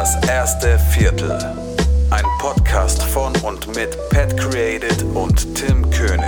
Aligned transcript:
Das 0.00 0.16
erste 0.26 0.78
Viertel. 0.78 1.30
Ein 2.08 2.24
Podcast 2.38 3.02
von 3.02 3.36
und 3.42 3.66
mit 3.76 3.98
Pat 4.08 4.34
Created 4.34 5.02
und 5.12 5.54
Tim 5.54 5.90
König. 5.90 6.24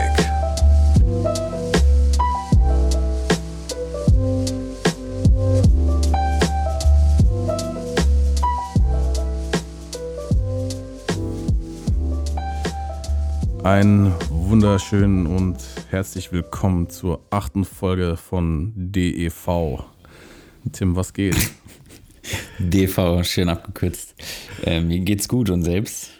Einen 13.65 14.13
wunderschönen 14.29 15.27
und 15.27 15.57
herzlich 15.89 16.31
willkommen 16.31 16.91
zur 16.91 17.21
achten 17.31 17.65
Folge 17.65 18.19
von 18.19 18.75
DEV. 18.77 19.83
Tim, 20.73 20.95
was 20.95 21.15
geht? 21.15 21.62
DV, 22.71 23.25
schön 23.25 23.49
abgekürzt. 23.49 24.15
Äh, 24.65 24.81
mir 24.81 25.01
geht's 25.01 25.29
gut 25.29 25.51
und 25.51 25.63
selbst? 25.63 26.11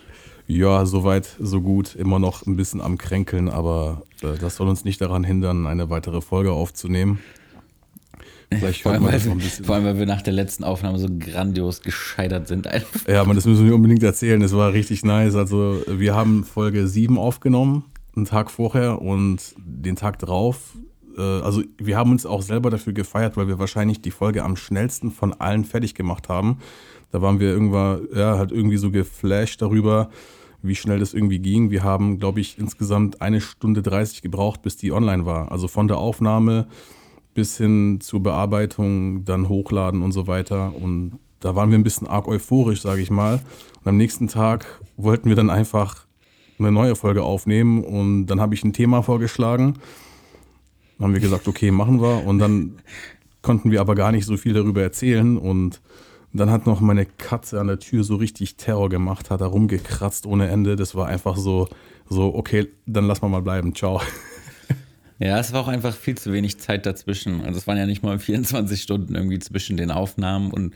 Ja, 0.47 0.85
soweit, 0.85 1.29
so 1.39 1.61
gut. 1.61 1.95
Immer 1.95 2.19
noch 2.19 2.47
ein 2.47 2.57
bisschen 2.57 2.81
am 2.81 2.99
Kränkeln, 2.99 3.49
aber 3.49 4.03
äh, 4.23 4.39
das 4.39 4.57
soll 4.57 4.69
uns 4.69 4.85
nicht 4.85 5.01
daran 5.01 5.25
hindern, 5.25 5.67
eine 5.67 5.89
weitere 5.91 6.21
Folge 6.21 6.53
aufzunehmen. 6.53 7.21
Vielleicht 8.51 8.83
vor, 8.83 8.93
allem, 8.93 9.05
weil 9.05 9.25
wir, 9.25 9.41
vor 9.65 9.77
allem, 9.77 9.85
weil 9.85 9.99
wir 9.99 10.07
nach 10.07 10.21
der 10.21 10.35
letzten 10.35 10.65
Aufnahme 10.65 10.99
so 10.99 11.09
grandios 11.19 11.81
gescheitert 11.81 12.49
sind. 12.49 12.67
Einfach. 12.67 13.09
Ja, 13.09 13.23
aber 13.23 13.33
das 13.35 13.47
müssen 13.47 13.65
wir 13.65 13.75
unbedingt 13.75 14.03
erzählen. 14.03 14.43
Es 14.43 14.55
war 14.55 14.75
richtig 14.75 15.05
nice. 15.05 15.35
Also, 15.35 15.83
wir 15.89 16.15
haben 16.15 16.45
Folge 16.45 16.87
7 16.87 17.17
aufgenommen, 17.19 17.85
einen 18.15 18.27
Tag 18.27 18.51
vorher 18.51 19.01
und 19.01 19.55
den 19.57 19.97
Tag 19.97 20.19
drauf 20.19 20.75
also 21.17 21.63
wir 21.79 21.97
haben 21.97 22.11
uns 22.11 22.27
auch 22.27 22.43
selber 22.43 22.71
dafür 22.71 22.93
gefeiert, 22.93 23.37
weil 23.37 23.49
wir 23.49 23.59
wahrscheinlich 23.59 24.01
die 24.01 24.11
Folge 24.11 24.45
am 24.45 24.57
schnellsten 24.57 25.11
von 25.11 25.33
allen 25.33 25.65
fertig 25.65 25.95
gemacht 25.95 26.29
haben. 26.29 26.59
Da 27.11 27.21
waren 27.21 27.41
wir 27.41 27.51
irgendwann, 27.51 28.09
ja, 28.15 28.39
halt 28.39 28.53
irgendwie 28.53 28.79
so 28.79 28.91
geflasht 28.91 29.61
darüber, 29.61 30.11
wie 30.63 30.75
schnell 30.75 30.99
das 30.99 31.13
irgendwie 31.13 31.41
ging. 31.41 31.71
Wir 31.71 31.83
haben, 31.83 32.19
glaube 32.19 32.41
ich, 32.41 32.59
insgesamt 32.59 33.21
eine 33.21 33.41
Stunde 33.41 33.83
30 33.83 34.23
gebraucht, 34.23 34.63
bis 34.63 34.77
die 34.77 34.93
online 34.93 35.27
war. 35.27 35.53
Also 35.53 35.69
von 35.69 35.89
der 35.89 35.99
Aufnahme 35.99 36.67
bis 37.35 37.57
hin 37.57 37.99
zur 38.01 38.23
Bearbeitung, 38.23 39.25
dann 39.25 39.49
hochladen 39.49 40.03
und 40.03 40.13
so 40.13 40.27
weiter. 40.27 40.75
Und 40.75 41.19
da 41.41 41.55
waren 41.57 41.71
wir 41.71 41.79
ein 41.79 41.85
bisschen 41.85 42.07
arg 42.07 42.29
euphorisch, 42.29 42.83
sage 42.83 43.03
ich 43.03 43.11
mal. 43.11 43.41
Und 43.81 43.89
am 43.89 43.97
nächsten 43.97 44.29
Tag 44.29 44.81
wollten 44.97 45.29
wir 45.29 45.37
dann 45.37 45.51
einfach 45.51 46.07
eine 46.59 46.71
neue 46.71 46.95
Folge 46.95 47.23
aufnehmen 47.23 47.83
und 47.83 48.27
dann 48.27 48.41
habe 48.41 48.55
ich 48.55 48.63
ein 48.63 48.73
Thema 48.73 49.03
vorgeschlagen 49.03 49.75
dann 51.03 51.09
haben 51.09 51.15
wir 51.15 51.21
gesagt, 51.21 51.49
okay, 51.49 51.73
machen 51.73 52.01
wir. 52.01 52.25
Und 52.25 52.39
dann 52.39 52.77
konnten 53.43 53.73
wir 53.73 53.81
aber 53.81 53.97
gar 53.97 54.13
nicht 54.13 54.25
so 54.25 54.37
viel 54.37 54.53
darüber 54.53 54.83
erzählen. 54.83 55.37
Und 55.37 55.81
dann 56.33 56.49
hat 56.49 56.65
noch 56.65 56.81
meine 56.81 57.07
Katze 57.07 57.61
an 57.61 57.67
der 57.67 57.81
Tür 57.81 58.05
so 58.05 58.15
richtig 58.15 58.57
Terror 58.57 58.89
gemacht, 58.89 59.29
hat 59.29 59.41
da 59.41 59.47
rumgekratzt 59.47 60.27
ohne 60.27 60.47
Ende. 60.47 60.77
Das 60.77 60.95
war 60.95 61.09
einfach 61.09 61.37
so, 61.37 61.69
so, 62.09 62.33
okay, 62.37 62.69
dann 62.87 63.09
lass 63.09 63.21
mal 63.21 63.27
mal 63.27 63.43
bleiben. 63.43 63.75
Ciao. 63.75 64.01
Ja, 65.19 65.41
es 65.41 65.53
war 65.53 65.63
auch 65.63 65.69
einfach 65.69 65.95
viel 65.95 66.17
zu 66.17 66.33
wenig 66.33 66.59
Zeit 66.61 66.87
dazwischen. 66.87 67.41
Also 67.43 67.59
es 67.59 67.67
waren 67.67 67.79
ja 67.79 67.87
nicht 67.87 68.05
mal 68.05 68.19
24 68.21 68.81
Stunden 68.81 69.17
irgendwie 69.17 69.41
zwischen 69.41 69.77
den 69.77 69.91
Aufnahmen 69.91 70.53
und 70.53 70.75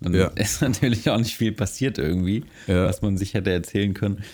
dann 0.00 0.12
ja. 0.14 0.26
ist 0.34 0.60
natürlich 0.60 1.08
auch 1.10 1.18
nicht 1.18 1.36
viel 1.36 1.52
passiert 1.52 1.98
irgendwie, 1.98 2.44
ja. 2.66 2.84
was 2.84 3.00
man 3.00 3.16
sich 3.16 3.34
hätte 3.34 3.52
erzählen 3.52 3.94
können. 3.94 4.24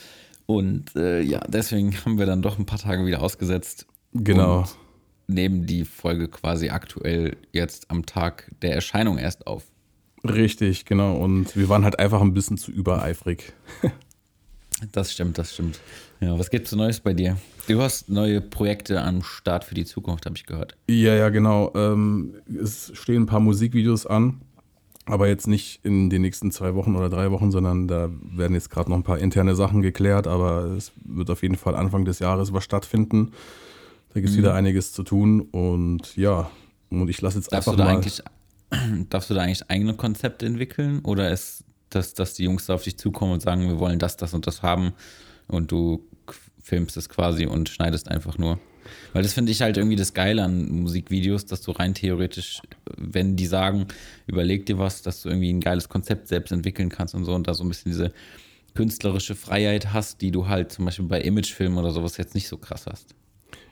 Und 0.47 0.97
äh, 0.97 1.20
ja, 1.20 1.41
deswegen 1.48 1.95
haben 2.05 2.19
wir 2.19 2.27
dann 2.27 2.41
doch 2.41 2.58
ein 2.58 2.67
paar 2.67 2.79
Tage 2.79 3.05
wieder 3.05 3.23
ausgesetzt. 3.23 3.86
Genau. 4.12 4.61
Und 4.61 4.84
nehmen 5.27 5.67
die 5.67 5.84
Folge 5.84 6.28
quasi 6.28 6.70
aktuell 6.70 7.36
jetzt 7.53 7.91
am 7.91 8.06
Tag 8.06 8.50
der 8.62 8.75
Erscheinung 8.75 9.19
erst 9.19 9.47
auf. 9.47 9.64
Richtig, 10.25 10.84
genau. 10.86 11.17
Und 11.17 11.56
wir 11.56 11.69
waren 11.69 11.84
halt 11.84 11.98
einfach 11.98 12.20
ein 12.20 12.34
bisschen 12.34 12.56
zu 12.56 12.73
übereifrig. 12.73 13.52
das 14.92 15.13
stimmt, 15.13 15.39
das 15.39 15.52
stimmt. 15.55 15.80
Ja, 16.20 16.39
was 16.39 16.51
gibt's 16.51 16.73
Neues 16.73 17.01
bei 17.01 17.13
dir? 17.13 17.36
Du 17.68 17.80
hast 17.83 18.08
neue 18.08 18.40
Projekte 18.40 19.02
am 19.02 19.23
Start 19.23 19.64
für 19.64 19.74
die 19.74 19.84
Zukunft, 19.84 20.24
habe 20.24 20.36
ich 20.36 20.46
gehört. 20.46 20.77
Ja, 20.89 21.14
ja, 21.14 21.29
genau. 21.29 21.73
Ähm, 21.74 22.36
es 22.46 22.92
stehen 22.95 23.23
ein 23.23 23.27
paar 23.27 23.40
Musikvideos 23.40 24.07
an, 24.07 24.40
aber 25.05 25.29
jetzt 25.29 25.46
nicht 25.46 25.80
in 25.84 26.08
den 26.08 26.23
nächsten 26.23 26.51
zwei 26.51 26.74
Wochen 26.74 26.96
oder 26.96 27.11
drei 27.11 27.30
Wochen, 27.30 27.51
sondern 27.51 27.89
da 27.89 28.08
werden 28.23 28.55
jetzt 28.55 28.70
gerade 28.70 28.89
noch 28.89 28.96
ein 28.96 29.02
paar 29.02 29.18
interne 29.18 29.55
Sachen 29.55 29.83
geklärt, 29.83 30.27
aber 30.27 30.64
es 30.77 30.92
wird 31.05 31.29
auf 31.29 31.42
jeden 31.42 31.57
Fall 31.57 31.74
Anfang 31.74 32.07
des 32.07 32.18
Jahres 32.20 32.55
was 32.55 32.64
stattfinden. 32.64 33.33
Da 34.14 34.20
gibt 34.20 34.30
es 34.30 34.36
mhm. 34.36 34.42
wieder 34.42 34.55
einiges 34.55 34.92
zu 34.92 35.02
tun 35.02 35.41
und 35.41 36.17
ja, 36.17 36.51
und 36.89 37.08
ich 37.08 37.20
lasse 37.20 37.39
jetzt 37.39 37.52
darfst 37.52 37.69
einfach 37.69 37.85
mal. 37.85 38.01
Darfst 39.11 39.30
du 39.30 39.35
da 39.35 39.42
eigentlich 39.42 39.69
eigene 39.70 39.95
Konzepte 39.95 40.47
entwickeln 40.47 41.01
oder 41.01 41.30
ist 41.30 41.64
das, 41.91 42.14
dass 42.14 42.35
die 42.35 42.45
Jungs 42.45 42.67
da 42.67 42.75
auf 42.75 42.83
dich 42.83 42.97
zukommen 42.97 43.33
und 43.33 43.42
sagen, 43.42 43.69
wir 43.69 43.79
wollen 43.79 43.98
das, 43.98 44.17
das 44.17 44.35
und 44.35 44.47
das 44.47 44.63
haben 44.63 44.95
und 45.47 45.70
du 45.70 46.05
filmst 46.61 46.97
es 46.97 47.08
quasi 47.08 47.47
und 47.47 47.69
schneidest 47.69 48.08
einfach 48.08 48.39
nur? 48.39 48.58
Weil 49.13 49.23
das 49.23 49.33
finde 49.33 49.52
ich 49.52 49.63
halt 49.63 49.77
irgendwie 49.77 49.97
das 49.97 50.14
Geile 50.14 50.42
an 50.42 50.69
Musikvideos, 50.69 51.46
dass 51.46 51.63
du 51.63 51.73
rein 51.73 51.95
theoretisch, 51.95 52.61
wenn 52.96 53.36
die 53.36 53.46
sagen, 53.46 53.86
überleg 54.27 54.67
dir 54.67 54.79
was, 54.79 55.02
dass 55.02 55.23
du 55.23 55.29
irgendwie 55.29 55.52
ein 55.52 55.61
geiles 55.61 55.89
Konzept 55.89 56.29
selbst 56.29 56.52
entwickeln 56.52 56.89
kannst 56.89 57.14
und 57.14 57.25
so 57.25 57.35
und 57.35 57.48
da 57.48 57.55
so 57.55 57.64
ein 57.64 57.69
bisschen 57.69 57.92
diese 57.92 58.13
künstlerische 58.75 59.35
Freiheit 59.35 59.92
hast, 59.92 60.20
die 60.20 60.31
du 60.31 60.48
halt 60.48 60.73
zum 60.73 60.85
Beispiel 60.85 61.07
bei 61.07 61.20
Imagefilmen 61.20 61.79
oder 61.79 61.92
sowas 61.92 62.17
jetzt 62.17 62.35
nicht 62.35 62.48
so 62.48 62.58
krass 62.58 62.86
hast. 62.86 63.14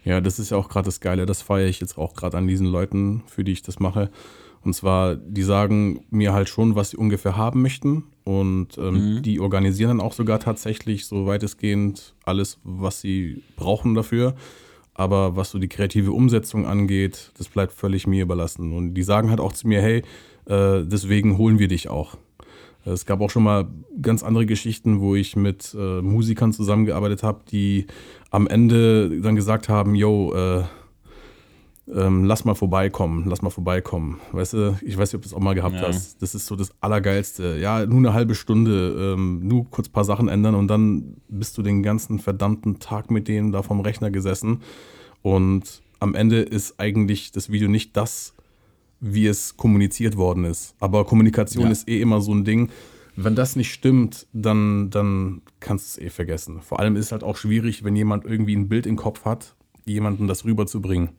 Ja, 0.05 0.21
das 0.21 0.39
ist 0.39 0.51
ja 0.51 0.57
auch 0.57 0.69
gerade 0.69 0.87
das 0.87 1.01
Geile. 1.01 1.27
Das 1.27 1.43
feiere 1.43 1.69
ich 1.69 1.81
jetzt 1.81 1.97
auch 1.97 2.15
gerade 2.15 2.37
an 2.37 2.47
diesen 2.47 2.67
Leuten, 2.67 3.23
für 3.27 3.45
die 3.45 3.53
ich 3.53 3.63
das 3.63 3.79
mache. 3.79 4.11
Und 4.65 4.75
zwar, 4.75 5.17
die 5.17 5.43
sagen 5.43 6.05
mir 6.11 6.33
halt 6.33 6.49
schon, 6.49 6.77
was 6.77 6.91
sie 6.91 6.97
ungefähr 6.97 7.37
haben 7.37 7.63
möchten. 7.63 8.05
Und 8.25 8.79
ähm, 8.79 9.17
mhm. 9.17 9.23
die 9.23 9.41
organisieren 9.41 9.99
dann 9.99 10.07
auch 10.07 10.13
sogar 10.13 10.39
tatsächlich 10.39 11.07
so 11.07 11.27
weitestgehend 11.27 12.15
alles, 12.25 12.59
was 12.63 13.01
sie 13.01 13.43
brauchen 13.57 13.95
dafür. 13.95 14.35
Aber 14.95 15.37
was 15.37 15.51
so 15.51 15.59
die 15.59 15.69
kreative 15.69 16.13
Umsetzung 16.13 16.67
angeht, 16.67 17.33
das 17.39 17.49
bleibt 17.49 17.73
völlig 17.73 18.07
mir 18.07 18.23
überlassen. 18.23 18.73
Und 18.73 18.95
die 18.95 19.03
sagen 19.03 19.31
halt 19.31 19.41
auch 19.41 19.53
zu 19.53 19.67
mir, 19.67 19.81
hey, 19.81 20.03
äh, 20.47 20.85
deswegen 20.85 21.39
holen 21.39 21.59
wir 21.59 21.69
dich 21.69 21.89
auch. 21.89 22.17
Es 22.85 23.07
gab 23.07 23.21
auch 23.21 23.31
schon 23.31 23.45
mal 23.45 23.69
ganz 24.01 24.23
andere 24.23 24.45
Geschichten, 24.45 25.01
wo 25.01 25.15
ich 25.15 25.37
mit 25.37 25.75
äh, 25.79 26.03
Musikern 26.03 26.53
zusammengearbeitet 26.53 27.23
habe, 27.23 27.43
die 27.51 27.87
am 28.33 28.47
Ende 28.47 29.21
dann 29.21 29.37
gesagt 29.37 29.69
haben, 29.69 29.95
yo, 29.95 30.35
äh, 30.35 30.65
ähm, 31.95 32.25
lass 32.25 32.45
mal 32.45 32.55
vorbeikommen, 32.55 33.25
lass 33.29 33.43
mal 33.43 33.51
vorbeikommen. 33.51 34.21
Weißt 34.33 34.55
du, 34.55 34.79
ich 34.83 34.97
weiß 34.97 35.11
nicht, 35.11 35.17
ob 35.17 35.23
du 35.23 35.29
das 35.29 35.35
auch 35.35 35.41
mal 35.41 35.55
gehabt 35.55 35.75
ja. 35.75 35.83
hast. 35.83 36.23
Das 36.23 36.35
ist 36.35 36.47
so 36.47 36.57
das 36.57 36.73
Allergeilste. 36.81 37.59
Ja, 37.61 37.85
nur 37.85 37.99
eine 37.99 38.15
halbe 38.15 38.35
Stunde, 38.35 39.15
ähm, 39.15 39.47
nur 39.47 39.69
kurz 39.71 39.89
ein 39.89 39.93
paar 39.93 40.05
Sachen 40.05 40.29
ändern 40.29 40.55
und 40.55 40.69
dann 40.69 41.17
bist 41.29 41.59
du 41.59 41.63
den 41.63 41.83
ganzen 41.83 42.19
verdammten 42.19 42.79
Tag 42.79 43.11
mit 43.11 43.29
denen 43.29 43.53
da 43.53 43.63
vom 43.63 43.81
Rechner 43.81 44.11
gesessen. 44.11 44.63
Und 45.21 45.83
am 46.01 46.15
Ende 46.15 46.41
ist 46.41 46.81
eigentlich 46.81 47.33
das 47.33 47.53
Video 47.53 47.69
nicht 47.69 47.97
das, 47.99 48.35
wie 48.99 49.27
es 49.27 49.59
kommuniziert 49.59 50.17
worden 50.17 50.45
ist. 50.45 50.75
Aber 50.81 51.05
Kommunikation 51.05 51.67
ja. 51.67 51.71
ist 51.71 51.87
eh 51.87 52.01
immer 52.01 52.23
so 52.23 52.33
ein 52.33 52.45
Ding 52.45 52.71
wenn 53.17 53.35
das 53.35 53.57
nicht 53.57 53.73
stimmt, 53.73 54.27
dann, 54.33 54.91
dann 54.91 55.43
kannst 55.61 55.97
du 55.97 56.01
es 56.01 56.07
eh 56.07 56.11
vergessen. 56.11 56.63
Vor 56.63 56.81
allem 56.81 56.97
ist 56.97 57.07
es 57.07 57.13
halt 57.13 57.23
auch 57.23 57.37
schwierig, 57.37 57.85
wenn 57.85 57.97
jemand 57.97 58.25
irgendwie 58.25 58.57
ein 58.57 58.69
Bild 58.69 58.87
im 58.87 58.97
Kopf 58.97 59.25
hat, 59.25 59.55
jemanden 59.85 60.29
das 60.29 60.45
rüberzubringen. 60.45 61.11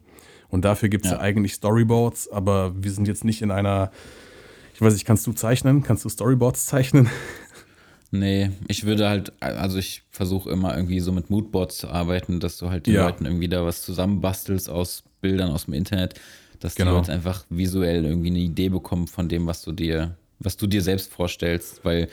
Und 0.48 0.64
dafür 0.64 0.88
gibt 0.88 1.04
es 1.04 1.10
ja. 1.10 1.18
ja 1.18 1.22
eigentlich 1.22 1.54
Storyboards, 1.54 2.30
aber 2.30 2.72
wir 2.76 2.90
sind 2.90 3.08
jetzt 3.08 3.24
nicht 3.24 3.42
in 3.42 3.50
einer, 3.50 3.90
ich 4.74 4.80
weiß 4.80 4.92
nicht, 4.92 5.04
kannst 5.04 5.26
du 5.26 5.32
zeichnen? 5.32 5.82
Kannst 5.82 6.04
du 6.04 6.08
Storyboards 6.08 6.66
zeichnen? 6.66 7.08
Nee, 8.10 8.52
ich 8.68 8.84
würde 8.84 9.08
halt, 9.08 9.32
also 9.40 9.76
ich 9.76 10.04
versuche 10.08 10.48
immer 10.48 10.76
irgendwie 10.76 11.00
so 11.00 11.10
mit 11.10 11.30
Moodboards 11.30 11.78
zu 11.78 11.88
arbeiten, 11.88 12.38
dass 12.38 12.58
du 12.58 12.70
halt 12.70 12.86
den 12.86 12.94
ja. 12.94 13.06
Leuten 13.06 13.26
irgendwie 13.26 13.48
da 13.48 13.64
was 13.64 13.82
zusammenbastelst 13.82 14.70
aus 14.70 15.02
Bildern 15.20 15.50
aus 15.50 15.64
dem 15.64 15.74
Internet, 15.74 16.14
dass 16.60 16.76
genau. 16.76 16.92
die 16.92 16.96
Leute 16.98 17.12
einfach 17.12 17.44
visuell 17.50 18.04
irgendwie 18.04 18.28
eine 18.28 18.38
Idee 18.38 18.68
bekommen 18.68 19.08
von 19.08 19.28
dem, 19.28 19.48
was 19.48 19.62
du 19.62 19.72
dir 19.72 20.16
was 20.38 20.56
du 20.56 20.66
dir 20.66 20.82
selbst 20.82 21.12
vorstellst, 21.12 21.84
weil, 21.84 22.08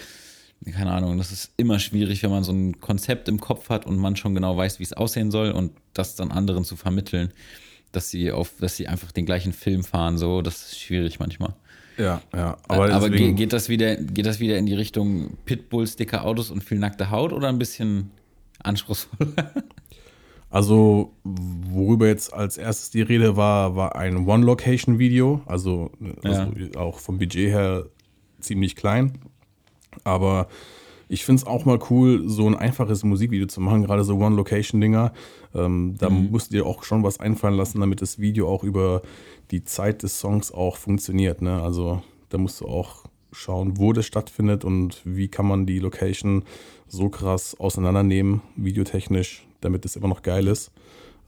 keine 0.74 0.92
Ahnung, 0.92 1.18
das 1.18 1.32
ist 1.32 1.52
immer 1.58 1.80
schwierig, 1.80 2.24
wenn 2.24 2.32
man 2.32 2.44
so 2.44 2.52
ein 2.52 2.80
Konzept 2.80 3.28
im 3.28 3.40
Kopf 3.40 3.70
hat 3.70 3.86
und 3.86 3.98
man 3.98 4.16
schon 4.16 4.36
genau 4.36 4.56
weiß, 4.56 4.80
wie 4.80 4.84
es 4.84 4.94
aussehen 4.94 5.32
soll 5.32 5.52
und 5.52 5.72
das 5.94 6.16
dann 6.16 6.32
anderen 6.32 6.64
zu 6.64 6.76
vermitteln, 6.76 7.34
dass 7.92 8.10
sie 8.10 8.32
auf, 8.32 8.54
dass 8.60 8.78
sie 8.78 8.88
einfach 8.88 9.12
den 9.12 9.26
gleichen 9.26 9.54
Film 9.54 9.84
fahren, 9.84 10.18
so, 10.18 10.42
das 10.42 10.72
ist 10.72 10.80
schwierig 10.80 11.20
manchmal. 11.20 11.56
Ja, 11.98 12.22
ja. 12.34 12.58
Aber, 12.68 12.92
aber 12.92 13.10
geht, 13.10 13.54
das 13.54 13.70
wieder, 13.70 13.96
geht 13.96 14.26
das 14.26 14.40
wieder 14.40 14.58
in 14.58 14.66
die 14.66 14.74
Richtung 14.74 15.38
Pitbulls, 15.46 15.98
dicke 15.98 16.22
Autos 16.22 16.50
und 16.50 16.64
viel 16.64 16.80
nackte 16.80 17.12
Haut 17.12 17.34
oder 17.34 17.50
ein 17.50 17.60
bisschen 17.60 18.12
anspruchsvoller? 18.64 19.52
Also, 20.52 21.14
worüber 21.24 22.08
jetzt 22.08 22.34
als 22.34 22.58
erstes 22.58 22.90
die 22.90 23.02
Rede 23.02 23.38
war, 23.38 23.78
war 23.78 23.96
ein 23.96 24.28
One-Location-Video. 24.28 25.42
Also, 25.46 25.92
also 26.24 26.52
ja. 26.58 26.78
auch 26.78 27.00
vom 27.00 27.18
Budget 27.18 27.52
her 27.52 27.86
ziemlich 28.42 28.76
klein. 28.76 29.14
Aber 30.04 30.48
ich 31.12 31.26
finde 31.26 31.42
es 31.42 31.48
auch 31.48 31.66
mal 31.66 31.80
cool, 31.90 32.24
so 32.30 32.48
ein 32.48 32.56
einfaches 32.56 33.04
Musikvideo 33.04 33.48
zu 33.48 33.60
machen, 33.60 33.84
gerade 33.84 34.04
so 34.06 34.16
One-Location-Dinger. 34.16 35.12
Ähm, 35.54 35.96
da 35.98 36.10
mhm. 36.10 36.32
musst 36.32 36.52
du 36.52 36.58
dir 36.58 36.66
auch 36.66 36.84
schon 36.84 37.04
was 37.04 37.20
einfallen 37.20 37.56
lassen, 37.56 37.82
damit 37.82 38.02
das 38.02 38.18
Video 38.18 38.48
auch 38.48 38.64
über 38.64 39.02
die 39.52 39.66
Zeit 39.66 40.04
des 40.04 40.20
Songs 40.20 40.54
auch 40.54 40.78
funktioniert. 40.78 41.42
Ne? 41.42 41.62
Also 41.62 42.02
da 42.30 42.38
musst 42.38 42.62
du 42.62 42.68
auch 42.68 43.04
schauen, 43.34 43.78
wo 43.78 43.94
das 43.94 44.06
stattfindet 44.06 44.64
und 44.64 45.02
wie 45.04 45.28
kann 45.28 45.46
man 45.46 45.66
die 45.66 45.80
Location 45.80 46.44
so 46.88 47.10
krass 47.10 47.60
auseinandernehmen, 47.60 48.42
videotechnisch, 48.56 49.46
damit 49.60 49.86
es 49.86 49.96
immer 49.96 50.08
noch 50.08 50.22
geil 50.22 50.48
ist. 50.48 50.72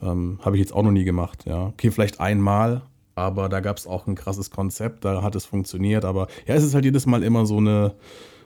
Ähm, 0.02 0.40
Habe 0.44 0.56
ich 0.56 0.62
jetzt 0.62 0.74
auch 0.74 0.84
noch 0.84 0.92
nie 0.92 1.06
gemacht, 1.06 1.46
ja. 1.46 1.68
Okay, 1.68 1.92
vielleicht 1.92 2.20
einmal, 2.20 2.84
aber 3.16 3.50
da 3.50 3.60
gab 3.60 3.78
es 3.78 3.88
auch 3.88 4.08
ein 4.08 4.16
krasses 4.16 4.50
Konzept, 4.50 5.06
da 5.06 5.22
hat 5.22 5.36
es 5.36 5.46
funktioniert, 5.46 6.06
aber 6.06 6.28
ja, 6.48 6.56
es 6.56 6.64
ist 6.64 6.74
halt 6.74 6.86
jedes 6.86 7.06
Mal 7.06 7.24
immer 7.24 7.46
so 7.46 7.58
eine 7.58 7.94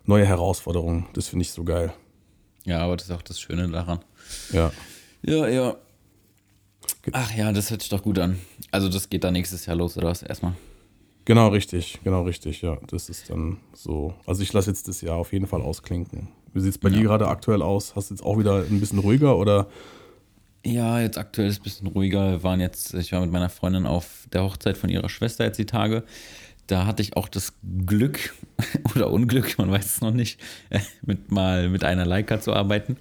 neue 0.05 0.25
Herausforderung. 0.25 1.07
Das 1.13 1.27
finde 1.27 1.43
ich 1.43 1.51
so 1.51 1.63
geil. 1.63 1.93
Ja, 2.65 2.79
aber 2.79 2.97
das 2.97 3.07
ist 3.07 3.15
auch 3.15 3.21
das 3.21 3.39
Schöne 3.39 3.67
daran. 3.69 3.99
Ja. 4.51 4.71
Ja, 5.23 5.47
ja. 5.47 5.75
Ach 7.13 7.33
ja, 7.33 7.51
das 7.51 7.71
hört 7.71 7.81
sich 7.81 7.89
doch 7.89 8.03
gut 8.03 8.19
an. 8.19 8.39
Also 8.71 8.89
das 8.89 9.09
geht 9.09 9.23
dann 9.23 9.33
nächstes 9.33 9.65
Jahr 9.65 9.75
los, 9.75 9.97
oder 9.97 10.07
was? 10.09 10.21
Erstmal. 10.21 10.53
Genau, 11.25 11.49
richtig, 11.49 11.99
genau, 12.03 12.23
richtig, 12.23 12.61
ja. 12.61 12.77
Das 12.87 13.09
ist 13.09 13.29
dann 13.29 13.57
so. 13.73 14.13
Also 14.25 14.43
ich 14.43 14.51
lasse 14.53 14.69
jetzt 14.69 14.87
das 14.87 15.01
Jahr 15.01 15.17
auf 15.17 15.33
jeden 15.33 15.47
Fall 15.47 15.61
ausklinken. 15.61 16.29
Wie 16.53 16.59
sieht 16.59 16.71
es 16.71 16.77
bei 16.77 16.89
ja. 16.89 16.97
dir 16.97 17.03
gerade 17.03 17.27
aktuell 17.27 17.61
aus? 17.61 17.95
Hast 17.95 18.09
du 18.09 18.13
jetzt 18.13 18.23
auch 18.23 18.37
wieder 18.37 18.63
ein 18.63 18.79
bisschen 18.79 18.99
ruhiger 18.99 19.37
oder? 19.37 19.67
Ja, 20.67 20.99
jetzt 20.99 21.17
aktuell 21.17 21.47
ist 21.47 21.53
es 21.53 21.59
ein 21.61 21.63
bisschen 21.63 21.87
ruhiger. 21.87 22.29
Wir 22.29 22.43
waren 22.43 22.59
jetzt, 22.59 22.93
ich 22.93 23.13
war 23.13 23.21
mit 23.21 23.31
meiner 23.31 23.47
Freundin 23.47 23.85
auf 23.85 24.27
der 24.33 24.43
Hochzeit 24.43 24.75
von 24.75 24.89
ihrer 24.89 25.07
Schwester 25.07 25.45
jetzt 25.45 25.57
die 25.57 25.65
Tage. 25.65 26.03
Da 26.67 26.85
hatte 26.85 27.01
ich 27.01 27.15
auch 27.15 27.29
das 27.29 27.53
Glück 27.85 28.35
oder 28.93 29.09
Unglück, 29.09 29.57
man 29.57 29.71
weiß 29.71 29.85
es 29.85 30.01
noch 30.01 30.11
nicht, 30.11 30.41
mit 31.03 31.31
mal 31.31 31.69
mit 31.69 31.85
einer 31.85 32.05
Leica 32.05 32.41
zu 32.41 32.53
arbeiten. 32.53 32.97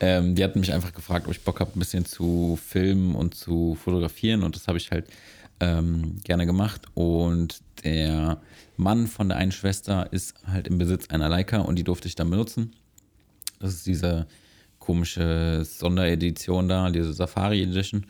Ähm, 0.00 0.36
die 0.36 0.42
hat 0.42 0.56
mich 0.56 0.72
einfach 0.72 0.94
gefragt, 0.94 1.26
ob 1.26 1.32
ich 1.32 1.44
Bock 1.44 1.60
habe, 1.60 1.72
ein 1.76 1.78
bisschen 1.78 2.06
zu 2.06 2.58
filmen 2.64 3.14
und 3.14 3.34
zu 3.34 3.74
fotografieren 3.74 4.42
und 4.42 4.56
das 4.56 4.66
habe 4.66 4.78
ich 4.78 4.90
halt 4.90 5.04
ähm, 5.60 6.16
gerne 6.24 6.46
gemacht. 6.46 6.80
Und 6.94 7.60
der 7.84 8.40
Mann 8.78 9.06
von 9.06 9.28
der 9.28 9.36
einen 9.36 9.52
Schwester 9.52 10.10
ist 10.14 10.34
halt 10.46 10.66
im 10.66 10.78
Besitz 10.78 11.10
einer 11.10 11.28
Leica 11.28 11.58
und 11.58 11.76
die 11.76 11.84
durfte 11.84 12.08
ich 12.08 12.14
dann 12.14 12.30
benutzen. 12.30 12.72
Das 13.60 13.74
ist 13.74 13.86
diese 13.86 14.26
komische 14.82 15.64
Sonderedition 15.64 16.68
da, 16.68 16.90
diese 16.90 17.12
Safari 17.12 17.62
Edition. 17.62 18.04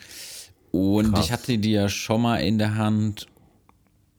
Und 0.71 1.13
Krass. 1.13 1.27
ich 1.27 1.33
hatte 1.33 1.59
die 1.59 1.73
ja 1.73 1.89
schon 1.91 2.23
mal 2.23 2.39
in 2.39 2.57
der 2.57 2.77
Hand 2.77 3.27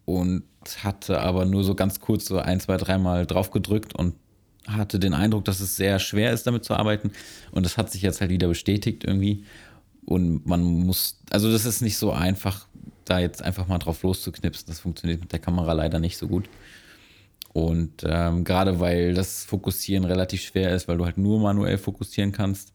und 0.05 0.43
hatte 0.83 1.19
aber 1.19 1.45
nur 1.45 1.63
so 1.63 1.73
ganz 1.73 1.99
kurz 1.99 2.25
so 2.25 2.37
ein, 2.37 2.59
zwei, 2.59 2.77
dreimal 2.77 3.25
drauf 3.25 3.49
gedrückt 3.49 3.95
und 3.95 4.13
hatte 4.67 4.99
den 4.99 5.15
Eindruck, 5.15 5.45
dass 5.45 5.59
es 5.61 5.75
sehr 5.75 5.97
schwer 5.97 6.31
ist, 6.31 6.45
damit 6.45 6.63
zu 6.63 6.75
arbeiten. 6.75 7.11
Und 7.51 7.65
das 7.65 7.77
hat 7.77 7.91
sich 7.91 8.03
jetzt 8.03 8.21
halt 8.21 8.29
wieder 8.29 8.47
bestätigt 8.47 9.03
irgendwie. 9.03 9.43
Und 10.05 10.45
man 10.45 10.61
muss, 10.63 11.19
also 11.31 11.51
das 11.51 11.65
ist 11.65 11.81
nicht 11.81 11.97
so 11.97 12.11
einfach, 12.11 12.67
da 13.03 13.19
jetzt 13.19 13.41
einfach 13.41 13.67
mal 13.67 13.79
drauf 13.79 14.03
loszuknipsen. 14.03 14.67
Das 14.67 14.79
funktioniert 14.79 15.21
mit 15.21 15.31
der 15.31 15.39
Kamera 15.39 15.73
leider 15.73 15.99
nicht 15.99 16.17
so 16.17 16.27
gut. 16.27 16.47
Und 17.53 18.03
ähm, 18.03 18.43
gerade 18.43 18.79
weil 18.79 19.13
das 19.13 19.45
Fokussieren 19.45 20.05
relativ 20.05 20.41
schwer 20.41 20.73
ist, 20.75 20.87
weil 20.87 20.97
du 20.97 21.05
halt 21.05 21.17
nur 21.17 21.39
manuell 21.39 21.77
fokussieren 21.77 22.31
kannst 22.31 22.73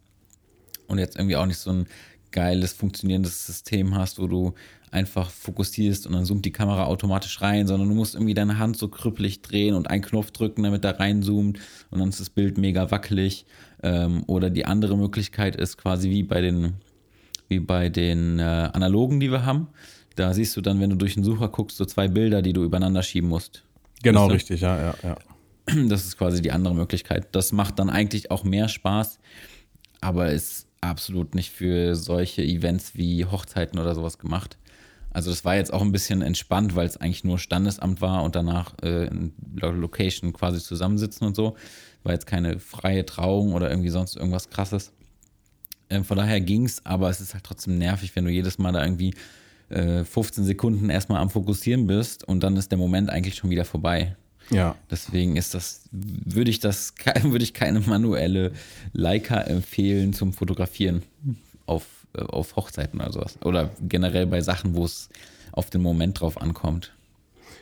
und 0.87 0.99
jetzt 0.99 1.17
irgendwie 1.17 1.37
auch 1.37 1.47
nicht 1.47 1.59
so 1.59 1.71
ein 1.71 1.87
geiles 2.31 2.73
funktionierendes 2.73 3.47
System 3.47 3.95
hast, 3.97 4.21
wo 4.21 4.27
du 4.27 4.55
einfach 4.91 5.31
fokussierst 5.31 6.07
und 6.07 6.13
dann 6.15 6.25
zoomt 6.25 6.45
die 6.45 6.53
Kamera 6.53 6.85
automatisch 6.85 7.41
rein, 7.43 7.67
sondern 7.67 7.89
du 7.89 7.95
musst 7.95 8.15
irgendwie 8.15 8.35
deine 8.35 8.59
Hand 8.59 8.77
so 8.77 8.89
krüppelig 8.89 9.43
drehen 9.43 9.75
und 9.75 9.91
einen 9.91 10.03
Knopf 10.03 10.31
drücken, 10.31 10.63
damit 10.63 10.85
er 10.85 10.99
reinzoomt 10.99 11.59
und 11.91 11.99
dann 11.99 12.09
ist 12.09 12.21
das 12.21 12.31
Bild 12.31 12.59
mega 12.59 12.91
wackelig. 12.91 13.47
Ähm, 13.83 14.25
oder 14.27 14.51
die 14.51 14.65
andere 14.65 14.97
Möglichkeit 14.97 15.57
ist 15.57 15.77
quasi 15.77 16.11
wie 16.11 16.23
bei 16.23 16.41
den, 16.41 16.75
wie 17.49 17.61
bei 17.61 17.89
den 17.89 18.39
äh, 18.39 18.43
Analogen, 18.43 19.21
die 19.21 19.31
wir 19.31 19.45
haben. 19.45 19.69
Da 20.17 20.33
siehst 20.35 20.57
du 20.57 20.61
dann, 20.61 20.81
wenn 20.81 20.91
du 20.91 20.97
durch 20.97 21.15
den 21.15 21.25
Sucher 21.25 21.49
guckst, 21.49 21.77
so 21.77 21.85
zwei 21.85 22.09
Bilder, 22.09 22.43
die 22.43 22.53
du 22.53 22.65
übereinander 22.65 23.03
schieben 23.03 23.29
musst. 23.29 23.63
Genau, 24.03 24.23
weißt 24.23 24.31
du? 24.31 24.35
richtig, 24.35 24.61
ja, 24.61 24.81
ja, 24.81 24.95
ja. 25.03 25.17
Das 25.89 26.05
ist 26.05 26.17
quasi 26.17 26.41
die 26.41 26.53
andere 26.53 26.75
Möglichkeit. 26.75 27.29
Das 27.33 27.53
macht 27.53 27.79
dann 27.79 27.91
eigentlich 27.91 28.31
auch 28.31 28.45
mehr 28.45 28.69
Spaß, 28.69 29.19
aber 30.01 30.31
ist 30.31 30.67
absolut 30.81 31.35
nicht 31.35 31.51
für 31.51 31.95
solche 31.95 32.43
Events 32.43 32.95
wie 32.95 33.25
Hochzeiten 33.25 33.79
oder 33.79 33.95
sowas 33.95 34.19
gemacht. 34.19 34.57
Also 35.11 35.31
das 35.31 35.45
war 35.45 35.57
jetzt 35.57 35.73
auch 35.73 35.83
ein 35.83 35.93
bisschen 35.93 36.23
entspannt, 36.23 36.77
weil 36.77 36.87
es 36.87 36.97
eigentlich 36.97 37.25
nur 37.25 37.39
Standesamt 37.39 38.01
war 38.01 38.23
und 38.23 38.37
danach 38.37 38.75
äh, 38.83 39.07
in 39.07 39.33
Location 39.57 40.33
quasi 40.33 40.61
zusammensitzen 40.61 41.27
und 41.27 41.35
so. 41.35 41.57
War 42.03 42.13
jetzt 42.13 42.27
keine 42.27 42.61
freie 42.61 43.05
Trauung 43.05 43.55
oder 43.55 43.71
irgendwie 43.71 43.89
sonst 43.89 44.17
irgendwas 44.17 44.51
krasses. 44.51 44.93
Ähm, 45.91 46.05
von 46.05 46.19
daher 46.19 46.41
ging 46.41 46.67
es, 46.67 46.85
aber 46.85 47.09
es 47.09 47.21
ist 47.21 47.35
halt 47.35 47.45
trotzdem 47.45 47.79
nervig, 47.79 48.15
wenn 48.15 48.25
du 48.25 48.31
jedes 48.31 48.59
Mal 48.59 48.73
da 48.73 48.85
irgendwie 48.85 49.15
äh, 49.71 50.05
15 50.05 50.45
Sekunden 50.45 50.91
erstmal 50.91 51.21
am 51.21 51.31
Fokussieren 51.31 51.87
bist 51.87 52.25
und 52.25 52.43
dann 52.43 52.57
ist 52.57 52.71
der 52.71 52.79
Moment 52.79 53.11
eigentlich 53.11 53.35
schon 53.35 53.51
wieder 53.51 53.65
vorbei. 53.65 54.17
Ja. 54.51 54.77
Deswegen 54.91 55.37
ist 55.37 55.55
das, 55.55 55.83
würde 55.93 56.51
ich 56.51 56.61
das, 56.61 56.95
würde 57.23 57.45
ich 57.45 57.55
keine 57.55 57.81
manuelle 57.81 58.53
Leica 58.93 59.41
empfehlen 59.41 60.13
zum 60.13 60.33
Fotografieren 60.33 61.03
auf, 61.67 61.85
äh, 62.15 62.23
auf 62.23 62.57
Hochzeiten 62.57 63.01
oder 63.01 63.13
sowas. 63.13 63.39
Oder 63.45 63.71
generell 63.81 64.27
bei 64.27 64.41
Sachen, 64.41 64.75
wo 64.75 64.85
es 64.85 65.09
auf 65.53 65.71
den 65.71 65.83
Moment 65.83 66.21
drauf 66.21 66.41
ankommt. 66.41 66.93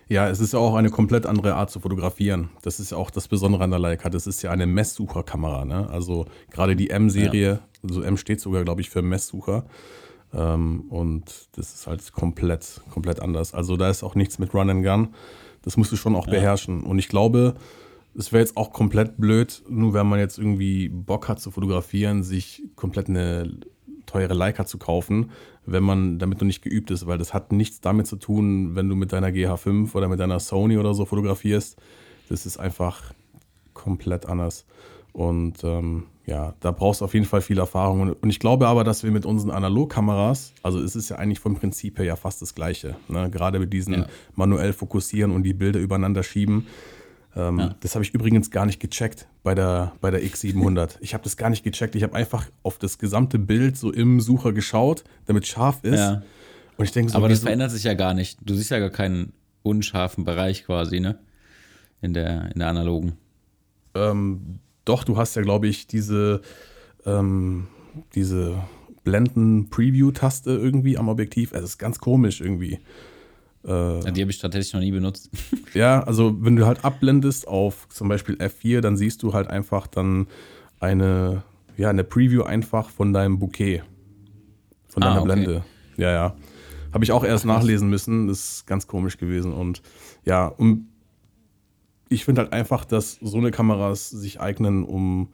Ja, 0.09 0.29
es 0.29 0.39
ist 0.39 0.53
ja 0.53 0.61
auch 0.61 0.77
eine 0.77 0.91
komplett 0.91 1.27
andere 1.27 1.55
Art 1.55 1.71
zu 1.71 1.81
fotografieren. 1.81 2.51
Das 2.63 2.79
ist 2.79 2.93
ja 2.93 2.97
auch 2.97 3.11
das 3.11 3.27
Besondere 3.27 3.65
an 3.65 3.71
der 3.71 3.81
Leica. 3.81 4.09
Das 4.09 4.29
ist 4.29 4.41
ja 4.43 4.53
eine 4.53 4.67
Messsucherkamera. 4.67 5.65
Ne? 5.65 5.89
Also 5.91 6.27
gerade 6.51 6.77
die 6.77 6.91
M-Serie, 6.91 7.49
ja. 7.49 7.61
also 7.83 8.03
M 8.03 8.17
steht 8.17 8.41
sogar, 8.41 8.63
glaube 8.63 8.83
ich, 8.83 8.91
für 8.91 9.03
Messsucher. 9.03 9.67
Ähm, 10.37 10.83
und 10.91 11.49
das 11.53 11.75
ist 11.75 11.87
halt 11.87 12.13
komplett, 12.13 12.83
komplett 12.91 13.21
anders. 13.21 13.55
Also 13.55 13.77
da 13.77 13.89
ist 13.89 14.03
auch 14.03 14.15
nichts 14.15 14.39
mit 14.39 14.53
Run 14.55 14.71
and 14.71 14.85
Gun. 14.85 15.09
Das 15.63 15.77
musst 15.77 15.91
du 15.91 15.97
schon 15.97 16.15
auch 16.15 16.27
ja. 16.27 16.35
beherrschen. 16.35 16.83
Und 16.83 16.99
ich 16.99 17.09
glaube, 17.09 17.55
es 18.15 18.33
wäre 18.33 18.41
jetzt 18.41 18.57
auch 18.57 18.73
komplett 18.73 19.17
blöd, 19.17 19.63
nur 19.69 19.95
wenn 19.95 20.07
man 20.07 20.19
jetzt 20.19 20.39
irgendwie 20.39 20.89
Bock 20.89 21.29
hat 21.29 21.41
zu 21.41 21.51
fotografieren, 21.51 22.23
sich 22.23 22.63
komplett 22.77 23.09
eine 23.09 23.59
teure 24.05 24.35
Leica 24.35 24.67
zu 24.67 24.79
kaufen, 24.79 25.31
wenn 25.65 25.83
man 25.83 26.19
damit 26.19 26.41
noch 26.41 26.47
nicht 26.47 26.63
geübt 26.63 26.91
ist, 26.91 27.07
weil 27.07 27.19
das 27.19 27.35
hat 27.35 27.51
nichts 27.51 27.81
damit 27.81 28.07
zu 28.07 28.17
tun, 28.17 28.77
wenn 28.77 28.89
du 28.89 28.95
mit 28.95 29.13
deiner 29.13 29.29
GH5 29.29 29.95
oder 29.95 30.09
mit 30.09 30.21
deiner 30.21 30.39
Sony 30.39 30.79
oder 30.79 30.95
so 30.95 31.05
fotografierst. 31.05 31.77
Das 32.29 32.47
ist 32.47 32.59
einfach 32.59 33.13
komplett 33.75 34.27
anders. 34.27 34.65
Und 35.17 35.65
ähm, 35.65 36.03
ja, 36.27 36.53
da 36.61 36.73
brauchst 36.73 37.01
du 37.01 37.07
auf 37.07 37.15
jeden 37.15 37.25
Fall 37.25 37.41
viel 37.41 37.59
Erfahrung. 37.59 38.15
Und 38.21 38.29
ich 38.29 38.39
glaube 38.39 38.69
aber, 38.69 38.85
dass 38.85 39.03
wir 39.03 39.11
mit 39.11 39.25
unseren 39.25 39.51
Analogkameras, 39.51 40.53
also 40.63 40.79
es 40.79 40.95
ist 40.95 41.09
ja 41.09 41.17
eigentlich 41.17 41.41
vom 41.41 41.55
Prinzip 41.55 41.99
her 41.99 42.05
ja 42.05 42.17
fast 42.17 42.43
das 42.43 42.55
Gleiche. 42.55 42.97
Ne? 43.09 43.31
Gerade 43.31 43.59
mit 43.59 43.73
diesen 43.73 43.95
ja. 43.95 44.07
manuell 44.35 44.75
fokussieren 44.75 45.31
und 45.33 45.45
die 45.45 45.55
Bilder 45.55 45.81
übereinander 45.81 46.23
schieben. 46.23 46.67
Ähm, 47.35 47.61
ja. 47.61 47.75
Das 47.81 47.95
habe 47.95 48.05
ich 48.05 48.13
übrigens 48.13 48.51
gar 48.51 48.67
nicht 48.67 48.79
gecheckt 48.79 49.27
bei 49.43 49.55
der, 49.55 49.95
bei 50.03 50.11
der 50.11 50.23
X700. 50.23 50.99
Ich 51.01 51.15
habe 51.15 51.25
das 51.25 51.39
gar 51.39 51.49
nicht 51.49 51.65
gecheckt. 51.65 51.95
Ich 51.95 52.03
habe 52.03 52.15
einfach 52.15 52.45
auf 52.63 52.77
das 52.77 52.99
gesamte 52.99 53.39
Bild 53.39 53.79
so 53.79 53.91
im 53.91 54.21
Sucher 54.21 54.53
geschaut, 54.53 55.03
damit 55.25 55.45
es 55.45 55.49
scharf 55.49 55.83
ist. 55.83 55.99
Ja. 55.99 56.23
Und 56.77 56.85
ich 56.85 56.93
denke 56.93 57.13
so, 57.13 57.17
Aber 57.17 57.31
das 57.31 57.41
verändert 57.41 57.71
sich 57.71 57.85
ja 57.85 57.95
gar 57.95 58.13
nicht. 58.13 58.39
Du 58.43 58.55
siehst 58.55 58.71
ja 58.71 58.81
gar 58.81 58.91
keinen 58.91 59.33
unscharfen 59.63 60.25
Bereich 60.25 60.67
quasi, 60.67 61.01
ne? 61.01 61.19
In 62.03 62.13
der, 62.13 62.51
in 62.53 62.59
der 62.59 62.69
analogen. 62.69 63.15
Ähm, 63.95 64.59
doch, 64.87 65.05
du 65.05 65.19
hast 65.19 65.37
ja, 65.37 65.43
glaube 65.43 65.69
ich, 65.69 65.87
diese, 65.87 66.41
ähm, 67.05 67.67
diese 68.15 68.65
Blenden-Preview-Taste 69.05 70.51
irgendwie 70.51 70.97
am 70.97 71.09
Objektiv. 71.09 71.53
Es 71.53 71.63
ist 71.63 71.79
ganz 71.79 71.99
komisch 71.99 72.41
irgendwie. 72.41 72.81
Äh, 73.65 74.05
ja, 74.05 74.11
die 74.11 74.21
habe 74.23 74.31
ich 74.31 74.39
tatsächlich 74.39 74.73
noch 74.73 74.81
nie 74.81 74.93
benutzt. 74.93 75.31
ja, 75.75 76.03
also 76.03 76.37
wenn 76.41 76.57
du 76.57 76.67
halt 76.67 76.85
abblendest 76.85 77.49
auf 77.49 77.89
zum 77.89 78.09
Beispiel 78.09 78.37
F4, 78.37 78.81
dann 78.81 78.97
siehst 78.97 79.23
du 79.23 79.35
halt 79.35 79.49
einfach 79.49 79.87
dann 79.87 80.29
eine, 80.81 81.43
ja, 81.77 81.91
eine 81.91 82.05
Preview 82.05 82.43
einfach 82.43 82.91
von 82.91 83.13
deinem 83.13 83.39
Bouquet. 83.39 83.83
Von 84.89 85.03
deiner 85.03 85.17
ah, 85.17 85.19
okay. 85.19 85.27
Blende. 85.27 85.65
Ja, 85.97 86.11
ja. 86.11 86.37
Habe 86.93 87.05
ich 87.05 87.13
auch 87.13 87.25
erst 87.25 87.45
Ach, 87.45 87.57
nachlesen 87.57 87.91
müssen. 87.91 88.29
Das 88.29 88.39
ist 88.39 88.67
ganz 88.67 88.87
komisch 88.87 89.19
gewesen. 89.19 89.53
Und 89.53 89.83
ja, 90.25 90.47
um 90.47 90.89
ich 92.09 92.25
finde 92.25 92.43
halt 92.43 92.53
einfach, 92.53 92.85
dass 92.85 93.19
so 93.21 93.39
eine 93.39 93.51
Kameras 93.51 94.11
sich 94.11 94.41
eignen, 94.41 94.85
um 94.85 95.29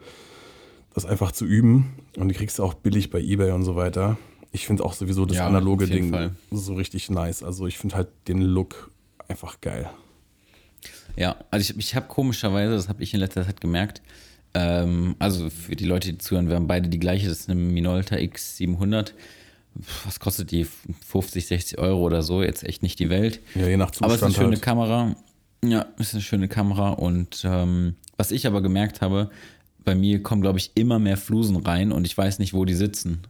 das 0.94 1.04
einfach 1.04 1.32
zu 1.32 1.44
üben. 1.44 1.94
Und 2.16 2.28
die 2.28 2.34
kriegst 2.34 2.58
du 2.58 2.64
auch 2.64 2.74
billig 2.74 3.10
bei 3.10 3.20
Ebay 3.20 3.52
und 3.52 3.64
so 3.64 3.76
weiter. 3.76 4.18
Ich 4.52 4.66
finde 4.66 4.84
auch 4.84 4.92
sowieso 4.92 5.24
das 5.24 5.38
ja, 5.38 5.46
analoge 5.46 5.86
Ding 5.86 6.10
Fall. 6.10 6.32
so 6.50 6.74
richtig 6.74 7.08
nice. 7.10 7.42
Also 7.42 7.66
ich 7.66 7.78
finde 7.78 7.96
halt 7.96 8.08
den 8.28 8.42
Look 8.42 8.90
einfach 9.28 9.60
geil. 9.60 9.88
Ja, 11.16 11.36
also 11.50 11.62
ich, 11.62 11.78
ich 11.78 11.94
habe 11.94 12.06
komischerweise, 12.08 12.74
das 12.74 12.88
habe 12.88 13.02
ich 13.02 13.14
in 13.14 13.20
letzter 13.20 13.44
Zeit 13.44 13.60
gemerkt, 13.60 14.02
ähm, 14.54 15.16
also 15.18 15.48
für 15.50 15.76
die 15.76 15.84
Leute, 15.84 16.12
die 16.12 16.18
zuhören, 16.18 16.48
wir 16.48 16.56
haben 16.56 16.66
beide 16.66 16.88
die 16.88 16.98
gleiche, 16.98 17.28
das 17.28 17.40
ist 17.40 17.50
eine 17.50 17.60
Minolta 17.60 18.16
X700. 18.16 19.12
Was 20.04 20.20
kostet 20.20 20.50
die? 20.50 20.66
50, 21.06 21.46
60 21.46 21.78
Euro 21.78 22.00
oder 22.02 22.22
so, 22.22 22.42
jetzt 22.42 22.62
echt 22.62 22.82
nicht 22.82 22.98
die 22.98 23.08
Welt. 23.08 23.40
Ja, 23.54 23.66
je 23.66 23.78
nach 23.78 23.90
Zustand 23.90 24.04
Aber 24.04 24.14
es 24.14 24.20
ist 24.20 24.24
eine 24.24 24.34
schöne 24.34 24.56
halt. 24.56 24.62
Kamera 24.62 25.16
ja, 25.64 25.86
ist 25.98 26.14
eine 26.14 26.22
schöne 26.22 26.48
Kamera 26.48 26.90
und 26.90 27.42
ähm, 27.44 27.96
was 28.16 28.30
ich 28.30 28.46
aber 28.46 28.62
gemerkt 28.62 29.00
habe, 29.00 29.30
bei 29.84 29.94
mir 29.94 30.22
kommen, 30.22 30.42
glaube 30.42 30.58
ich, 30.58 30.72
immer 30.74 30.98
mehr 30.98 31.16
Flusen 31.16 31.56
rein 31.56 31.92
und 31.92 32.06
ich 32.06 32.16
weiß 32.16 32.38
nicht, 32.38 32.54
wo 32.54 32.64
die 32.64 32.74
sitzen. 32.74 33.22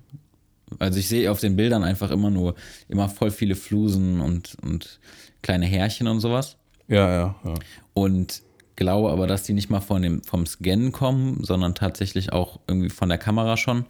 Also 0.78 0.98
ich 0.98 1.08
sehe 1.08 1.30
auf 1.30 1.40
den 1.40 1.56
Bildern 1.56 1.84
einfach 1.84 2.10
immer 2.10 2.30
nur, 2.30 2.54
immer 2.88 3.08
voll 3.08 3.30
viele 3.30 3.54
Flusen 3.54 4.20
und, 4.20 4.56
und 4.62 5.00
kleine 5.42 5.66
Härchen 5.66 6.08
und 6.08 6.20
sowas. 6.20 6.56
Ja, 6.88 7.10
ja, 7.10 7.36
ja. 7.44 7.54
Und 7.94 8.42
glaube 8.76 9.10
aber, 9.10 9.26
dass 9.26 9.44
die 9.44 9.52
nicht 9.52 9.70
mal 9.70 9.80
von 9.80 10.02
dem, 10.02 10.22
vom 10.22 10.46
Scannen 10.46 10.92
kommen, 10.92 11.44
sondern 11.44 11.74
tatsächlich 11.74 12.32
auch 12.32 12.60
irgendwie 12.66 12.90
von 12.90 13.08
der 13.08 13.18
Kamera 13.18 13.56
schon, 13.56 13.84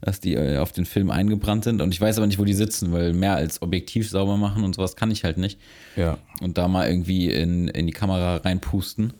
dass 0.00 0.20
die 0.20 0.34
äh, 0.34 0.58
auf 0.58 0.72
den 0.72 0.86
Film 0.86 1.10
eingebrannt 1.10 1.64
sind. 1.64 1.82
Und 1.82 1.92
ich 1.92 2.00
weiß 2.00 2.18
aber 2.18 2.26
nicht, 2.26 2.38
wo 2.38 2.44
die 2.44 2.54
sitzen, 2.54 2.92
weil 2.92 3.12
mehr 3.12 3.34
als 3.34 3.62
Objektiv 3.62 4.08
sauber 4.08 4.36
machen 4.36 4.64
und 4.64 4.74
sowas 4.74 4.96
kann 4.96 5.10
ich 5.10 5.24
halt 5.24 5.38
nicht. 5.38 5.58
Ja. 5.96 6.18
Und 6.40 6.58
da 6.58 6.68
mal 6.68 6.88
irgendwie 6.88 7.30
in, 7.30 7.68
in 7.68 7.86
die 7.86 7.92
Kamera 7.92 8.36
reinpusten. 8.36 9.12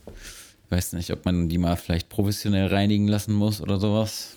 Ich 0.66 0.70
weiß 0.70 0.92
nicht, 0.94 1.12
ob 1.12 1.24
man 1.24 1.48
die 1.48 1.58
mal 1.58 1.76
vielleicht 1.76 2.08
professionell 2.08 2.66
reinigen 2.68 3.08
lassen 3.08 3.34
muss 3.34 3.60
oder 3.60 3.80
sowas. 3.80 4.36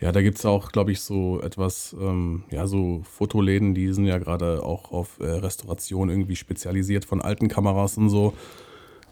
Ja, 0.00 0.12
da 0.12 0.22
gibt 0.22 0.38
es 0.38 0.46
auch, 0.46 0.72
glaube 0.72 0.92
ich, 0.92 1.02
so 1.02 1.42
etwas, 1.42 1.94
ähm, 2.00 2.44
ja, 2.50 2.66
so 2.66 3.02
Fotoläden, 3.04 3.74
die 3.74 3.92
sind 3.92 4.06
ja 4.06 4.16
gerade 4.16 4.62
auch 4.62 4.92
auf 4.92 5.20
äh, 5.20 5.26
Restauration 5.26 6.08
irgendwie 6.08 6.36
spezialisiert 6.36 7.04
von 7.04 7.20
alten 7.20 7.48
Kameras 7.48 7.98
und 7.98 8.08
so. 8.08 8.32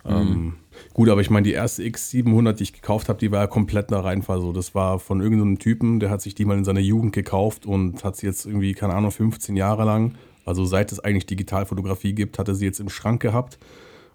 Mhm. 0.09 0.17
Ähm, 0.17 0.55
gut, 0.95 1.09
aber 1.09 1.21
ich 1.21 1.31
meine, 1.31 1.45
die 1.45 1.53
erste 1.53 1.83
X700, 1.83 2.53
die 2.53 2.65
ich 2.65 2.73
gekauft 2.73 3.09
habe, 3.09 3.19
die 3.19 3.31
war 3.31 3.41
ja 3.41 3.47
komplett 3.47 3.91
nach 3.91 4.05
Reinfall 4.05 4.41
so. 4.41 4.53
Das 4.53 4.75
war 4.75 4.99
von 4.99 5.21
irgendeinem 5.21 5.59
Typen, 5.59 6.01
der 6.01 6.11
hat 6.11 6.23
sich 6.23 6.35
die 6.35 6.45
mal 6.45 6.59
in 6.59 6.65
seiner 6.65 6.81
Jugend 6.81 7.13
gekauft 7.13 7.67
und 7.67 8.05
hat 8.05 8.17
sie 8.17 8.27
jetzt 8.27 8.47
irgendwie, 8.47 8.73
keine 8.75 8.95
Ahnung, 8.95 9.11
15 9.11 9.57
Jahre 9.57 9.85
lang, 9.85 10.15
also 10.45 10.65
seit 10.65 10.93
es 10.93 11.01
eigentlich 11.01 11.27
Digitalfotografie 11.27 12.15
gibt, 12.15 12.39
hat 12.39 12.49
er 12.49 12.55
sie 12.55 12.65
jetzt 12.65 12.81
im 12.81 12.89
Schrank 12.89 13.21
gehabt. 13.21 13.59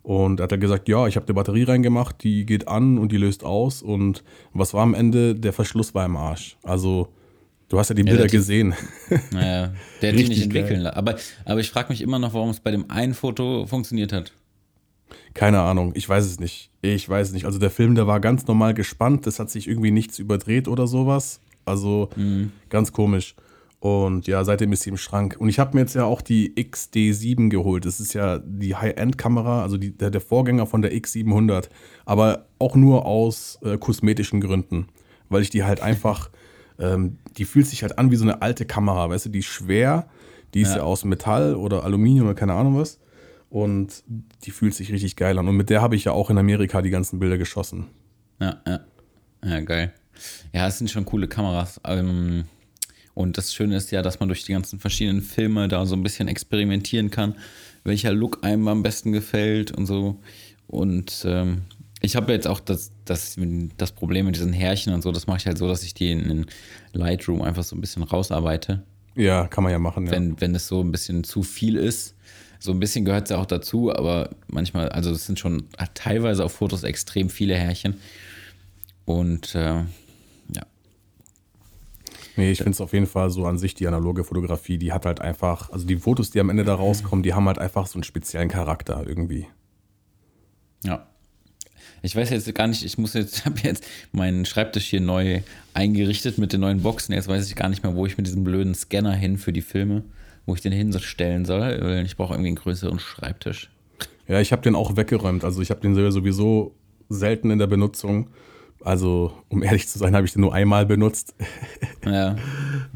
Und 0.02 0.42
hat 0.42 0.52
er 0.52 0.58
gesagt, 0.58 0.90
ja, 0.90 1.08
ich 1.08 1.16
habe 1.16 1.26
eine 1.28 1.34
Batterie 1.34 1.64
reingemacht, 1.64 2.24
die 2.26 2.46
geht 2.46 2.68
an 2.68 2.98
und 2.98 3.14
die 3.14 3.18
löst 3.18 3.46
aus. 3.46 3.82
Und 3.82 4.24
was 4.52 4.74
war 4.74 4.84
am 4.84 4.94
Ende? 4.94 5.34
Der 5.34 5.54
Verschluss 5.54 5.96
war 5.96 6.06
im 6.06 6.18
Arsch. 6.18 6.58
Also, 6.62 7.08
du 7.70 7.80
hast 7.80 7.88
ja 7.88 7.96
die 7.96 8.04
Bilder 8.04 8.24
ja, 8.24 8.28
gesehen. 8.28 8.74
Naja, 9.32 9.74
der 10.02 10.12
hat 10.12 10.20
die 10.20 10.28
nicht 10.28 10.44
entwickeln 10.44 10.82
lassen. 10.82 10.98
Aber, 10.98 11.16
aber 11.46 11.62
ich 11.62 11.70
frage 11.70 11.88
mich 11.88 12.02
immer 12.02 12.20
noch, 12.20 12.34
warum 12.34 12.50
es 12.50 12.60
bei 12.60 12.72
dem 12.72 12.92
einen 12.92 13.14
Foto 13.14 13.66
funktioniert 13.66 14.12
hat. 14.12 14.34
Keine 15.34 15.62
Ahnung, 15.62 15.92
ich 15.96 16.08
weiß 16.08 16.26
es 16.26 16.40
nicht. 16.40 16.72
Ich 16.82 17.08
weiß 17.08 17.28
es 17.28 17.34
nicht. 17.34 17.46
Also 17.46 17.60
der 17.60 17.70
Film, 17.70 17.96
der 17.96 18.08
war 18.08 18.20
ganz 18.20 18.46
normal 18.48 18.74
gespannt, 18.74 19.26
das 19.26 19.40
hat 19.40 19.50
sich 19.50 19.68
irgendwie 19.68 19.92
nichts 19.92 20.20
überdreht 20.20 20.68
oder 20.68 20.88
sowas. 20.88 21.40
Also 21.66 22.10
mhm. 22.16 22.52
ganz 22.70 22.92
komisch. 22.92 23.36
Und 23.84 24.28
ja, 24.28 24.46
seitdem 24.46 24.72
ist 24.72 24.84
sie 24.84 24.92
im 24.92 24.98
Schrank. 24.98 25.36
Und 25.40 25.50
ich 25.50 25.60
habe 25.60 25.76
mir 25.76 25.82
jetzt 25.82 25.94
ja 25.94 26.06
auch 26.06 26.22
die 26.22 26.54
XD7 26.56 27.50
geholt. 27.50 27.86
Das 27.86 28.00
ist 28.00 28.14
ja 28.14 28.40
die 28.40 28.76
High-End-Kamera, 28.76 29.62
also 29.62 29.76
die, 29.76 29.92
der, 29.92 30.10
der, 30.10 30.22
Vorgänger 30.22 30.66
von 30.66 30.82
der 30.82 30.94
X700. 30.94 31.68
Aber 32.06 32.46
auch 32.60 32.78
nur 32.78 33.06
aus 33.06 33.60
äh, 33.62 33.78
kosmetischen 33.78 34.40
Gründen. 34.40 34.88
Weil 35.28 35.42
ich 35.42 35.50
die 35.50 35.66
halt 35.66 35.82
einfach, 35.84 36.30
ähm, 36.80 37.18
die 37.38 37.44
fühlt 37.44 37.68
sich 37.68 37.82
halt 37.82 38.00
an 38.00 38.10
wie 38.10 38.16
so 38.16 38.24
eine 38.24 38.42
alte 38.42 38.66
Kamera. 38.66 39.10
Weißt 39.10 39.26
du, 39.26 39.30
die 39.30 39.40
ist 39.40 39.48
schwer, 39.48 40.08
die 40.54 40.62
ist 40.62 40.72
ja, 40.72 40.78
ja 40.78 40.84
aus 40.84 41.04
Metall 41.04 41.54
oder 41.54 41.84
Aluminium 41.84 42.28
oder 42.28 42.36
keine 42.36 42.54
Ahnung 42.54 42.78
was. 42.78 43.00
Und 43.54 44.04
die 44.46 44.50
fühlt 44.50 44.74
sich 44.74 44.92
richtig 44.92 45.16
geil 45.16 45.38
an. 45.38 45.48
Und 45.48 45.56
mit 45.56 45.70
der 45.70 45.84
habe 45.84 45.96
ich 45.96 46.06
ja 46.06 46.12
auch 46.12 46.32
in 46.32 46.40
Amerika 46.40 46.82
die 46.82 46.90
ganzen 46.90 47.20
Bilder 47.20 47.38
geschossen. 47.38 47.86
Ja, 48.42 48.60
ja. 48.66 48.80
Ja, 49.46 49.60
geil. 49.60 49.94
Ja, 50.54 50.68
es 50.68 50.80
sind 50.80 50.90
schon 50.90 51.06
coole 51.06 51.28
Kameras. 51.28 51.80
Ähm 51.86 52.46
und 53.14 53.38
das 53.38 53.54
Schöne 53.54 53.76
ist 53.76 53.92
ja, 53.92 54.02
dass 54.02 54.20
man 54.20 54.28
durch 54.28 54.44
die 54.44 54.54
ganzen 54.54 54.80
verschiedenen 54.80 55.22
Filme 55.22 55.68
da 55.68 55.86
so 55.86 55.96
ein 55.96 56.02
bisschen 56.02 56.28
experimentieren 56.28 57.12
kann, 57.12 57.36
welcher 57.84 58.12
Look 58.12 58.44
einem 58.44 58.68
am 58.68 58.82
besten 58.82 59.12
gefällt 59.12 59.70
und 59.72 59.86
so. 59.86 60.20
Und 60.66 61.24
ähm, 61.28 61.62
ich 62.02 62.16
habe 62.16 62.34
jetzt 62.34 62.48
auch 62.48 62.60
das, 62.60 62.92
das, 63.06 63.38
das 63.78 63.92
Problem 63.92 64.26
mit 64.26 64.36
diesen 64.36 64.52
Härchen 64.52 64.96
und 64.96 65.04
so, 65.04 65.12
das 65.12 65.28
mache 65.28 65.38
ich 65.38 65.46
halt 65.46 65.60
so, 65.60 65.68
dass 65.68 65.84
ich 65.84 65.94
die 65.94 66.10
in, 66.10 66.48
Lightroom 66.94 67.44
einfach 67.44 67.64
so 67.64 67.76
ein 67.76 67.82
bisschen 67.82 68.02
rausarbeite. 68.02 68.82
Ja, 69.14 69.46
kann 69.46 69.64
man 69.64 69.72
ja 69.72 69.78
machen. 69.78 70.08
Ja. 70.08 70.14
Wenn, 70.14 70.42
wenn 70.42 70.56
es 70.56 70.68
so 70.68 70.82
ein 70.82 70.92
bisschen 70.92 71.24
zu 71.24 71.44
viel 71.44 71.76
ist. 71.76 72.16
So 72.64 72.72
ein 72.72 72.80
bisschen 72.80 73.04
gehört 73.04 73.26
es 73.26 73.32
ja 73.32 73.38
auch 73.40 73.46
dazu, 73.46 73.94
aber 73.94 74.30
manchmal, 74.48 74.88
also 74.88 75.12
es 75.12 75.26
sind 75.26 75.38
schon 75.38 75.68
teilweise 75.96 76.46
auf 76.46 76.54
Fotos 76.54 76.84
extrem 76.84 77.30
viele 77.30 77.56
Härchen. 77.56 77.96
Und 79.06 79.54
äh, 79.54 79.84
Nee, 82.36 82.52
ich 82.52 82.60
finde 82.60 82.72
es 82.72 82.82
auf 82.82 82.94
jeden 82.94 83.06
Fall 83.06 83.30
so 83.30 83.46
an 83.46 83.60
sich, 83.60 83.76
die 83.76 83.88
analoge 83.88 84.24
Fotografie, 84.24 84.78
die 84.78 84.92
hat 84.92 85.06
halt 85.06 85.22
einfach, 85.22 85.70
also 85.70 85.86
die 85.86 85.98
Fotos, 85.98 86.32
die 86.32 86.40
am 86.40 86.50
Ende 86.50 86.64
da 86.64 86.74
rauskommen, 86.74 87.22
die 87.22 87.34
haben 87.34 87.46
halt 87.48 87.60
einfach 87.60 87.86
so 87.86 87.96
einen 87.96 88.04
speziellen 88.04 88.50
Charakter 88.50 89.04
irgendwie. 89.06 89.48
Ja. 90.84 91.08
Ich 92.02 92.16
weiß 92.16 92.32
jetzt 92.32 92.54
gar 92.56 92.68
nicht, 92.68 92.84
ich 92.84 92.98
muss 92.98 93.14
jetzt, 93.14 93.38
ich 93.38 93.46
habe 93.46 93.60
jetzt 93.62 93.86
meinen 94.12 94.46
Schreibtisch 94.46 94.88
hier 94.88 95.02
neu 95.02 95.42
eingerichtet 95.74 96.38
mit 96.38 96.54
den 96.54 96.62
neuen 96.62 96.82
Boxen. 96.82 97.14
Jetzt 97.14 97.28
weiß 97.28 97.48
ich 97.48 97.56
gar 97.56 97.70
nicht 97.70 97.84
mehr, 97.84 97.96
wo 97.96 98.06
ich 98.06 98.18
mit 98.18 98.26
diesem 98.26 98.44
blöden 98.44 98.74
Scanner 98.74 99.14
hin 99.14 99.38
für 99.38 99.54
die 99.54 99.62
Filme, 99.62 100.04
wo 100.46 100.56
ich 100.56 100.62
den 100.62 100.72
hinstellen 100.72 101.46
soll, 101.46 101.80
weil 101.82 102.06
ich 102.06 102.18
brauche 102.18 102.34
irgendwie 102.34 102.50
einen 102.50 102.58
größeren 102.58 103.00
Schreibtisch. 103.00 103.70
Ja, 104.28 104.40
ich 104.40 104.52
habe 104.52 104.62
den 104.62 104.76
auch 104.76 104.96
weggeräumt. 104.96 105.44
Also 105.44 105.62
ich 105.62 105.70
habe 105.70 105.82
den 105.82 105.96
sowieso 106.12 106.76
selten 107.10 107.52
in 107.52 107.60
der 107.60 107.68
Benutzung. 107.68 108.30
Also, 108.84 109.32
um 109.50 109.64
ehrlich 109.64 109.88
zu 109.88 109.98
sein, 109.98 110.16
habe 110.16 110.26
ich 110.26 110.34
den 110.34 110.42
nur 110.42 110.54
einmal 110.54 110.86
benutzt. 110.86 111.36
Ja. 112.06 112.36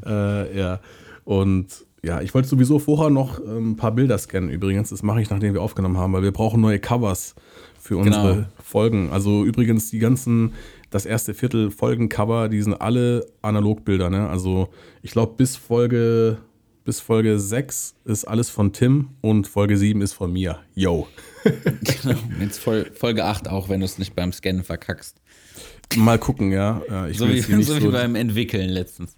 äh, 0.05 0.57
ja. 0.57 0.81
Und 1.23 1.85
ja, 2.03 2.19
ich 2.19 2.33
wollte 2.33 2.49
sowieso 2.49 2.77
vorher 2.77 3.09
noch 3.09 3.39
ähm, 3.39 3.71
ein 3.71 3.75
paar 3.77 3.93
Bilder 3.93 4.17
scannen 4.17 4.49
übrigens. 4.49 4.89
Das 4.89 5.01
mache 5.01 5.21
ich, 5.21 5.29
nachdem 5.29 5.53
wir 5.53 5.61
aufgenommen 5.61 5.95
haben, 5.95 6.11
weil 6.11 6.23
wir 6.23 6.33
brauchen 6.33 6.59
neue 6.59 6.79
Covers 6.79 7.35
für 7.79 7.95
unsere 7.95 8.33
genau. 8.33 8.47
Folgen. 8.61 9.09
Also 9.11 9.45
übrigens 9.45 9.89
die 9.89 9.99
ganzen, 9.99 10.53
das 10.89 11.05
erste 11.05 11.33
Viertel 11.33 11.71
Folgencover, 11.71 12.49
die 12.49 12.61
sind 12.61 12.73
alle 12.73 13.25
Analogbilder. 13.41 14.09
Ne? 14.09 14.27
Also 14.27 14.67
ich 15.01 15.11
glaube 15.11 15.35
bis 15.37 15.55
Folge 15.55 16.37
bis 16.87 17.01
Folge 17.01 17.37
6 17.37 17.95
ist 18.05 18.23
alles 18.23 18.49
von 18.49 18.71
Tim 18.71 19.09
und 19.19 19.45
Folge 19.45 19.77
7 19.77 20.01
ist 20.01 20.13
von 20.13 20.31
mir. 20.31 20.59
Yo. 20.73 21.05
genau, 21.43 22.17
jetzt 22.39 22.59
Folge 22.59 23.25
8 23.25 23.49
auch, 23.49 23.67
wenn 23.67 23.81
du 23.81 23.85
es 23.85 23.97
nicht 23.97 24.15
beim 24.15 24.31
Scannen 24.31 24.63
verkackst. 24.63 25.17
Mal 25.97 26.17
gucken, 26.17 26.53
ja. 26.53 26.81
Ich 27.09 27.17
so 27.17 27.27
wie, 27.27 27.41
so, 27.41 27.61
so 27.61 27.81
wie 27.81 27.91
beim 27.91 28.15
Entwickeln 28.15 28.69
letztens. 28.69 29.17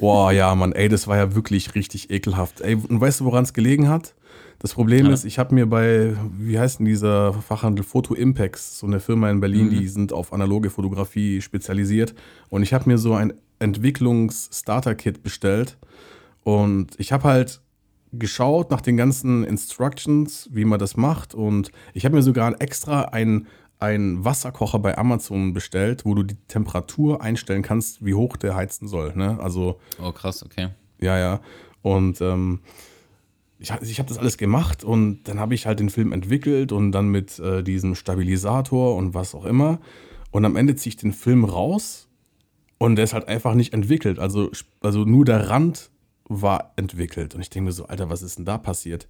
Boah, 0.00 0.32
ja, 0.32 0.52
Mann, 0.56 0.72
ey, 0.72 0.88
das 0.88 1.06
war 1.06 1.16
ja 1.16 1.36
wirklich 1.36 1.76
richtig 1.76 2.10
ekelhaft. 2.10 2.62
Ey, 2.62 2.74
und 2.74 3.00
weißt 3.00 3.20
du, 3.20 3.26
woran 3.26 3.44
es 3.44 3.52
gelegen 3.52 3.88
hat? 3.88 4.16
Das 4.58 4.74
Problem 4.74 5.06
ja. 5.06 5.12
ist, 5.12 5.24
ich 5.24 5.38
habe 5.38 5.54
mir 5.54 5.66
bei, 5.66 6.16
wie 6.36 6.58
heißt 6.58 6.80
denn 6.80 6.86
dieser 6.86 7.32
Fachhandel, 7.32 7.84
Photo 7.84 8.14
Impacts, 8.14 8.80
so 8.80 8.88
eine 8.88 8.98
Firma 8.98 9.30
in 9.30 9.38
Berlin, 9.38 9.66
mhm. 9.66 9.70
die 9.70 9.86
sind 9.86 10.12
auf 10.12 10.32
analoge 10.32 10.68
Fotografie 10.68 11.42
spezialisiert. 11.42 12.16
Und 12.48 12.64
ich 12.64 12.74
habe 12.74 12.90
mir 12.90 12.98
so 12.98 13.14
ein 13.14 13.34
Entwicklungs-Starter-Kit 13.60 15.22
bestellt. 15.22 15.78
Und 16.48 16.98
ich 16.98 17.12
habe 17.12 17.24
halt 17.24 17.60
geschaut 18.10 18.70
nach 18.70 18.80
den 18.80 18.96
ganzen 18.96 19.44
Instructions, 19.44 20.48
wie 20.50 20.64
man 20.64 20.78
das 20.78 20.96
macht. 20.96 21.34
Und 21.34 21.70
ich 21.92 22.06
habe 22.06 22.16
mir 22.16 22.22
sogar 22.22 22.58
extra 22.58 23.02
ein 23.02 23.46
einen 23.78 24.24
Wasserkocher 24.24 24.78
bei 24.78 24.96
Amazon 24.96 25.52
bestellt, 25.52 26.06
wo 26.06 26.14
du 26.14 26.22
die 26.22 26.36
Temperatur 26.48 27.22
einstellen 27.22 27.62
kannst, 27.62 28.04
wie 28.04 28.14
hoch 28.14 28.36
der 28.36 28.56
heizen 28.56 28.88
soll. 28.88 29.14
Ne? 29.14 29.38
Also, 29.40 29.78
oh, 30.02 30.10
krass, 30.10 30.42
okay. 30.42 30.70
Ja, 30.98 31.18
ja. 31.18 31.40
Und 31.82 32.20
ähm, 32.22 32.60
ich, 33.58 33.70
ich 33.82 33.98
habe 33.98 34.08
das 34.08 34.18
alles 34.18 34.38
gemacht 34.38 34.82
und 34.82 35.24
dann 35.24 35.38
habe 35.38 35.54
ich 35.54 35.66
halt 35.66 35.78
den 35.78 35.90
Film 35.90 36.12
entwickelt 36.12 36.72
und 36.72 36.92
dann 36.92 37.08
mit 37.08 37.38
äh, 37.38 37.62
diesem 37.62 37.94
Stabilisator 37.94 38.96
und 38.96 39.12
was 39.12 39.34
auch 39.34 39.44
immer. 39.44 39.80
Und 40.30 40.46
am 40.46 40.56
Ende 40.56 40.74
ziehe 40.74 40.90
ich 40.90 40.96
den 40.96 41.12
Film 41.12 41.44
raus 41.44 42.08
und 42.78 42.96
der 42.96 43.04
ist 43.04 43.12
halt 43.12 43.28
einfach 43.28 43.54
nicht 43.54 43.74
entwickelt. 43.74 44.18
Also, 44.18 44.50
also 44.80 45.04
nur 45.04 45.26
der 45.26 45.50
Rand 45.50 45.90
war 46.28 46.72
entwickelt. 46.76 47.34
Und 47.34 47.40
ich 47.40 47.50
denke 47.50 47.66
mir 47.66 47.72
so, 47.72 47.86
Alter, 47.86 48.10
was 48.10 48.22
ist 48.22 48.38
denn 48.38 48.44
da 48.44 48.58
passiert? 48.58 49.08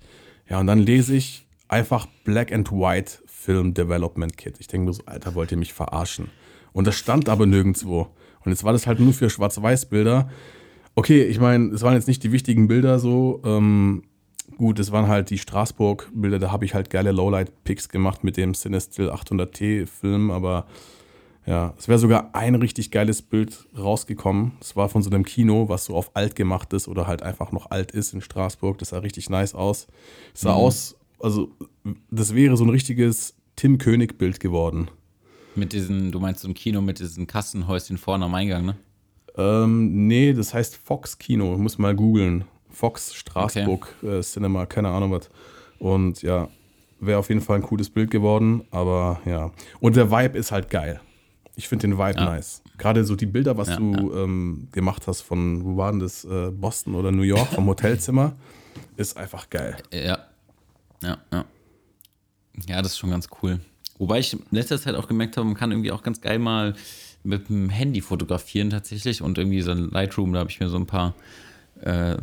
Ja, 0.48 0.60
und 0.60 0.66
dann 0.66 0.78
lese 0.78 1.14
ich 1.14 1.46
einfach 1.68 2.06
Black 2.24 2.52
and 2.52 2.70
White 2.72 3.18
Film 3.26 3.74
Development 3.74 4.36
Kit. 4.36 4.56
Ich 4.58 4.66
denke 4.66 4.86
mir 4.86 4.92
so, 4.92 5.02
Alter, 5.06 5.34
wollt 5.34 5.52
ihr 5.52 5.58
mich 5.58 5.72
verarschen? 5.72 6.30
Und 6.72 6.86
das 6.86 6.96
stand 6.96 7.28
aber 7.28 7.46
nirgendwo. 7.46 8.08
Und 8.44 8.52
jetzt 8.52 8.64
war 8.64 8.72
das 8.72 8.86
halt 8.86 9.00
nur 9.00 9.12
für 9.12 9.30
Schwarz-Weiß-Bilder. 9.30 10.30
Okay, 10.94 11.24
ich 11.24 11.38
meine, 11.38 11.72
es 11.74 11.82
waren 11.82 11.94
jetzt 11.94 12.08
nicht 12.08 12.22
die 12.22 12.32
wichtigen 12.32 12.68
Bilder 12.68 12.98
so. 12.98 13.40
Ähm, 13.44 14.02
gut, 14.56 14.78
es 14.78 14.90
waren 14.92 15.08
halt 15.08 15.30
die 15.30 15.38
Straßburg-Bilder, 15.38 16.38
da 16.38 16.50
habe 16.50 16.64
ich 16.64 16.74
halt 16.74 16.90
geile 16.90 17.12
Lowlight-Picks 17.12 17.88
gemacht 17.88 18.24
mit 18.24 18.36
dem 18.36 18.54
Cinestill 18.54 19.10
800T-Film, 19.10 20.30
aber 20.30 20.66
ja, 21.48 21.72
es 21.78 21.88
wäre 21.88 21.98
sogar 21.98 22.34
ein 22.34 22.54
richtig 22.56 22.90
geiles 22.90 23.22
Bild 23.22 23.66
rausgekommen. 23.76 24.52
Es 24.60 24.76
war 24.76 24.90
von 24.90 25.02
so 25.02 25.08
einem 25.08 25.24
Kino, 25.24 25.70
was 25.70 25.86
so 25.86 25.94
auf 25.96 26.14
alt 26.14 26.36
gemacht 26.36 26.74
ist 26.74 26.88
oder 26.88 27.06
halt 27.06 27.22
einfach 27.22 27.52
noch 27.52 27.70
alt 27.70 27.90
ist 27.90 28.12
in 28.12 28.20
Straßburg. 28.20 28.76
Das 28.76 28.90
sah 28.90 28.98
richtig 28.98 29.30
nice 29.30 29.54
aus. 29.54 29.86
Es 30.34 30.42
sah 30.42 30.52
mhm. 30.52 30.58
aus, 30.58 30.96
also 31.20 31.48
das 32.10 32.34
wäre 32.34 32.58
so 32.58 32.64
ein 32.64 32.70
richtiges 32.70 33.34
Tim 33.56 33.78
König-Bild 33.78 34.40
geworden. 34.40 34.90
Mit 35.54 35.72
diesen, 35.72 36.12
du 36.12 36.20
meinst 36.20 36.42
so 36.42 36.48
ein 36.48 36.54
Kino 36.54 36.82
mit 36.82 36.98
diesen 36.98 37.26
Kassenhäuschen 37.26 37.96
vorne 37.96 38.26
am 38.26 38.34
Eingang, 38.34 38.66
ne? 38.66 38.76
Ähm, 39.38 40.06
nee, 40.06 40.34
das 40.34 40.52
heißt 40.52 40.76
Fox 40.76 41.16
Kino. 41.16 41.54
Ich 41.54 41.58
muss 41.58 41.78
mal 41.78 41.94
googeln. 41.94 42.44
Fox 42.68 43.14
Straßburg 43.14 43.94
okay. 44.02 44.18
äh, 44.18 44.20
Cinema, 44.20 44.66
keine 44.66 44.90
Ahnung 44.90 45.12
was. 45.12 45.30
Und 45.78 46.20
ja, 46.20 46.48
wäre 47.00 47.18
auf 47.18 47.30
jeden 47.30 47.40
Fall 47.40 47.56
ein 47.56 47.62
cooles 47.62 47.88
Bild 47.88 48.10
geworden, 48.10 48.64
aber 48.70 49.20
ja. 49.24 49.50
Und 49.80 49.96
der 49.96 50.10
Vibe 50.10 50.36
ist 50.36 50.52
halt 50.52 50.68
geil. 50.68 51.00
Ich 51.58 51.66
finde 51.66 51.88
den 51.88 51.98
Vibe 51.98 52.20
ja. 52.20 52.24
nice. 52.24 52.62
Gerade 52.78 53.04
so 53.04 53.16
die 53.16 53.26
Bilder, 53.26 53.56
was 53.56 53.66
ja, 53.66 53.76
du. 53.76 54.14
Ähm, 54.14 54.68
gemacht 54.70 55.08
hast 55.08 55.22
von, 55.22 55.64
wo 55.64 55.76
war 55.76 55.90
denn 55.90 55.98
das? 55.98 56.24
Äh, 56.24 56.52
Boston 56.52 56.94
oder 56.94 57.10
New 57.10 57.22
York, 57.22 57.48
vom 57.48 57.66
Hotelzimmer, 57.66 58.36
ist 58.96 59.16
einfach 59.16 59.50
geil. 59.50 59.76
Ja. 59.92 60.20
Ja, 61.02 61.18
ja. 61.32 61.44
Ja, 62.68 62.80
das 62.80 62.92
ist 62.92 62.98
schon 62.98 63.10
ganz 63.10 63.28
cool. 63.42 63.58
Wobei 63.98 64.20
ich 64.20 64.34
in 64.34 64.40
letzter 64.52 64.80
Zeit 64.80 64.94
auch 64.94 65.08
gemerkt 65.08 65.36
habe, 65.36 65.46
man 65.46 65.56
kann 65.56 65.72
irgendwie 65.72 65.90
auch 65.90 66.04
ganz 66.04 66.20
geil 66.20 66.38
mal 66.38 66.74
mit 67.24 67.48
dem 67.48 67.70
Handy 67.70 68.02
fotografieren 68.02 68.70
tatsächlich 68.70 69.20
und 69.20 69.36
irgendwie 69.36 69.62
so 69.62 69.72
ein 69.72 69.90
Lightroom, 69.90 70.32
da 70.32 70.38
habe 70.38 70.50
ich 70.50 70.60
mir 70.60 70.68
so 70.68 70.76
ein 70.76 70.86
paar 70.86 71.16
äh, 71.80 72.16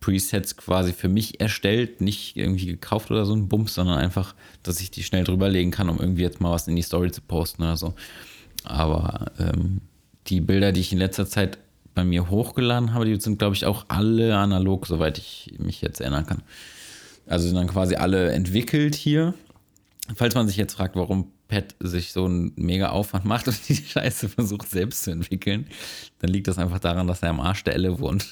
Presets 0.00 0.56
quasi 0.56 0.92
für 0.92 1.08
mich 1.08 1.40
erstellt, 1.40 2.00
nicht 2.00 2.36
irgendwie 2.36 2.66
gekauft 2.66 3.12
oder 3.12 3.24
so 3.24 3.32
ein 3.32 3.46
Bums, 3.46 3.74
sondern 3.74 3.98
einfach, 3.98 4.34
dass 4.64 4.80
ich 4.80 4.90
die 4.90 5.04
schnell 5.04 5.22
drüberlegen 5.22 5.70
kann, 5.70 5.88
um 5.88 6.00
irgendwie 6.00 6.22
jetzt 6.22 6.40
mal 6.40 6.50
was 6.50 6.66
in 6.66 6.74
die 6.74 6.82
Story 6.82 7.12
zu 7.12 7.20
posten 7.20 7.62
oder 7.62 7.76
so. 7.76 7.94
Aber 8.66 9.32
ähm, 9.38 9.80
die 10.26 10.40
Bilder, 10.40 10.72
die 10.72 10.80
ich 10.80 10.92
in 10.92 10.98
letzter 10.98 11.26
Zeit 11.26 11.58
bei 11.94 12.04
mir 12.04 12.28
hochgeladen 12.28 12.92
habe, 12.92 13.06
die 13.06 13.18
sind, 13.20 13.38
glaube 13.38 13.54
ich, 13.56 13.64
auch 13.64 13.86
alle 13.88 14.36
analog, 14.36 14.86
soweit 14.86 15.18
ich 15.18 15.54
mich 15.58 15.80
jetzt 15.80 16.00
erinnern 16.00 16.26
kann. 16.26 16.42
Also 17.26 17.46
sind 17.46 17.56
dann 17.56 17.68
quasi 17.68 17.96
alle 17.96 18.30
entwickelt 18.32 18.94
hier. 18.94 19.34
Falls 20.14 20.34
man 20.34 20.46
sich 20.46 20.56
jetzt 20.56 20.74
fragt, 20.74 20.94
warum 20.94 21.32
Pat 21.48 21.74
sich 21.80 22.12
so 22.12 22.24
einen 22.24 22.52
mega 22.56 22.90
Aufwand 22.90 23.24
macht 23.24 23.48
und 23.48 23.56
die 23.68 23.76
Scheiße 23.76 24.28
versucht 24.28 24.68
selbst 24.68 25.04
zu 25.04 25.10
entwickeln, 25.10 25.66
dann 26.20 26.30
liegt 26.30 26.48
das 26.48 26.58
einfach 26.58 26.78
daran, 26.78 27.06
dass 27.06 27.22
er 27.22 27.30
am 27.30 27.40
Arsch 27.40 27.64
der 27.64 27.74
Elle 27.74 27.98
wohnt. 27.98 28.26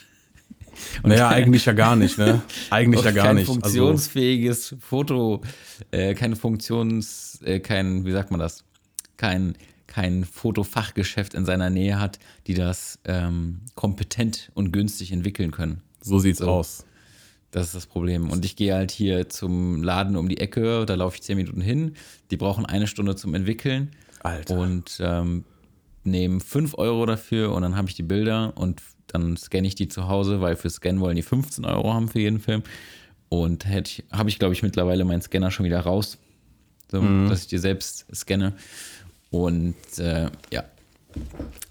Und 1.02 1.10
naja, 1.10 1.28
eigentlich 1.28 1.64
ja 1.64 1.72
gar 1.72 1.96
nicht, 1.96 2.18
ne? 2.18 2.42
Eigentlich 2.70 3.04
ja 3.04 3.12
gar 3.12 3.26
kein 3.26 3.36
nicht. 3.36 3.48
Also 3.48 3.60
funktionsfähiges 3.60 4.72
also, 4.72 4.84
Foto, 4.84 5.42
äh, 5.90 6.14
keine 6.14 6.36
Funktions, 6.36 7.40
äh, 7.44 7.60
kein, 7.60 8.04
wie 8.04 8.12
sagt 8.12 8.30
man 8.30 8.40
das? 8.40 8.64
Kein, 9.16 9.56
kein 9.94 10.24
Fotofachgeschäft 10.24 11.34
in 11.34 11.44
seiner 11.44 11.70
Nähe 11.70 12.00
hat, 12.00 12.18
die 12.48 12.54
das 12.54 12.98
ähm, 13.04 13.60
kompetent 13.76 14.50
und 14.54 14.72
günstig 14.72 15.12
entwickeln 15.12 15.52
können. 15.52 15.82
So 16.00 16.18
sieht's 16.18 16.40
so. 16.40 16.48
aus. 16.48 16.84
Das 17.52 17.66
ist 17.66 17.76
das 17.76 17.86
Problem. 17.86 18.28
Und 18.28 18.44
ich 18.44 18.56
gehe 18.56 18.74
halt 18.74 18.90
hier 18.90 19.28
zum 19.28 19.84
Laden 19.84 20.16
um 20.16 20.28
die 20.28 20.38
Ecke, 20.38 20.84
da 20.84 20.96
laufe 20.96 21.14
ich 21.14 21.22
zehn 21.22 21.36
Minuten 21.36 21.60
hin. 21.60 21.94
Die 22.32 22.36
brauchen 22.36 22.66
eine 22.66 22.88
Stunde 22.88 23.14
zum 23.14 23.34
Entwickeln. 23.34 23.92
Alter. 24.24 24.58
Und 24.58 24.98
ähm, 25.00 25.44
nehmen 26.02 26.40
fünf 26.40 26.74
Euro 26.76 27.06
dafür 27.06 27.52
und 27.52 27.62
dann 27.62 27.76
habe 27.76 27.88
ich 27.88 27.94
die 27.94 28.02
Bilder 28.02 28.52
und 28.56 28.82
dann 29.06 29.36
scanne 29.36 29.68
ich 29.68 29.76
die 29.76 29.86
zu 29.86 30.08
Hause, 30.08 30.40
weil 30.40 30.56
für 30.56 30.70
Scan 30.70 30.98
wollen 30.98 31.14
die 31.14 31.22
15 31.22 31.64
Euro 31.64 31.94
haben 31.94 32.08
für 32.08 32.18
jeden 32.18 32.40
Film. 32.40 32.64
Und 33.28 33.66
habe 33.66 34.28
ich, 34.28 34.38
glaube 34.40 34.54
ich, 34.54 34.64
mittlerweile 34.64 35.04
meinen 35.04 35.22
Scanner 35.22 35.52
schon 35.52 35.66
wieder 35.66 35.80
raus, 35.80 36.18
so, 36.90 37.00
mhm. 37.00 37.28
dass 37.28 37.42
ich 37.42 37.46
die 37.46 37.58
selbst 37.58 38.06
scanne. 38.12 38.54
Und 39.34 39.74
äh, 39.98 40.28
ja, 40.52 40.62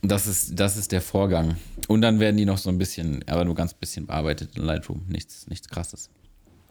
das 0.02 0.28
ist, 0.28 0.60
das 0.60 0.76
ist 0.76 0.92
der 0.92 1.00
Vorgang. 1.00 1.56
Und 1.88 2.02
dann 2.02 2.20
werden 2.20 2.36
die 2.36 2.44
noch 2.44 2.58
so 2.58 2.70
ein 2.70 2.78
bisschen, 2.78 3.24
aber 3.26 3.46
nur 3.46 3.56
ganz 3.56 3.74
bisschen 3.74 4.06
bearbeitet 4.06 4.58
in 4.58 4.64
Lightroom. 4.64 5.04
Nichts, 5.08 5.48
nichts 5.48 5.70
krasses. 5.70 6.10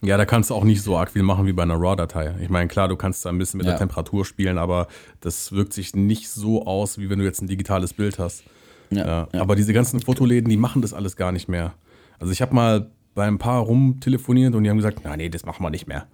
Ja, 0.03 0.19
da 0.19 0.27
kannst 0.27 0.51
du 0.51 0.55
auch 0.55 0.65
nicht 0.65 0.83
so 0.83 0.99
arg 0.99 1.11
viel 1.11 1.23
machen 1.23 1.47
wie 1.47 1.55
bei 1.55 1.63
einer 1.63 1.81
RAW-Datei. 1.81 2.35
Ich 2.43 2.51
meine, 2.51 2.69
klar, 2.69 2.89
du 2.89 2.97
kannst 2.97 3.25
da 3.25 3.31
ein 3.31 3.39
bisschen 3.39 3.57
mit 3.57 3.67
ja. 3.67 3.73
der 3.73 3.79
Temperatur 3.79 4.27
spielen, 4.27 4.59
aber 4.59 4.87
das 5.21 5.53
wirkt 5.53 5.73
sich 5.73 5.95
nicht 5.95 6.29
so 6.29 6.67
aus, 6.67 6.99
wie 6.99 7.09
wenn 7.09 7.21
du 7.21 7.25
jetzt 7.25 7.41
ein 7.41 7.47
digitales 7.47 7.95
Bild 7.95 8.19
hast. 8.19 8.45
Ja, 8.91 9.29
ja. 9.33 9.41
Aber 9.41 9.57
diese 9.57 9.73
ganzen 9.73 10.01
Fotoläden, 10.01 10.51
die 10.51 10.59
machen 10.59 10.83
das 10.83 10.93
alles 10.93 11.17
gar 11.17 11.33
nicht 11.33 11.49
mehr. 11.49 11.73
Also 12.19 12.35
ich 12.35 12.43
habe 12.43 12.55
mal 12.55 12.91
bei 13.15 13.27
ein 13.27 13.39
paar 13.39 13.63
rumtelefoniert 13.63 14.55
und 14.55 14.65
die 14.65 14.69
haben 14.69 14.77
gesagt, 14.77 15.01
na 15.05 15.17
nee, 15.17 15.31
das 15.31 15.47
machen 15.47 15.65
wir 15.65 15.71
nicht 15.71 15.87
mehr. 15.87 16.07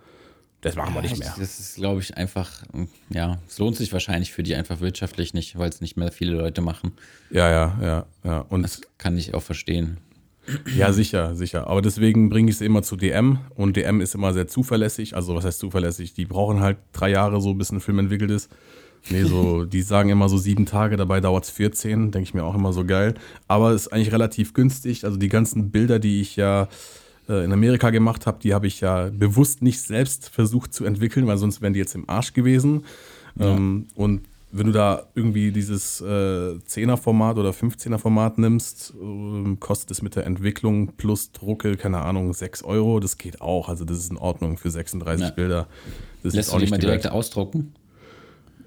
Das 0.60 0.74
machen 0.74 0.92
wir 0.94 1.02
nicht 1.02 1.18
mehr. 1.18 1.34
Das 1.38 1.60
ist, 1.60 1.76
glaube 1.76 2.00
ich, 2.00 2.16
einfach, 2.16 2.64
ja, 3.10 3.38
es 3.46 3.58
lohnt 3.58 3.76
sich 3.76 3.92
wahrscheinlich 3.92 4.32
für 4.32 4.42
die 4.42 4.56
einfach 4.56 4.80
wirtschaftlich 4.80 5.32
nicht, 5.32 5.56
weil 5.56 5.68
es 5.68 5.80
nicht 5.80 5.96
mehr 5.96 6.10
viele 6.10 6.32
Leute 6.32 6.62
machen. 6.62 6.92
Ja, 7.30 7.48
ja, 7.48 7.78
ja, 7.80 8.06
ja. 8.24 8.40
Und 8.40 8.62
das 8.62 8.80
kann 8.98 9.16
ich 9.16 9.34
auch 9.34 9.42
verstehen. 9.42 9.98
Ja, 10.76 10.92
sicher, 10.92 11.36
sicher. 11.36 11.66
Aber 11.68 11.82
deswegen 11.82 12.30
bringe 12.30 12.50
ich 12.50 12.56
es 12.56 12.60
immer 12.60 12.82
zu 12.82 12.96
DM 12.96 13.38
und 13.54 13.76
DM 13.76 14.00
ist 14.00 14.14
immer 14.14 14.32
sehr 14.32 14.48
zuverlässig. 14.48 15.14
Also, 15.14 15.34
was 15.34 15.44
heißt 15.44 15.60
zuverlässig? 15.60 16.14
Die 16.14 16.24
brauchen 16.24 16.60
halt 16.60 16.78
drei 16.92 17.10
Jahre, 17.10 17.40
so 17.40 17.54
bis 17.54 17.70
ein 17.70 17.80
Film 17.80 17.98
entwickelt 18.00 18.30
ist. 18.30 18.50
Nee, 19.10 19.24
so, 19.24 19.64
die 19.66 19.82
sagen 19.82 20.08
immer 20.08 20.28
so 20.28 20.38
sieben 20.38 20.66
Tage, 20.66 20.96
dabei 20.96 21.20
dauert 21.20 21.44
es 21.44 21.50
14, 21.50 22.10
denke 22.10 22.28
ich 22.28 22.34
mir 22.34 22.44
auch 22.44 22.54
immer 22.54 22.72
so 22.72 22.84
geil. 22.84 23.14
Aber 23.46 23.70
es 23.70 23.82
ist 23.82 23.92
eigentlich 23.92 24.12
relativ 24.12 24.54
günstig. 24.54 25.04
Also, 25.04 25.18
die 25.18 25.28
ganzen 25.28 25.70
Bilder, 25.70 25.98
die 25.98 26.20
ich 26.20 26.36
ja 26.36 26.68
äh, 27.28 27.44
in 27.44 27.52
Amerika 27.52 27.90
gemacht 27.90 28.26
habe, 28.26 28.38
die 28.42 28.54
habe 28.54 28.66
ich 28.66 28.80
ja 28.80 29.10
bewusst 29.10 29.62
nicht 29.62 29.80
selbst 29.80 30.28
versucht 30.28 30.72
zu 30.72 30.84
entwickeln, 30.84 31.26
weil 31.26 31.38
sonst 31.38 31.60
wären 31.60 31.72
die 31.72 31.80
jetzt 31.80 31.94
im 31.94 32.08
Arsch 32.08 32.32
gewesen. 32.32 32.84
Ja. 33.36 33.54
Ähm, 33.54 33.86
und 33.94 34.22
wenn 34.50 34.66
du 34.66 34.72
da 34.72 35.06
irgendwie 35.14 35.52
dieses 35.52 36.00
äh, 36.00 36.04
10er-Format 36.04 37.36
oder 37.36 37.50
15er-Format 37.50 38.38
nimmst, 38.38 38.94
äh, 38.94 39.56
kostet 39.56 39.90
es 39.90 40.02
mit 40.02 40.16
der 40.16 40.24
Entwicklung 40.24 40.92
plus 40.96 41.32
Drucke, 41.32 41.76
keine 41.76 41.98
Ahnung, 42.00 42.32
6 42.32 42.62
Euro. 42.64 42.98
Das 43.00 43.18
geht 43.18 43.42
auch. 43.42 43.68
Also 43.68 43.84
das 43.84 43.98
ist 43.98 44.10
in 44.10 44.16
Ordnung 44.16 44.56
für 44.56 44.70
36 44.70 45.26
ja. 45.26 45.30
Bilder. 45.32 45.66
Das 46.22 46.34
Lässt 46.34 46.52
du 46.52 46.58
die 46.58 46.66
mal 46.66 46.78
direkt 46.78 47.10
ausdrucken? 47.10 47.74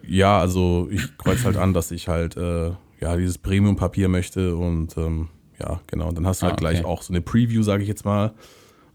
Ja, 0.07 0.39
also 0.39 0.87
ich 0.91 1.17
kreuze 1.17 1.45
halt 1.45 1.57
an, 1.57 1.73
dass 1.73 1.91
ich 1.91 2.07
halt 2.07 2.37
äh, 2.37 2.71
ja 2.99 3.17
dieses 3.17 3.37
Premium-Papier 3.37 4.07
möchte 4.07 4.55
und 4.55 4.97
ähm, 4.97 5.29
ja, 5.61 5.79
genau. 5.87 6.11
Dann 6.11 6.25
hast 6.25 6.41
du 6.41 6.45
halt 6.45 6.53
ah, 6.53 6.55
okay. 6.55 6.73
gleich 6.73 6.85
auch 6.85 7.01
so 7.01 7.13
eine 7.13 7.21
Preview, 7.21 7.63
sage 7.63 7.83
ich 7.83 7.89
jetzt 7.89 8.05
mal. 8.05 8.33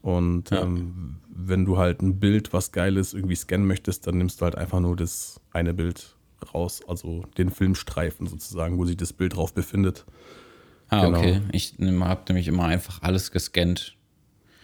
Und 0.03 0.51
ja. 0.51 0.63
ähm, 0.63 1.17
wenn 1.29 1.65
du 1.65 1.79
halt 1.79 2.03
ein 2.03 2.19
Bild, 2.19 2.53
was 2.53 2.73
geil 2.73 2.97
ist, 2.97 3.15
irgendwie 3.15 3.37
scannen 3.37 3.67
möchtest, 3.67 4.07
dann 4.07 4.19
nimmst 4.19 4.41
du 4.41 4.45
halt 4.45 4.57
einfach 4.57 4.81
nur 4.81 4.97
das 4.97 5.41
eine 5.53 5.75
Bild 5.75 6.17
raus, 6.55 6.81
also 6.87 7.23
den 7.39 7.51
Filmstreifen 7.51 8.27
sozusagen, 8.27 8.79
wo 8.79 8.85
sich 8.85 8.97
das 8.97 9.13
Bild 9.13 9.37
drauf 9.37 9.53
befindet. 9.55 10.05
Ah, 10.89 11.05
genau. 11.05 11.19
okay. 11.19 11.41
Ich 11.53 11.75
habe 11.81 12.23
nämlich 12.29 12.49
immer 12.49 12.65
einfach 12.65 13.03
alles 13.03 13.33
gescannt. 13.33 13.97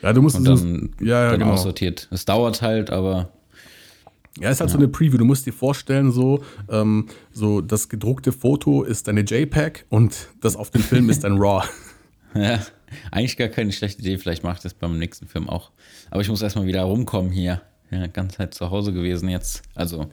Ja, 0.02 0.12
du 0.12 0.22
musst 0.22 0.36
und 0.36 0.44
dann, 0.44 0.90
ja, 1.00 1.24
ja, 1.24 1.30
dann 1.30 1.40
genau. 1.40 1.52
aussortiert. 1.52 2.08
Es 2.10 2.24
dauert 2.24 2.62
halt, 2.62 2.90
aber. 2.90 3.30
Ja, 4.38 4.50
ist 4.50 4.60
halt 4.60 4.70
ja. 4.70 4.72
so 4.74 4.78
eine 4.78 4.88
Preview. 4.88 5.18
Du 5.18 5.24
musst 5.24 5.46
dir 5.46 5.52
vorstellen, 5.52 6.10
so, 6.10 6.42
ähm, 6.68 7.06
so 7.32 7.60
das 7.60 7.88
gedruckte 7.88 8.32
Foto 8.32 8.82
ist 8.82 9.06
deine 9.06 9.20
JPEG 9.20 9.84
und 9.90 10.28
das 10.40 10.56
auf 10.56 10.70
dem 10.70 10.82
Film 10.82 11.10
ist 11.10 11.24
dein 11.24 11.32
RAW. 11.38 11.64
Ja, 12.34 12.60
eigentlich 13.10 13.36
gar 13.36 13.48
keine 13.48 13.72
schlechte 13.72 14.00
Idee. 14.00 14.18
Vielleicht 14.18 14.44
mache 14.44 14.56
ich 14.56 14.62
das 14.62 14.74
beim 14.74 14.98
nächsten 14.98 15.26
Film 15.26 15.48
auch. 15.48 15.70
Aber 16.10 16.20
ich 16.20 16.28
muss 16.28 16.42
erstmal 16.42 16.66
wieder 16.66 16.82
rumkommen 16.82 17.30
hier. 17.30 17.62
Ja, 17.90 18.06
ganz 18.06 18.34
Zeit 18.34 18.54
zu 18.54 18.70
Hause 18.70 18.92
gewesen 18.92 19.28
jetzt. 19.28 19.62
Also 19.74 20.06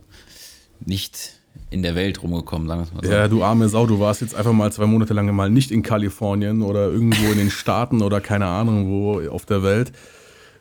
nicht 0.86 1.40
in 1.70 1.82
der 1.82 1.96
Welt 1.96 2.22
rumgekommen, 2.22 2.68
sagen 2.68 2.82
wir 2.82 2.86
es 2.86 2.94
mal 2.94 3.04
so. 3.04 3.12
Ja, 3.12 3.28
du 3.28 3.44
arme 3.44 3.70
Sau, 3.70 3.86
du 3.86 4.00
warst 4.00 4.22
jetzt 4.22 4.36
einfach 4.36 4.54
mal 4.54 4.72
zwei 4.72 4.86
Monate 4.86 5.14
lang 5.14 5.34
mal 5.34 5.50
nicht 5.50 5.72
in 5.72 5.82
Kalifornien 5.82 6.62
oder 6.62 6.88
irgendwo 6.88 7.32
in 7.32 7.38
den 7.38 7.50
Staaten 7.50 8.02
oder 8.02 8.22
keine 8.22 8.48
Ahnung 8.48 8.90
wo 8.90 9.30
auf 9.30 9.46
der 9.46 9.64
Welt. 9.64 9.92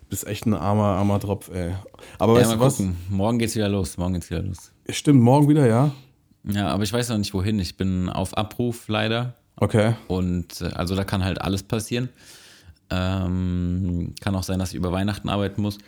Bist 0.08 0.26
echt 0.26 0.46
ein 0.46 0.54
armer, 0.54 0.84
armer 0.84 1.20
Tropf, 1.20 1.50
ey. 1.50 1.72
Aber 2.18 2.34
ja, 2.34 2.40
weißt 2.40 2.52
du 2.52 2.60
was? 2.60 2.76
Gucken. 2.78 2.96
Morgen 3.10 3.38
geht's 3.38 3.54
wieder 3.54 3.68
los. 3.68 3.98
Morgen 3.98 4.14
geht's 4.14 4.30
wieder 4.30 4.42
los. 4.42 4.72
Stimmt, 4.88 5.20
morgen 5.20 5.48
wieder, 5.48 5.66
ja. 5.66 5.92
Ja, 6.44 6.68
aber 6.68 6.82
ich 6.82 6.92
weiß 6.92 7.10
noch 7.10 7.18
nicht 7.18 7.34
wohin. 7.34 7.58
Ich 7.58 7.76
bin 7.76 8.08
auf 8.08 8.36
Abruf 8.36 8.88
leider. 8.88 9.34
Okay. 9.60 9.94
Und 10.06 10.60
äh, 10.60 10.66
also 10.66 10.94
da 10.94 11.04
kann 11.04 11.24
halt 11.24 11.40
alles 11.40 11.62
passieren. 11.62 12.08
Ähm, 12.90 14.14
kann 14.20 14.34
auch 14.34 14.42
sein, 14.42 14.58
dass 14.58 14.70
ich 14.70 14.76
über 14.76 14.92
Weihnachten 14.92 15.28
arbeiten 15.28 15.60
muss. 15.60 15.78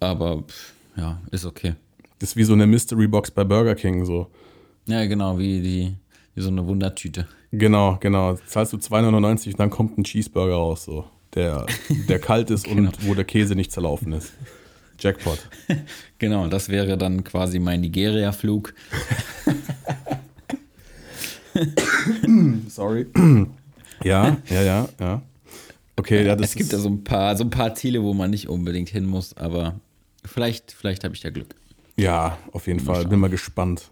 Aber 0.00 0.44
ja, 0.96 1.20
ist 1.30 1.44
okay. 1.44 1.74
Das 2.18 2.30
ist 2.30 2.36
wie 2.36 2.44
so 2.44 2.52
eine 2.52 2.66
Mystery 2.66 3.08
Box 3.08 3.30
bei 3.30 3.44
Burger 3.44 3.74
King 3.74 4.04
so. 4.04 4.30
Ja, 4.86 5.04
genau, 5.06 5.38
wie 5.38 5.60
die 5.60 5.94
wie 6.34 6.40
so 6.40 6.48
eine 6.48 6.66
Wundertüte. 6.66 7.28
Genau, 7.52 7.96
genau. 8.00 8.34
Zahlst 8.46 8.72
du 8.72 8.76
2,99 8.76 9.52
und 9.52 9.60
dann 9.60 9.70
kommt 9.70 9.96
ein 9.96 10.04
Cheeseburger 10.04 10.54
raus, 10.54 10.84
so. 10.84 11.04
Der, 11.34 11.66
der 12.08 12.18
kalt 12.20 12.50
ist 12.50 12.64
genau. 12.64 12.88
und 12.88 13.06
wo 13.06 13.14
der 13.14 13.24
Käse 13.24 13.54
nicht 13.54 13.72
zerlaufen 13.72 14.12
ist. 14.12 14.32
Jackpot. 14.98 15.38
genau, 16.18 16.48
das 16.48 16.68
wäre 16.68 16.96
dann 16.98 17.24
quasi 17.24 17.58
mein 17.58 17.80
Nigeria-Flug. 17.80 18.74
Sorry. 22.68 23.06
ja, 24.02 24.36
ja, 24.48 24.62
ja, 24.62 24.88
ja. 25.00 25.22
Okay, 25.96 26.26
ja, 26.26 26.34
das 26.34 26.50
Es 26.50 26.56
gibt 26.56 26.72
ja 26.72 26.78
so 26.78 26.88
ein 26.88 27.04
paar, 27.04 27.36
so 27.36 27.44
ein 27.44 27.50
paar 27.50 27.74
Ziele, 27.74 28.02
wo 28.02 28.14
man 28.14 28.30
nicht 28.30 28.48
unbedingt 28.48 28.88
hin 28.88 29.06
muss, 29.06 29.36
aber 29.36 29.80
vielleicht, 30.24 30.72
vielleicht 30.72 31.04
habe 31.04 31.14
ich 31.14 31.22
ja 31.22 31.30
Glück. 31.30 31.54
Ja, 31.96 32.38
auf 32.52 32.66
jeden 32.66 32.84
mal 32.84 32.94
Fall. 32.94 33.02
Schauen. 33.02 33.10
Bin 33.10 33.20
mal 33.20 33.30
gespannt. 33.30 33.90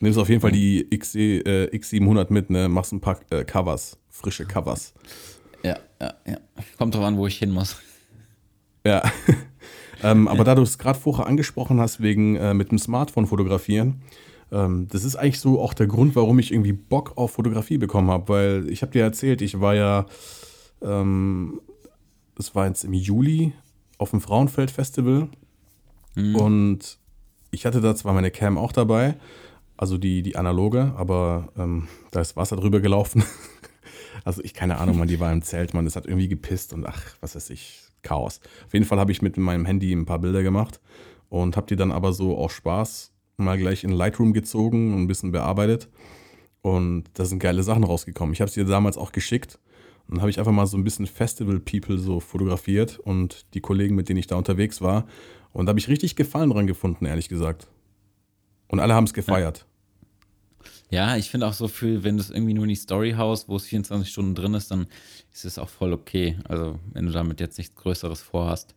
Nimmst 0.00 0.18
auf 0.18 0.28
jeden 0.28 0.40
Fall 0.40 0.50
die 0.50 0.86
X, 0.90 1.14
äh, 1.14 1.68
X700 1.72 2.32
mit, 2.32 2.50
ne? 2.50 2.68
Machst 2.68 2.92
ein 2.92 3.00
paar 3.00 3.20
äh, 3.30 3.44
Covers, 3.44 3.98
frische 4.08 4.44
Covers. 4.46 4.94
Ja, 5.62 5.78
ja, 6.00 6.14
ja. 6.26 6.38
Kommt 6.76 6.94
drauf 6.94 7.04
an, 7.04 7.16
wo 7.16 7.26
ich 7.26 7.38
hin 7.38 7.52
muss. 7.52 7.76
Ja. 8.84 9.02
ähm, 10.02 10.26
aber 10.26 10.42
da 10.42 10.54
du 10.56 10.62
es 10.62 10.78
gerade 10.78 10.98
vorher 10.98 11.26
angesprochen 11.26 11.78
hast, 11.78 12.02
wegen 12.02 12.34
äh, 12.36 12.52
mit 12.54 12.72
dem 12.72 12.78
Smartphone 12.78 13.26
fotografieren, 13.26 14.02
ähm, 14.52 14.86
das 14.88 15.04
ist 15.04 15.16
eigentlich 15.16 15.40
so 15.40 15.60
auch 15.60 15.74
der 15.74 15.86
Grund, 15.86 16.14
warum 16.14 16.38
ich 16.38 16.52
irgendwie 16.52 16.74
Bock 16.74 17.16
auf 17.16 17.32
Fotografie 17.32 17.78
bekommen 17.78 18.10
habe, 18.10 18.28
weil 18.28 18.68
ich 18.68 18.82
habe 18.82 18.92
dir 18.92 19.02
erzählt, 19.02 19.40
ich 19.40 19.60
war 19.60 19.74
ja, 19.74 20.06
ähm, 20.82 21.60
das 22.36 22.54
war 22.54 22.66
jetzt 22.66 22.84
im 22.84 22.92
Juli 22.92 23.54
auf 23.96 24.10
dem 24.10 24.20
Frauenfeld-Festival 24.20 25.28
mhm. 26.14 26.36
und 26.36 26.98
ich 27.50 27.64
hatte 27.64 27.80
da 27.80 27.96
zwar 27.96 28.12
meine 28.12 28.30
Cam 28.30 28.58
auch 28.58 28.72
dabei, 28.72 29.16
also 29.78 29.96
die, 29.96 30.22
die 30.22 30.36
analoge, 30.36 30.92
aber 30.96 31.48
ähm, 31.56 31.88
da 32.10 32.20
ist 32.20 32.36
Wasser 32.36 32.56
drüber 32.56 32.80
gelaufen. 32.80 33.24
also 34.24 34.42
ich 34.44 34.52
keine 34.52 34.78
Ahnung, 34.78 34.98
man, 34.98 35.08
die 35.08 35.18
war 35.18 35.32
im 35.32 35.42
Zelt, 35.42 35.72
man, 35.72 35.86
das 35.86 35.96
hat 35.96 36.06
irgendwie 36.06 36.28
gepisst 36.28 36.74
und 36.74 36.86
ach, 36.86 37.02
was 37.20 37.34
weiß 37.34 37.50
ich, 37.50 37.80
Chaos. 38.02 38.40
Auf 38.66 38.74
jeden 38.74 38.84
Fall 38.84 38.98
habe 38.98 39.12
ich 39.12 39.22
mit 39.22 39.36
meinem 39.36 39.64
Handy 39.64 39.92
ein 39.92 40.06
paar 40.06 40.18
Bilder 40.18 40.42
gemacht 40.42 40.80
und 41.28 41.56
habe 41.56 41.68
die 41.68 41.76
dann 41.76 41.92
aber 41.92 42.12
so 42.12 42.36
aus 42.36 42.52
Spaß 42.52 43.12
mal 43.36 43.58
gleich 43.58 43.84
in 43.84 43.90
Lightroom 43.90 44.32
gezogen 44.32 44.94
und 44.94 45.02
ein 45.02 45.06
bisschen 45.06 45.32
bearbeitet. 45.32 45.88
Und 46.62 47.04
da 47.14 47.24
sind 47.24 47.40
geile 47.40 47.62
Sachen 47.62 47.84
rausgekommen. 47.84 48.32
Ich 48.32 48.40
habe 48.40 48.50
sie 48.50 48.64
damals 48.64 48.96
auch 48.96 49.12
geschickt. 49.12 49.58
Und 50.06 50.16
dann 50.16 50.20
habe 50.22 50.30
ich 50.30 50.38
einfach 50.38 50.52
mal 50.52 50.66
so 50.66 50.76
ein 50.76 50.84
bisschen 50.84 51.06
Festival-People 51.06 51.98
so 51.98 52.20
fotografiert 52.20 52.98
und 52.98 53.46
die 53.54 53.60
Kollegen, 53.60 53.94
mit 53.94 54.08
denen 54.08 54.18
ich 54.18 54.26
da 54.26 54.36
unterwegs 54.36 54.80
war. 54.80 55.06
Und 55.52 55.66
da 55.66 55.70
habe 55.70 55.80
ich 55.80 55.88
richtig 55.88 56.16
Gefallen 56.16 56.50
dran 56.50 56.66
gefunden, 56.66 57.06
ehrlich 57.06 57.28
gesagt. 57.28 57.68
Und 58.68 58.80
alle 58.80 58.94
haben 58.94 59.04
es 59.04 59.14
gefeiert. 59.14 59.66
Ja, 60.90 61.16
ich 61.16 61.30
finde 61.30 61.46
auch 61.46 61.52
so 61.54 61.68
viel, 61.68 62.04
wenn 62.04 62.18
das 62.18 62.30
irgendwie 62.30 62.52
nur 62.52 62.64
in 62.64 62.68
die 62.68 62.74
Story 62.74 63.12
haust, 63.16 63.48
wo 63.48 63.56
es 63.56 63.64
24 63.64 64.10
Stunden 64.10 64.34
drin 64.34 64.54
ist, 64.54 64.70
dann 64.70 64.86
ist 65.32 65.44
es 65.44 65.58
auch 65.58 65.68
voll 65.68 65.92
okay. 65.92 66.38
Also, 66.44 66.78
wenn 66.92 67.06
du 67.06 67.12
damit 67.12 67.40
jetzt 67.40 67.56
nichts 67.56 67.74
Größeres 67.76 68.20
vorhast. 68.20 68.74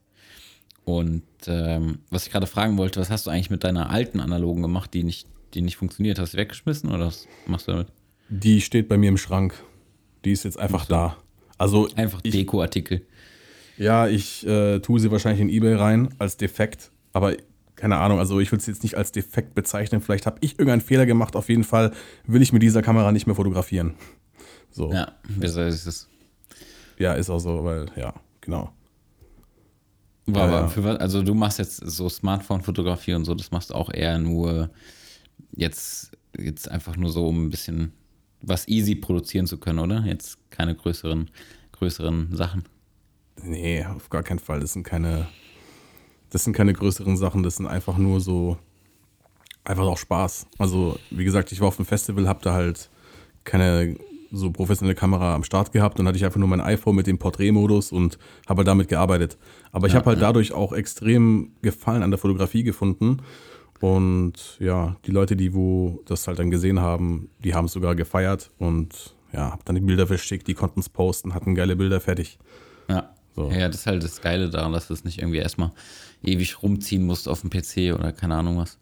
Und 0.86 1.24
ähm, 1.48 2.00
was 2.12 2.28
ich 2.28 2.32
gerade 2.32 2.48
fragen 2.48 2.78
wollte, 2.78 3.00
was 3.00 3.10
hast 3.10 3.26
du 3.26 3.32
eigentlich 3.32 3.50
mit 3.50 3.64
deiner 3.64 3.90
alten 3.90 4.20
analogen 4.20 4.62
gemacht, 4.62 4.94
die 4.94 5.04
nicht, 5.04 5.28
die 5.54 5.62
nicht 5.62 5.78
funktioniert? 5.78 6.20
Hast 6.20 6.34
du 6.34 6.38
weggeschmissen 6.38 6.92
oder 6.92 7.08
was 7.08 7.28
machst 7.48 7.68
du 7.68 7.72
damit? 7.72 7.88
Die 8.30 8.62
steht 8.62 8.88
bei 8.88 8.98
mir 8.98 9.10
im 9.10 9.18
Schrank. 9.18 9.56
Die 10.24 10.32
ist 10.32 10.44
jetzt 10.44 10.60
einfach 10.60 10.84
so. 10.86 10.94
da. 10.94 11.18
Also 11.58 11.90
einfach 11.96 12.22
Dekoartikel. 12.22 13.02
Ja, 13.78 14.08
ich 14.08 14.46
äh, 14.46 14.80
tue 14.80 15.00
sie 15.00 15.12
wahrscheinlich 15.12 15.42
in 15.42 15.50
eBay 15.50 15.76
rein 15.76 16.10
als 16.18 16.38
defekt, 16.38 16.92
aber 17.14 17.36
keine 17.76 17.98
Ahnung, 17.98 18.20
also 18.20 18.40
ich 18.40 18.52
will 18.52 18.60
es 18.60 18.68
jetzt 18.68 18.84
nicht 18.84 18.96
als 18.96 19.12
defekt 19.12 19.54
bezeichnen. 19.54 20.02
Vielleicht 20.02 20.26
habe 20.26 20.38
ich 20.42 20.54
irgendeinen 20.54 20.82
Fehler 20.82 21.06
gemacht. 21.06 21.36
Auf 21.36 21.50
jeden 21.50 21.66
Fall 21.66 21.92
will 22.26 22.42
ich 22.42 22.54
mit 22.54 22.62
dieser 22.62 22.82
Kamera 22.82 23.12
nicht 23.12 23.28
mehr 23.28 23.36
fotografieren. 23.36 23.96
So. 24.72 24.92
Ja, 24.92 25.14
besser 25.28 25.68
ist 25.68 25.86
es. 25.86 26.10
Ja, 26.98 27.14
ist 27.14 27.30
auch 27.30 27.40
so, 27.40 27.64
weil, 27.66 27.88
ja, 27.98 28.14
genau. 28.40 28.72
Aber 30.28 30.52
ja, 30.52 30.68
für, 30.68 31.00
also 31.00 31.22
du 31.22 31.34
machst 31.34 31.60
jetzt 31.60 31.78
so 31.78 32.10
Smartphone-Fotografie 32.10 33.14
und 33.14 33.26
so, 33.26 33.36
das 33.36 33.52
machst 33.52 33.70
du 33.70 33.76
auch 33.76 33.94
eher 33.94 34.18
nur 34.18 34.72
jetzt, 35.52 36.12
jetzt 36.38 36.70
einfach 36.70 36.98
nur 36.98 37.12
so, 37.12 37.28
um 37.28 37.46
ein 37.46 37.50
bisschen 37.50 37.94
was 38.42 38.68
easy 38.68 38.96
produzieren 38.96 39.48
zu 39.48 39.58
können, 39.58 39.80
oder? 39.80 40.04
Jetzt 40.06 40.38
keine 40.50 40.76
größeren, 40.76 41.30
größeren 41.74 42.36
Sachen. 42.36 42.64
Nee, 43.44 43.86
auf 43.86 44.10
gar 44.10 44.24
keinen 44.24 44.40
Fall. 44.40 44.60
Das 44.60 44.74
sind 44.74 44.84
keine, 44.84 45.28
das 46.30 46.44
sind 46.44 46.54
keine 46.54 46.74
größeren 46.74 47.18
Sachen, 47.18 47.44
das 47.44 47.58
sind 47.58 47.68
einfach 47.68 47.98
nur 47.98 48.20
so, 48.20 48.58
einfach 49.64 49.86
auch 49.86 49.98
Spaß. 49.98 50.48
Also, 50.58 50.98
wie 51.12 51.26
gesagt, 51.26 51.52
ich 51.52 51.60
war 51.60 51.68
auf 51.68 51.76
dem 51.76 51.86
Festival, 51.86 52.28
hab 52.28 52.42
da 52.42 52.54
halt 52.54 52.90
keine 53.44 53.98
so 54.36 54.52
professionelle 54.52 54.96
Kamera 54.96 55.36
am 55.36 55.44
Start 55.44 55.72
gehabt 55.72 56.00
und 56.00 56.08
hatte 56.08 56.18
ich 56.18 56.26
einfach 56.26 56.40
nur 56.40 56.50
mein 56.50 56.62
iPhone 56.62 56.96
mit 56.96 57.08
dem 57.08 57.18
Porträtmodus 57.18 57.92
und 57.92 58.18
habe 58.48 58.60
halt 58.60 58.68
damit 58.68 58.88
gearbeitet. 58.88 59.38
Aber 59.72 59.88
ich 59.88 59.94
ja, 59.94 60.00
habe 60.00 60.08
halt 60.08 60.20
ja. 60.20 60.28
dadurch 60.28 60.54
auch 60.54 60.74
extrem 60.74 61.52
Gefallen 61.62 62.04
an 62.04 62.12
der 62.12 62.18
Fotografie 62.18 62.64
gefunden. 62.64 63.18
Und 63.82 64.58
ja, 64.60 64.96
die 65.06 65.12
Leute, 65.12 65.36
die 65.36 65.54
wo 65.54 66.02
das 66.06 66.28
halt 66.28 66.40
dann 66.40 66.52
gesehen 66.52 66.80
haben, 66.80 67.30
die 67.44 67.54
haben 67.54 67.66
es 67.66 67.74
sogar 67.74 67.96
gefeiert 67.96 68.52
und 68.58 69.16
ja, 69.34 69.52
hab 69.52 69.66
dann 69.66 69.76
die 69.76 69.82
Bilder 69.82 70.08
verschickt, 70.08 70.48
die 70.48 70.54
konnten 70.54 70.80
es 70.80 70.90
posten, 70.90 71.34
hatten 71.34 71.56
geile 71.56 71.76
Bilder 71.76 72.00
fertig. 72.00 72.40
Ja. 72.88 73.12
So. 73.36 73.52
Ja, 73.52 73.68
das 73.68 73.82
ist 73.82 73.86
halt 73.86 74.02
das 74.02 74.22
Geile 74.22 74.50
daran, 74.50 74.72
dass 74.72 74.88
du 74.88 74.94
es 74.94 75.04
nicht 75.04 75.20
irgendwie 75.20 75.40
erstmal 75.40 75.72
ewig 76.24 76.64
rumziehen 76.64 77.06
musst 77.06 77.28
auf 77.28 77.42
dem 77.42 77.50
PC 77.50 77.94
oder 77.94 78.14
keine 78.14 78.36
Ahnung 78.36 78.58
was. 78.58 78.80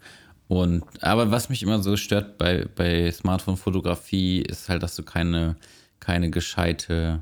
Und, 0.47 0.83
aber 1.01 1.31
was 1.31 1.49
mich 1.49 1.63
immer 1.63 1.81
so 1.81 1.95
stört 1.97 2.37
bei, 2.37 2.67
bei 2.75 3.11
Smartphone-Fotografie, 3.11 4.41
ist 4.41 4.69
halt, 4.69 4.83
dass 4.83 4.95
du 4.95 5.03
keine, 5.03 5.55
keine 5.99 6.29
gescheite 6.29 7.21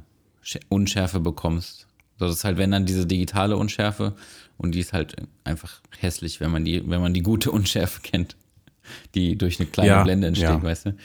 Unschärfe 0.70 1.20
bekommst. 1.20 1.88
Das 2.18 2.32
ist 2.32 2.44
halt, 2.44 2.58
wenn 2.58 2.72
dann 2.72 2.86
diese 2.86 3.06
digitale 3.06 3.58
Unschärfe 3.58 4.14
und 4.58 4.76
die 4.76 4.80
ist 4.80 4.94
halt 4.94 5.16
einfach 5.44 5.82
hässlich, 5.98 6.40
wenn 6.40 6.52
man 6.52 6.66
die, 6.66 6.88
wenn 6.90 7.02
man 7.02 7.14
die 7.14 7.24
gute 7.24 7.52
Unschärfe 7.52 8.02
kennt, 8.02 8.36
die 9.16 9.38
durch 9.38 9.60
eine 9.60 9.70
kleine 9.70 9.90
ja, 9.90 10.04
Blende 10.04 10.28
entsteht, 10.28 10.50
ja. 10.50 10.64
weißt 10.64 10.88
du? 10.88 10.96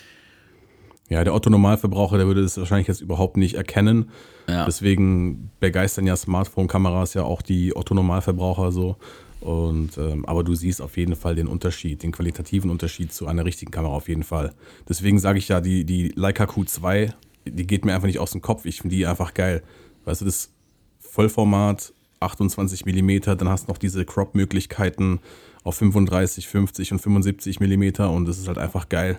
Ja, 1.09 1.23
der 1.23 1.35
Otto-Normalverbraucher, 1.35 2.17
der 2.17 2.27
würde 2.27 2.43
das 2.43 2.59
wahrscheinlich 2.59 2.89
jetzt 2.89 3.01
überhaupt 3.01 3.37
nicht 3.37 3.55
erkennen. 3.55 4.11
Ja. 4.49 4.65
Deswegen 4.65 5.51
begeistern 5.61 6.07
ja 6.07 6.17
Smartphone-Kameras 6.17 7.15
ja 7.15 7.23
auch 7.23 7.43
die 7.43 7.77
Otto-Normalverbraucher 7.77 8.73
so. 8.73 8.97
Und, 9.41 9.99
ähm, 9.99 10.25
aber 10.25 10.43
du 10.45 10.55
siehst 10.55 10.81
auf 10.81 10.97
jeden 10.97 11.15
Fall 11.15 11.35
den 11.35 11.47
Unterschied, 11.47 12.03
den 12.03 12.13
qualitativen 12.13 12.71
Unterschied 12.71 13.13
zu 13.13 13.27
einer 13.27 13.45
richtigen 13.45 13.71
Kamera 13.71 13.93
auf 13.93 14.09
jeden 14.09 14.25
Fall. 14.25 14.55
Deswegen 14.89 15.19
sage 15.19 15.39
ich 15.39 15.49
ja, 15.49 15.61
die, 15.61 15.85
die 15.85 16.09
Leica 16.17 16.45
Q2, 16.45 17.13
die 17.45 17.67
geht 17.67 17.85
mir 17.85 17.95
einfach 17.95 18.07
nicht 18.07 18.19
aus 18.19 18.33
dem 18.33 18.41
Kopf. 18.41 18.65
Ich 18.65 18.81
finde 18.81 18.97
die 18.97 19.07
einfach 19.07 19.35
geil. 19.35 19.63
Weißt 20.05 20.23
du, 20.23 20.25
das 20.25 20.51
Vollformat, 20.99 21.93
28 22.21 22.87
mm, 22.87 23.21
dann 23.37 23.49
hast 23.49 23.67
du 23.67 23.73
noch 23.73 23.79
diese 23.79 24.05
Crop-Möglichkeiten 24.05 25.21
auf 25.65 25.77
35, 25.77 26.49
50 26.49 26.93
und 26.93 26.99
75 27.01 27.61
mm 27.61 28.03
und 28.03 28.27
das 28.27 28.39
ist 28.39 28.49
halt 28.49 28.59
einfach 28.59 28.89
geil. 28.89 29.19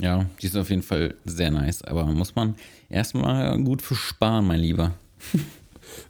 Ja, 0.00 0.26
die 0.40 0.46
ist 0.46 0.56
auf 0.56 0.70
jeden 0.70 0.82
Fall 0.82 1.14
sehr 1.24 1.50
nice, 1.50 1.82
aber 1.82 2.04
muss 2.06 2.34
man 2.34 2.54
erstmal 2.88 3.60
gut 3.62 3.82
für 3.82 3.96
sparen, 3.96 4.46
mein 4.46 4.60
Lieber. 4.60 4.94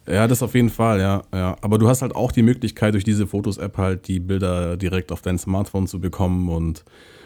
Ja, 0.07 0.27
das 0.27 0.43
auf 0.43 0.55
jeden 0.55 0.69
Fall, 0.69 0.99
ja, 0.99 1.23
ja. 1.33 1.55
Aber 1.61 1.77
du 1.77 1.87
hast 1.87 2.01
halt 2.01 2.15
auch 2.15 2.31
die 2.31 2.41
Möglichkeit, 2.41 2.93
durch 2.93 3.03
diese 3.03 3.27
Fotos-App 3.27 3.77
halt 3.77 4.07
die 4.07 4.19
Bilder 4.19 4.77
direkt 4.77 5.11
auf 5.11 5.21
dein 5.21 5.37
Smartphone 5.37 5.87
zu 5.87 5.99
bekommen. 5.99 6.49
Und, 6.49 6.83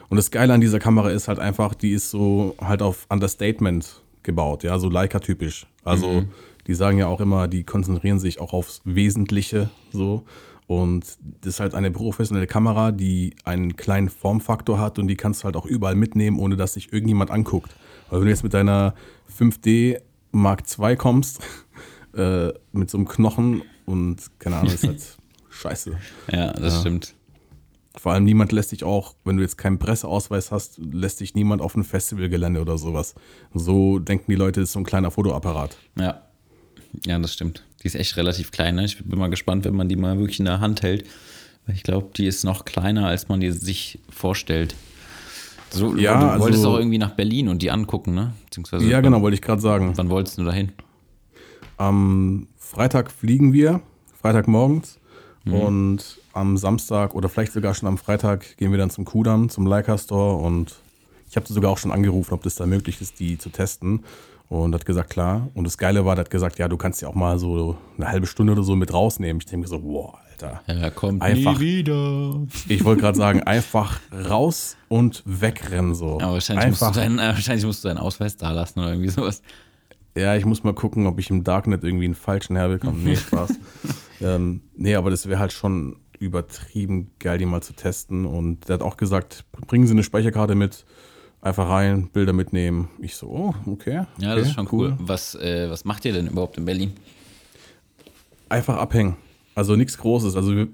und 0.10 0.18
das 0.18 0.32
Geile 0.32 0.54
an 0.54 0.62
dieser 0.62 0.80
Kamera 0.80 1.10
ist 1.10 1.28
halt 1.28 1.39
einfach, 1.39 1.74
die 1.74 1.92
ist 1.92 2.10
so 2.10 2.56
halt 2.60 2.82
auf 2.82 3.06
Understatement 3.10 4.02
gebaut, 4.24 4.63
ja, 4.63 4.80
so 4.80 4.89
Leica-typisch. 4.89 5.68
Also, 5.84 6.08
mhm. 6.08 6.30
die 6.68 6.74
sagen 6.74 6.98
ja 6.98 7.08
auch 7.08 7.20
immer, 7.20 7.48
die 7.48 7.63
konzentrieren 7.63 8.20
sich 8.20 8.39
auch 8.39 8.54
aufs 8.54 8.82
Wesentliche 8.86 9.70
so. 9.92 10.24
Und 10.66 11.18
das 11.42 11.56
ist 11.56 11.60
halt 11.60 11.76
eine 11.76 11.92
professionelle 11.92 12.48
Kamera, 12.48 12.92
die 12.92 13.36
einen 13.44 13.76
kleinen 13.76 14.10
Formfaktor 14.10 14.80
hat 14.80 14.98
und 14.98 15.08
die 15.08 15.16
kannst 15.16 15.42
du 15.42 15.46
halt 15.46 15.58
auch 15.58 15.66
überall 15.66 15.96
mitnehmen, 15.96 16.39
ohne 16.39 16.56
dass 16.56 16.74
sich 16.74 16.94
irgendjemand 16.94 17.32
anguckt. 17.32 17.76
Weil 18.10 18.20
wenn 18.20 18.26
du 18.28 18.32
jetzt 18.32 18.44
mit 18.44 18.54
deiner 18.54 18.94
5D 19.38 20.00
Mark 20.32 20.63
II 20.80 20.96
kommst, 20.96 21.42
äh, 22.15 22.54
mit 22.71 22.89
so 22.89 22.97
einem 22.97 23.08
Knochen 23.08 23.63
und 23.86 24.17
keine 24.39 24.58
Ahnung, 24.58 24.73
ist 24.73 24.84
halt 24.84 25.02
scheiße. 25.49 25.97
Ja, 26.32 26.54
das 26.54 26.76
ja. 26.76 26.80
stimmt. 26.82 27.13
Vor 27.95 28.12
allem 28.12 28.23
niemand 28.23 28.52
lässt 28.52 28.71
dich 28.71 28.84
auch, 28.84 29.15
wenn 29.23 29.38
du 29.38 29.43
jetzt 29.43 29.58
keinen 29.58 29.78
Presseausweis 29.78 30.52
hast, 30.52 30.80
lässt 30.80 31.19
dich 31.19 31.36
niemand 31.36 31.62
auf 31.62 31.76
ein 31.76 31.84
Festivalgelände 31.84 32.60
oder 32.60 32.78
sowas. 32.78 33.13
So 33.54 33.99
denken 33.99 34.26
die 34.30 34.36
Leute, 34.36 34.62
das 34.62 34.69
ist 34.69 34.73
so 34.73 34.80
ein 34.80 34.86
kleiner 34.86 35.12
Fotoapparat. 35.12 35.78
Ja. 35.99 36.23
Ja, 37.06 37.19
das 37.19 37.34
stimmt. 37.34 37.63
Die 37.82 37.88
ist 37.88 37.95
echt 37.95 38.17
relativ 38.17 38.52
klein. 38.52 38.76
Ne? 38.76 38.86
Ich 38.86 39.04
bin 39.04 39.19
mal 39.19 39.30
gespannt, 39.30 39.65
wenn 39.65 39.76
man 39.76 39.89
die 39.89 39.95
mal 39.95 40.17
wirklich 40.17 40.39
in 40.39 40.45
der 40.45 40.60
Hand 40.60 40.82
hält. 40.82 41.06
Ich 41.67 41.84
glaube, 41.84 42.10
die 42.15 42.28
ist 42.28 42.43
noch 42.43 42.65
kleiner, 42.65 43.08
als 43.08 43.30
man 43.30 43.39
die 43.39 43.52
sich 43.52 43.99
vorstellt. 44.10 44.76
So, 45.69 45.95
ja, 45.95 46.36
du 46.36 46.41
wolltest 46.41 46.60
also, 46.60 46.71
auch 46.71 46.78
irgendwie 46.78 46.97
nach 46.97 47.12
Berlin 47.12 47.47
und 47.47 47.62
die 47.62 47.71
angucken, 47.71 48.13
ne? 48.13 48.34
Beziehungsweise 48.45 48.86
ja, 48.86 49.02
genau, 49.02 49.21
wollte 49.21 49.36
ich 49.36 49.41
gerade 49.41 49.62
sagen. 49.62 49.93
Wann 49.95 50.10
wolltest 50.10 50.38
du 50.38 50.43
dahin? 50.43 50.71
Am 51.78 52.48
Freitag 52.58 53.12
fliegen 53.12 53.54
wir, 53.54 53.82
Freitagmorgens. 54.22 55.00
Mhm. 55.46 55.54
Und 55.54 56.20
am 56.34 56.58
Samstag 56.58 57.16
oder 57.16 57.30
vielleicht 57.30 57.54
sogar 57.54 57.74
schon 57.74 57.88
am 57.88 57.98
Freitag 57.98 58.58
gehen 58.58 58.72
wir 58.72 58.78
dann 58.78 58.90
zum 58.90 59.06
Kudamm, 59.06 59.50
zum 59.50 59.68
Leica 59.68 59.98
Store. 59.98 60.38
Und 60.38 60.76
ich 61.30 61.36
habe 61.36 61.52
sogar 61.52 61.72
auch 61.72 61.78
schon 61.78 61.92
angerufen, 61.92 62.34
ob 62.34 62.44
das 62.44 62.56
da 62.56 62.66
möglich 62.66 63.02
ist, 63.02 63.20
die 63.20 63.38
zu 63.38 63.50
testen. 63.50 64.04
Und 64.50 64.76
hat 64.76 64.86
gesagt, 64.86 65.10
klar. 65.10 65.50
Und 65.56 65.64
das 65.64 65.78
Geile 65.78 66.06
war, 66.06 66.16
der 66.16 66.26
hat 66.26 66.30
gesagt, 66.30 66.60
ja, 66.60 66.68
du 66.68 66.78
kannst 66.78 67.02
ja 67.02 67.08
auch 67.08 67.16
mal 67.16 67.40
so 67.40 67.76
eine 67.98 68.08
halbe 68.10 68.28
Stunde 68.28 68.54
oder 68.54 68.64
so 68.64 68.76
mit 68.76 68.94
rausnehmen. 68.94 69.42
Ich 69.42 69.48
denke 69.48 69.68
so, 69.68 69.80
boah, 69.80 70.20
Alter. 70.30 70.62
Er 70.68 70.92
kommt 70.92 71.22
einfach, 71.22 71.58
nie 71.58 71.78
wieder. 71.78 72.42
Ich 72.68 72.84
wollte 72.84 73.02
gerade 73.02 73.18
sagen, 73.18 73.42
einfach 73.44 74.00
raus 74.12 74.78
und 74.90 75.24
wegrennen 75.26 75.96
so. 75.96 76.20
Ja, 76.20 76.32
wahrscheinlich, 76.32 76.66
einfach, 76.66 76.88
musst 76.88 76.96
du 76.96 77.00
deinen, 77.00 77.18
wahrscheinlich 77.18 77.66
musst 77.66 77.84
du 77.84 77.88
deinen 77.88 77.98
Ausweis 77.98 78.38
da 78.38 78.52
lassen 78.52 78.80
oder 78.80 78.90
irgendwie 78.92 79.10
sowas. 79.10 79.42
Ja, 80.15 80.36
ich 80.36 80.45
muss 80.45 80.63
mal 80.63 80.73
gucken, 80.73 81.08
ob 81.08 81.19
ich 81.19 81.30
im 81.30 81.43
Darknet 81.43 81.84
irgendwie 81.84 82.06
einen 82.06 82.15
falschen 82.15 82.56
herbekomme. 82.56 82.97
Nee, 82.97 83.15
Spaß. 83.17 83.54
ähm, 84.21 84.62
nee, 84.76 84.95
aber 84.95 85.10
das 85.10 85.28
wäre 85.28 85.39
halt 85.39 85.54
schon 85.54 85.97
übertrieben 86.19 87.12
geil, 87.19 87.38
die 87.38 87.45
mal 87.45 87.62
zu 87.62 87.73
testen. 87.73 88.26
Und 88.26 88.67
der 88.69 88.76
hat 88.76 88.82
auch 88.82 88.97
gesagt, 88.97 89.45
bringen 89.67 89.88
Sie 89.88 89.93
eine 89.93 90.04
Speicherkarte 90.04 90.56
mit, 90.56 90.86
einfach 91.41 91.67
rein, 91.67 92.10
Bilder 92.13 92.34
mitnehmen. 92.34 92.89
Ich 92.99 93.15
so, 93.15 93.28
oh, 93.28 93.56
okay. 93.65 94.06
Ja, 94.17 94.32
okay, 94.32 94.39
das 94.39 94.47
ist 94.47 94.54
schon 94.54 94.69
cool. 94.71 94.89
cool. 94.89 94.97
Was, 94.99 95.36
äh, 95.36 95.69
was 95.69 95.84
macht 95.84 96.06
ihr 96.06 96.13
denn 96.13 96.28
überhaupt 96.28 96.58
in 96.58 96.65
Berlin? 96.65 96.93
Einfach 98.49 98.78
abhängen. 98.78 99.17
Also 99.56 99.76
nichts 99.76 99.97
Großes. 99.97 100.36
Also 100.36 100.65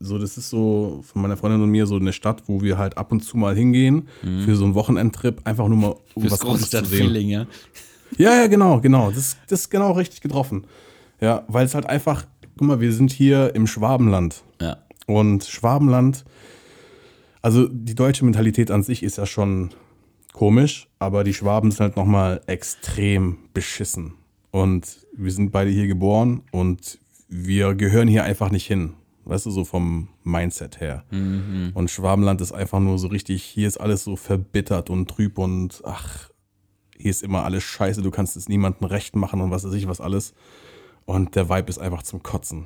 so, 0.00 0.18
das 0.18 0.36
ist 0.36 0.50
so 0.50 1.02
von 1.04 1.22
meiner 1.22 1.36
Freundin 1.36 1.62
und 1.62 1.70
mir 1.70 1.86
so 1.86 1.96
eine 1.96 2.12
Stadt, 2.12 2.42
wo 2.46 2.60
wir 2.60 2.76
halt 2.76 2.98
ab 2.98 3.12
und 3.12 3.20
zu 3.20 3.36
mal 3.36 3.54
hingehen 3.54 4.08
mhm. 4.22 4.42
für 4.42 4.56
so 4.56 4.64
einen 4.64 4.74
Wochenendtrip, 4.74 5.40
einfach 5.44 5.66
nur 5.68 5.78
mal 5.78 5.96
um 6.14 6.22
Fürs 6.22 6.34
was 6.34 6.40
Großes 6.40 6.70
zu 6.70 6.84
sehen. 6.84 7.06
Feeling, 7.06 7.28
ja. 7.28 7.46
Ja, 8.16 8.34
ja, 8.34 8.46
genau, 8.46 8.80
genau. 8.80 9.10
Das, 9.10 9.36
das 9.48 9.62
ist 9.62 9.70
genau 9.70 9.92
richtig 9.92 10.20
getroffen. 10.20 10.66
Ja, 11.20 11.44
weil 11.48 11.66
es 11.66 11.74
halt 11.74 11.86
einfach, 11.86 12.26
guck 12.56 12.68
mal, 12.68 12.80
wir 12.80 12.92
sind 12.92 13.12
hier 13.12 13.54
im 13.54 13.66
Schwabenland. 13.66 14.42
Ja. 14.60 14.78
Und 15.06 15.44
Schwabenland, 15.44 16.24
also 17.42 17.68
die 17.68 17.94
deutsche 17.94 18.24
Mentalität 18.24 18.70
an 18.70 18.82
sich 18.82 19.02
ist 19.02 19.18
ja 19.18 19.26
schon 19.26 19.70
komisch, 20.32 20.88
aber 20.98 21.24
die 21.24 21.34
Schwaben 21.34 21.70
sind 21.70 21.80
halt 21.80 21.96
nochmal 21.96 22.40
extrem 22.46 23.38
beschissen. 23.52 24.14
Und 24.50 25.06
wir 25.16 25.32
sind 25.32 25.50
beide 25.50 25.70
hier 25.70 25.86
geboren 25.86 26.42
und 26.52 26.98
wir 27.28 27.74
gehören 27.74 28.08
hier 28.08 28.24
einfach 28.24 28.50
nicht 28.50 28.66
hin. 28.66 28.94
Weißt 29.24 29.46
du, 29.46 29.50
so 29.50 29.64
vom 29.64 30.08
Mindset 30.22 30.80
her. 30.80 31.04
Mhm. 31.10 31.70
Und 31.72 31.90
Schwabenland 31.90 32.42
ist 32.42 32.52
einfach 32.52 32.78
nur 32.78 32.98
so 32.98 33.08
richtig, 33.08 33.42
hier 33.42 33.66
ist 33.66 33.78
alles 33.78 34.04
so 34.04 34.16
verbittert 34.16 34.90
und 34.90 35.08
trüb 35.08 35.38
und 35.38 35.82
ach, 35.84 36.28
hier 37.04 37.10
ist 37.10 37.22
immer 37.22 37.44
alles 37.44 37.64
scheiße, 37.64 38.00
du 38.00 38.10
kannst 38.10 38.34
es 38.34 38.48
niemandem 38.48 38.86
recht 38.88 39.14
machen 39.14 39.42
und 39.42 39.50
was 39.50 39.62
weiß 39.62 39.74
ich 39.74 39.86
was 39.86 40.00
alles. 40.00 40.32
Und 41.04 41.34
der 41.34 41.50
Vibe 41.50 41.68
ist 41.68 41.76
einfach 41.76 42.02
zum 42.02 42.22
Kotzen. 42.22 42.64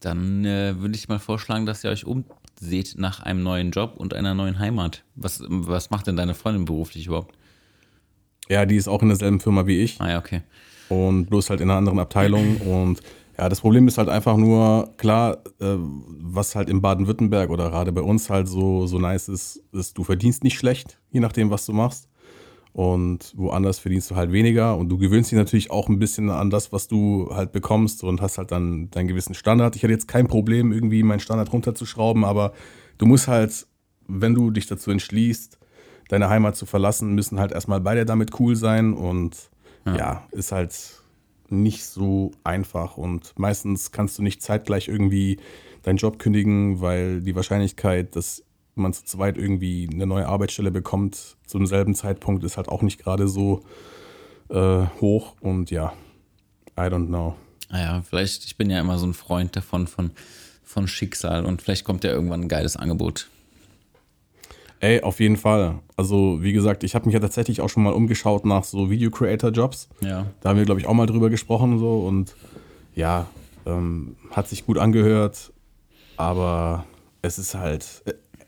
Dann 0.00 0.46
äh, 0.46 0.80
würde 0.80 0.94
ich 0.94 1.06
mal 1.06 1.18
vorschlagen, 1.18 1.66
dass 1.66 1.84
ihr 1.84 1.90
euch 1.90 2.06
umseht 2.06 2.94
nach 2.96 3.20
einem 3.20 3.42
neuen 3.42 3.70
Job 3.70 3.96
und 3.98 4.14
einer 4.14 4.32
neuen 4.32 4.58
Heimat. 4.58 5.04
Was, 5.16 5.42
was 5.46 5.90
macht 5.90 6.06
denn 6.06 6.16
deine 6.16 6.32
Freundin 6.32 6.64
beruflich 6.64 7.08
überhaupt? 7.08 7.36
Ja, 8.48 8.64
die 8.64 8.76
ist 8.76 8.88
auch 8.88 9.02
in 9.02 9.08
derselben 9.08 9.38
Firma 9.38 9.66
wie 9.66 9.80
ich. 9.80 10.00
Ah 10.00 10.08
ja, 10.08 10.18
okay. 10.18 10.40
Und 10.88 11.26
bloß 11.26 11.50
halt 11.50 11.60
in 11.60 11.68
einer 11.68 11.76
anderen 11.76 11.98
Abteilung. 11.98 12.56
Und 12.56 13.02
ja, 13.36 13.50
das 13.50 13.60
Problem 13.60 13.86
ist 13.86 13.98
halt 13.98 14.08
einfach 14.08 14.38
nur, 14.38 14.94
klar, 14.96 15.42
äh, 15.60 15.76
was 15.76 16.54
halt 16.54 16.70
in 16.70 16.80
Baden-Württemberg 16.80 17.50
oder 17.50 17.68
gerade 17.68 17.92
bei 17.92 18.00
uns 18.00 18.30
halt 18.30 18.48
so, 18.48 18.86
so 18.86 18.98
nice 18.98 19.28
ist, 19.28 19.62
ist, 19.72 19.98
du 19.98 20.04
verdienst 20.04 20.42
nicht 20.42 20.56
schlecht, 20.56 20.98
je 21.10 21.20
nachdem, 21.20 21.50
was 21.50 21.66
du 21.66 21.74
machst. 21.74 22.08
Und 22.72 23.34
woanders 23.36 23.78
verdienst 23.78 24.10
du 24.10 24.16
halt 24.16 24.32
weniger. 24.32 24.76
Und 24.76 24.88
du 24.88 24.96
gewöhnst 24.96 25.30
dich 25.30 25.38
natürlich 25.38 25.70
auch 25.70 25.88
ein 25.88 25.98
bisschen 25.98 26.30
an 26.30 26.48
das, 26.48 26.72
was 26.72 26.88
du 26.88 27.28
halt 27.30 27.52
bekommst 27.52 28.02
und 28.02 28.22
hast 28.22 28.38
halt 28.38 28.50
dann 28.50 28.90
deinen 28.90 29.08
gewissen 29.08 29.34
Standard. 29.34 29.76
Ich 29.76 29.82
hatte 29.82 29.92
jetzt 29.92 30.08
kein 30.08 30.26
Problem, 30.26 30.72
irgendwie 30.72 31.02
meinen 31.02 31.20
Standard 31.20 31.52
runterzuschrauben, 31.52 32.24
aber 32.24 32.52
du 32.98 33.06
musst 33.06 33.28
halt, 33.28 33.66
wenn 34.08 34.34
du 34.34 34.50
dich 34.50 34.66
dazu 34.66 34.90
entschließt, 34.90 35.58
deine 36.08 36.30
Heimat 36.30 36.56
zu 36.56 36.64
verlassen, 36.64 37.14
müssen 37.14 37.38
halt 37.38 37.52
erstmal 37.52 37.80
beide 37.80 38.06
damit 38.06 38.40
cool 38.40 38.56
sein. 38.56 38.94
Und 38.94 39.50
ja, 39.84 39.96
ja 39.96 40.28
ist 40.30 40.52
halt 40.52 41.02
nicht 41.50 41.84
so 41.84 42.32
einfach. 42.42 42.96
Und 42.96 43.34
meistens 43.38 43.92
kannst 43.92 44.18
du 44.18 44.22
nicht 44.22 44.40
zeitgleich 44.40 44.88
irgendwie 44.88 45.38
deinen 45.82 45.98
Job 45.98 46.18
kündigen, 46.18 46.80
weil 46.80 47.20
die 47.20 47.36
Wahrscheinlichkeit, 47.36 48.16
dass 48.16 48.44
man 48.74 48.92
zu 48.92 49.04
zweit 49.04 49.36
irgendwie 49.36 49.88
eine 49.92 50.06
neue 50.06 50.26
Arbeitsstelle 50.26 50.70
bekommt, 50.70 51.36
zu 51.46 51.58
demselben 51.58 51.94
Zeitpunkt 51.94 52.44
ist 52.44 52.56
halt 52.56 52.68
auch 52.68 52.82
nicht 52.82 52.98
gerade 52.98 53.28
so 53.28 53.62
äh, 54.48 54.86
hoch. 55.00 55.34
Und 55.40 55.70
ja, 55.70 55.92
I 56.78 56.82
don't 56.82 57.08
know. 57.08 57.36
Naja, 57.70 57.96
ah 57.96 58.02
vielleicht, 58.02 58.44
ich 58.44 58.56
bin 58.56 58.70
ja 58.70 58.80
immer 58.80 58.98
so 58.98 59.06
ein 59.06 59.14
Freund 59.14 59.56
davon, 59.56 59.86
von, 59.86 60.10
von 60.62 60.88
Schicksal 60.88 61.44
und 61.44 61.62
vielleicht 61.62 61.84
kommt 61.84 62.04
ja 62.04 62.10
irgendwann 62.10 62.42
ein 62.42 62.48
geiles 62.48 62.76
Angebot. 62.76 63.28
Ey, 64.80 65.00
auf 65.00 65.20
jeden 65.20 65.36
Fall. 65.36 65.78
Also, 65.96 66.42
wie 66.42 66.52
gesagt, 66.52 66.82
ich 66.82 66.94
habe 66.94 67.06
mich 67.06 67.14
ja 67.14 67.20
tatsächlich 67.20 67.60
auch 67.60 67.68
schon 67.68 67.84
mal 67.84 67.92
umgeschaut 67.92 68.44
nach 68.44 68.64
so 68.64 68.90
Video-Creator-Jobs. 68.90 69.88
Ja. 70.00 70.26
Da 70.40 70.48
haben 70.48 70.58
wir, 70.58 70.64
glaube 70.64 70.80
ich, 70.80 70.88
auch 70.88 70.92
mal 70.92 71.06
drüber 71.06 71.30
gesprochen 71.30 71.78
so 71.78 72.00
und 72.00 72.34
ja, 72.94 73.26
ähm, 73.64 74.16
hat 74.32 74.48
sich 74.48 74.66
gut 74.66 74.78
angehört, 74.78 75.52
aber 76.16 76.84
es 77.22 77.38
ist 77.38 77.54
halt, 77.54 78.02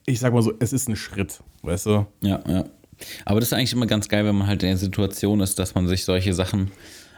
ich 0.07 0.21
sag 0.21 0.33
mal 0.33 0.43
so, 0.43 0.53
es 0.59 0.73
ist 0.73 0.88
ein 0.88 0.97
Schritt, 0.97 1.40
weißt 1.62 1.87
du? 1.87 2.07
Ja, 2.21 2.43
ja. 2.47 2.64
Aber 3.25 3.40
das 3.40 3.49
ist 3.49 3.53
eigentlich 3.53 3.73
immer 3.73 3.87
ganz 3.87 4.09
geil, 4.09 4.25
wenn 4.25 4.37
man 4.37 4.47
halt 4.47 4.62
in 4.62 4.69
der 4.69 4.77
Situation 4.77 5.40
ist, 5.40 5.59
dass 5.59 5.75
man 5.75 5.88
sich 5.88 6.05
solche 6.05 6.33
Sachen 6.33 6.71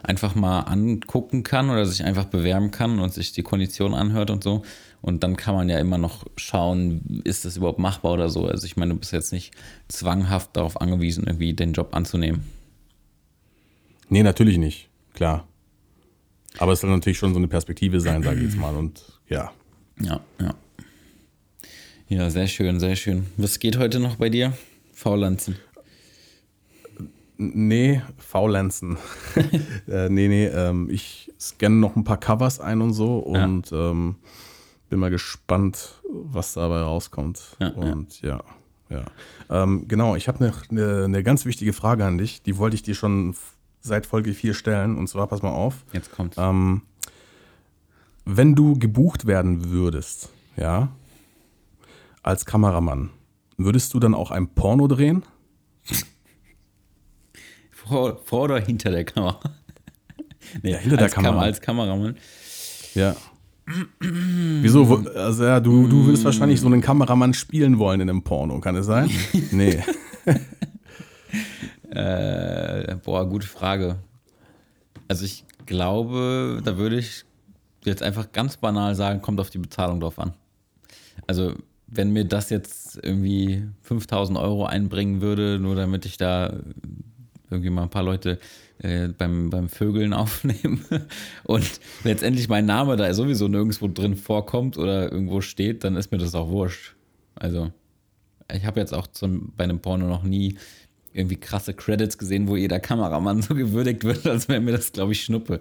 einfach 0.02 0.34
mal 0.34 0.60
angucken 0.60 1.42
kann 1.42 1.68
oder 1.68 1.84
sich 1.84 2.04
einfach 2.04 2.26
bewerben 2.26 2.70
kann 2.70 2.98
und 3.00 3.12
sich 3.12 3.32
die 3.32 3.42
Konditionen 3.42 3.98
anhört 3.98 4.30
und 4.30 4.42
so. 4.44 4.62
Und 5.02 5.22
dann 5.22 5.36
kann 5.36 5.54
man 5.54 5.68
ja 5.68 5.78
immer 5.78 5.98
noch 5.98 6.24
schauen, 6.36 7.22
ist 7.24 7.44
das 7.44 7.56
überhaupt 7.56 7.78
machbar 7.78 8.12
oder 8.12 8.28
so. 8.28 8.46
Also 8.46 8.66
ich 8.66 8.76
meine, 8.76 8.94
du 8.94 9.00
bist 9.00 9.12
jetzt 9.12 9.32
nicht 9.32 9.52
zwanghaft 9.88 10.56
darauf 10.56 10.80
angewiesen, 10.80 11.24
irgendwie 11.26 11.54
den 11.54 11.72
Job 11.72 11.94
anzunehmen. 11.94 12.44
Nee, 14.08 14.22
natürlich 14.22 14.58
nicht, 14.58 14.88
klar. 15.14 15.46
Aber 16.58 16.72
es 16.72 16.80
soll 16.80 16.90
natürlich 16.90 17.18
schon 17.18 17.32
so 17.32 17.38
eine 17.38 17.48
Perspektive 17.48 18.00
sein, 18.00 18.22
sage 18.22 18.38
ich 18.38 18.44
jetzt 18.44 18.56
mal. 18.56 18.74
Und 18.74 19.02
ja. 19.28 19.52
Ja, 20.00 20.20
ja. 20.40 20.54
Ja, 22.08 22.30
sehr 22.30 22.46
schön, 22.46 22.78
sehr 22.78 22.94
schön. 22.94 23.26
Was 23.36 23.58
geht 23.58 23.78
heute 23.78 23.98
noch 23.98 24.14
bei 24.14 24.28
dir? 24.28 24.52
Faulanzen. 24.92 25.56
Nee, 27.36 28.00
Faulenzen. 28.16 28.96
äh, 29.88 30.08
nee, 30.08 30.28
nee, 30.28 30.46
ähm, 30.46 30.88
ich 30.88 31.32
scanne 31.40 31.74
noch 31.74 31.96
ein 31.96 32.04
paar 32.04 32.20
Covers 32.20 32.60
ein 32.60 32.80
und 32.80 32.92
so 32.92 33.18
und 33.18 33.72
ja. 33.72 33.90
ähm, 33.90 34.14
bin 34.88 35.00
mal 35.00 35.10
gespannt, 35.10 35.94
was 36.08 36.54
dabei 36.54 36.78
rauskommt. 36.78 37.56
Ja, 37.58 37.70
und 37.70 38.22
ja, 38.22 38.40
ja. 38.88 39.04
ja. 39.50 39.64
Ähm, 39.64 39.88
genau, 39.88 40.14
ich 40.14 40.28
habe 40.28 40.52
eine 40.70 41.08
ne, 41.08 41.22
ganz 41.24 41.44
wichtige 41.44 41.72
Frage 41.72 42.04
an 42.04 42.18
dich, 42.18 42.40
die 42.40 42.56
wollte 42.56 42.76
ich 42.76 42.84
dir 42.84 42.94
schon 42.94 43.34
seit 43.80 44.06
Folge 44.06 44.32
4 44.32 44.54
stellen 44.54 44.96
und 44.96 45.08
zwar, 45.08 45.26
pass 45.26 45.42
mal 45.42 45.50
auf. 45.50 45.84
Jetzt 45.92 46.12
kommt's. 46.12 46.36
Ähm, 46.38 46.82
wenn 48.24 48.54
du 48.54 48.78
gebucht 48.78 49.26
werden 49.26 49.70
würdest, 49.70 50.28
ja, 50.56 50.88
als 52.26 52.44
Kameramann, 52.44 53.10
würdest 53.56 53.94
du 53.94 54.00
dann 54.00 54.14
auch 54.14 54.30
ein 54.30 54.48
Porno 54.48 54.88
drehen? 54.88 55.22
Vor, 57.70 58.20
vor 58.24 58.42
oder 58.42 58.58
hinter 58.58 58.90
der 58.90 59.04
Kamera? 59.04 59.38
nee, 60.62 60.72
ja, 60.72 60.78
hinter 60.78 60.96
der 60.96 61.08
Kamera. 61.08 61.34
Kam, 61.34 61.42
als 61.42 61.60
Kameramann. 61.60 62.16
Ja. 62.94 63.14
Wieso? 64.00 65.04
Also 65.14 65.44
ja, 65.44 65.60
du, 65.60 65.86
du 65.86 66.04
würdest 66.06 66.24
wahrscheinlich 66.24 66.60
so 66.60 66.66
einen 66.66 66.80
Kameramann 66.80 67.32
spielen 67.32 67.78
wollen 67.78 68.00
in 68.00 68.10
einem 68.10 68.22
Porno, 68.22 68.60
kann 68.60 68.74
es 68.74 68.86
sein? 68.86 69.08
nee. 69.52 69.80
äh, 71.90 72.96
boah, 73.04 73.28
gute 73.28 73.46
Frage. 73.46 73.98
Also 75.06 75.24
ich 75.24 75.44
glaube, 75.66 76.60
da 76.64 76.76
würde 76.76 76.98
ich 76.98 77.24
jetzt 77.84 78.02
einfach 78.02 78.32
ganz 78.32 78.56
banal 78.56 78.96
sagen, 78.96 79.22
kommt 79.22 79.38
auf 79.38 79.50
die 79.50 79.58
Bezahlung 79.58 80.00
drauf 80.00 80.18
an. 80.18 80.34
Also 81.28 81.54
wenn 81.86 82.12
mir 82.12 82.24
das 82.24 82.50
jetzt 82.50 82.98
irgendwie 83.02 83.62
5000 83.82 84.38
Euro 84.38 84.66
einbringen 84.66 85.20
würde, 85.20 85.58
nur 85.60 85.76
damit 85.76 86.04
ich 86.04 86.16
da 86.16 86.54
irgendwie 87.50 87.70
mal 87.70 87.84
ein 87.84 87.90
paar 87.90 88.02
Leute 88.02 88.38
äh, 88.78 89.08
beim, 89.08 89.50
beim 89.50 89.68
Vögeln 89.68 90.12
aufnehme 90.12 90.80
und 91.44 91.80
letztendlich 92.04 92.48
mein 92.48 92.66
Name 92.66 92.96
da 92.96 93.12
sowieso 93.14 93.48
nirgendwo 93.48 93.88
drin 93.88 94.16
vorkommt 94.16 94.78
oder 94.78 95.10
irgendwo 95.10 95.40
steht, 95.40 95.84
dann 95.84 95.96
ist 95.96 96.10
mir 96.10 96.18
das 96.18 96.34
auch 96.34 96.48
wurscht. 96.48 96.94
Also, 97.34 97.70
ich 98.52 98.64
habe 98.64 98.80
jetzt 98.80 98.94
auch 98.94 99.06
zum, 99.06 99.52
bei 99.56 99.64
einem 99.64 99.80
Porno 99.80 100.06
noch 100.06 100.22
nie 100.22 100.56
irgendwie 101.12 101.36
krasse 101.36 101.72
Credits 101.72 102.18
gesehen, 102.18 102.48
wo 102.48 102.56
jeder 102.56 102.80
Kameramann 102.80 103.42
so 103.42 103.54
gewürdigt 103.54 104.04
wird, 104.04 104.26
als 104.26 104.48
wäre 104.48 104.60
mir 104.60 104.72
das, 104.72 104.92
glaube 104.92 105.12
ich, 105.12 105.22
Schnuppe. 105.22 105.60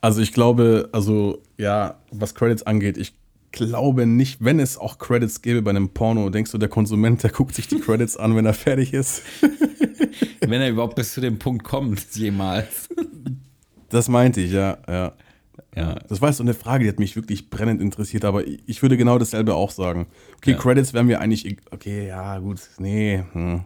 Also 0.00 0.20
ich 0.20 0.32
glaube, 0.32 0.88
also 0.92 1.42
ja, 1.56 1.98
was 2.10 2.34
Credits 2.34 2.62
angeht, 2.62 2.98
ich 2.98 3.14
glaube 3.54 4.06
nicht, 4.06 4.44
wenn 4.44 4.58
es 4.58 4.76
auch 4.76 4.98
Credits 4.98 5.40
gäbe 5.40 5.62
bei 5.62 5.70
einem 5.70 5.88
Porno, 5.88 6.28
denkst 6.28 6.50
du, 6.50 6.58
der 6.58 6.68
Konsument, 6.68 7.22
der 7.22 7.30
guckt 7.30 7.54
sich 7.54 7.68
die 7.68 7.78
Credits 7.78 8.16
an, 8.16 8.36
wenn 8.36 8.44
er 8.44 8.52
fertig 8.52 8.92
ist? 8.92 9.22
wenn 10.40 10.60
er 10.60 10.68
überhaupt 10.68 10.96
bis 10.96 11.14
zu 11.14 11.20
dem 11.20 11.38
Punkt 11.38 11.64
kommt, 11.64 12.04
jemals. 12.14 12.88
Das 13.88 14.08
meinte 14.08 14.40
ich, 14.40 14.52
ja, 14.52 14.78
ja. 14.88 15.12
Ja. 15.76 15.96
Das 16.08 16.20
war 16.20 16.32
so 16.32 16.42
eine 16.42 16.54
Frage, 16.54 16.84
die 16.84 16.90
hat 16.90 16.98
mich 16.98 17.16
wirklich 17.16 17.50
brennend 17.50 17.80
interessiert, 17.80 18.24
aber 18.24 18.44
ich 18.46 18.82
würde 18.82 18.96
genau 18.96 19.18
dasselbe 19.18 19.54
auch 19.54 19.70
sagen. 19.70 20.06
Okay, 20.36 20.52
ja. 20.52 20.56
Credits 20.56 20.92
wären 20.92 21.08
wir 21.08 21.20
eigentlich, 21.20 21.56
okay, 21.70 22.08
ja, 22.08 22.38
gut, 22.38 22.60
nee. 22.78 23.24
Hm. 23.32 23.62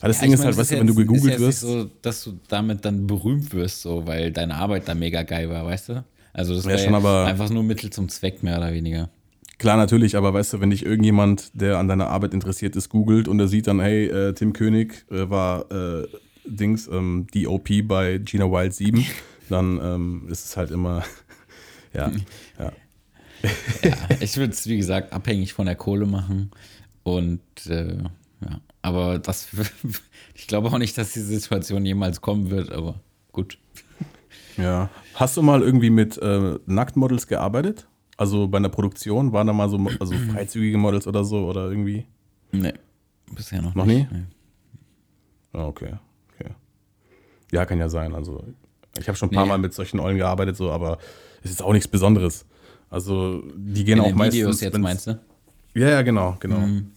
Aber 0.00 0.08
das 0.08 0.18
ja, 0.18 0.22
Ding 0.22 0.32
ist 0.32 0.38
meine, 0.40 0.48
halt, 0.48 0.58
weißt 0.58 0.72
du, 0.72 0.78
wenn 0.78 0.86
du 0.86 0.94
gegoogelt 0.94 1.34
ist 1.34 1.40
wirst. 1.40 1.62
Nicht 1.64 1.72
so, 1.72 1.90
dass 2.02 2.24
du 2.24 2.38
damit 2.48 2.84
dann 2.84 3.06
berühmt 3.06 3.52
wirst, 3.52 3.82
so, 3.82 4.06
weil 4.06 4.32
deine 4.32 4.56
Arbeit 4.56 4.88
da 4.88 4.94
mega 4.94 5.22
geil 5.22 5.48
war, 5.48 5.64
weißt 5.64 5.90
du? 5.90 6.04
Also 6.36 6.54
das 6.54 6.66
ja, 6.66 6.76
schon, 6.76 6.94
aber 6.94 7.24
einfach 7.24 7.48
nur 7.48 7.62
Mittel 7.62 7.88
zum 7.88 8.10
Zweck, 8.10 8.42
mehr 8.42 8.58
oder 8.58 8.70
weniger. 8.70 9.08
Klar, 9.56 9.78
natürlich, 9.78 10.16
aber 10.16 10.34
weißt 10.34 10.52
du, 10.52 10.60
wenn 10.60 10.68
dich 10.68 10.84
irgendjemand, 10.84 11.50
der 11.54 11.78
an 11.78 11.88
deiner 11.88 12.08
Arbeit 12.08 12.34
interessiert 12.34 12.76
ist, 12.76 12.90
googelt 12.90 13.26
und 13.26 13.40
er 13.40 13.48
sieht 13.48 13.68
dann, 13.68 13.80
hey, 13.80 14.06
äh, 14.06 14.34
Tim 14.34 14.52
König 14.52 15.06
äh, 15.10 15.30
war 15.30 15.70
äh, 15.72 16.06
Dings, 16.44 16.88
ähm, 16.88 17.26
DOP 17.32 17.88
bei 17.88 18.18
Gina 18.18 18.44
Wild 18.44 18.74
7, 18.74 19.06
dann 19.48 19.80
ähm, 19.82 20.28
ist 20.28 20.44
es 20.44 20.56
halt 20.58 20.70
immer, 20.72 21.04
ja, 21.94 22.12
ja. 22.58 22.72
ja, 23.82 23.96
ich 24.20 24.36
würde 24.36 24.52
es, 24.52 24.66
wie 24.66 24.76
gesagt, 24.76 25.14
abhängig 25.14 25.54
von 25.54 25.64
der 25.64 25.76
Kohle 25.76 26.04
machen 26.04 26.50
und 27.02 27.40
äh, 27.66 27.96
ja, 28.42 28.60
aber 28.82 29.18
das, 29.18 29.48
ich 30.34 30.46
glaube 30.48 30.68
auch 30.68 30.76
nicht, 30.76 30.98
dass 30.98 31.14
die 31.14 31.20
Situation 31.20 31.86
jemals 31.86 32.20
kommen 32.20 32.50
wird, 32.50 32.72
aber 32.72 33.00
gut. 33.32 33.56
Ja. 34.56 34.88
Hast 35.14 35.36
du 35.36 35.42
mal 35.42 35.62
irgendwie 35.62 35.90
mit 35.90 36.18
äh, 36.18 36.58
Nacktmodels 36.66 37.26
gearbeitet? 37.26 37.86
Also 38.16 38.48
bei 38.48 38.58
einer 38.58 38.68
Produktion 38.68 39.32
waren 39.32 39.46
da 39.46 39.52
mal 39.52 39.68
so 39.68 39.78
also 40.00 40.14
freizügige 40.32 40.78
Models 40.78 41.06
oder 41.06 41.24
so 41.24 41.46
oder 41.46 41.68
irgendwie? 41.68 42.06
Nee, 42.52 42.74
bisher 43.34 43.60
noch, 43.60 43.74
noch 43.74 43.84
nicht. 43.84 44.10
Noch 44.10 44.18
nie? 44.18 44.24
Nee. 45.52 45.58
Ah, 45.58 45.66
okay, 45.66 45.94
okay. 46.34 46.50
Ja, 47.52 47.64
kann 47.64 47.78
ja 47.78 47.88
sein. 47.88 48.14
Also 48.14 48.44
ich 48.98 49.08
habe 49.08 49.16
schon 49.16 49.28
ein 49.28 49.34
paar 49.34 49.44
nee. 49.44 49.50
Mal 49.50 49.58
mit 49.58 49.74
solchen 49.74 50.00
Eulen 50.00 50.16
gearbeitet, 50.16 50.56
so, 50.56 50.70
aber 50.70 50.98
es 51.42 51.50
ist 51.50 51.62
auch 51.62 51.72
nichts 51.72 51.88
Besonderes. 51.88 52.46
Also 52.88 53.42
die 53.54 53.84
gehen 53.84 53.98
In 53.98 54.04
auch 54.04 54.14
meistens. 54.14 54.34
Videos 54.34 54.60
jetzt 54.60 54.78
meinst 54.78 55.06
du? 55.06 55.18
Ja, 55.74 55.88
ja, 55.90 56.02
genau, 56.02 56.36
genau. 56.40 56.58
Mhm. 56.58 56.92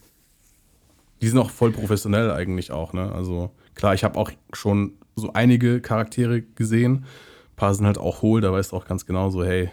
Die 1.21 1.27
sind 1.27 1.37
auch 1.37 1.49
voll 1.49 1.71
professionell 1.71 2.31
eigentlich 2.31 2.71
auch, 2.71 2.93
ne? 2.93 3.11
Also 3.11 3.51
klar, 3.75 3.93
ich 3.93 4.03
habe 4.03 4.17
auch 4.17 4.31
schon 4.53 4.93
so 5.15 5.33
einige 5.33 5.81
Charaktere 5.81 6.41
gesehen. 6.41 7.05
Paar 7.59 7.75
sind 7.75 7.85
halt 7.85 7.97
auch 7.97 8.21
hohl, 8.21 8.39
da 8.39 8.53
weißt 8.53 8.71
du 8.71 8.77
auch 8.77 8.85
ganz 8.85 9.05
genau 9.05 9.29
so, 9.29 9.43
hey, 9.43 9.69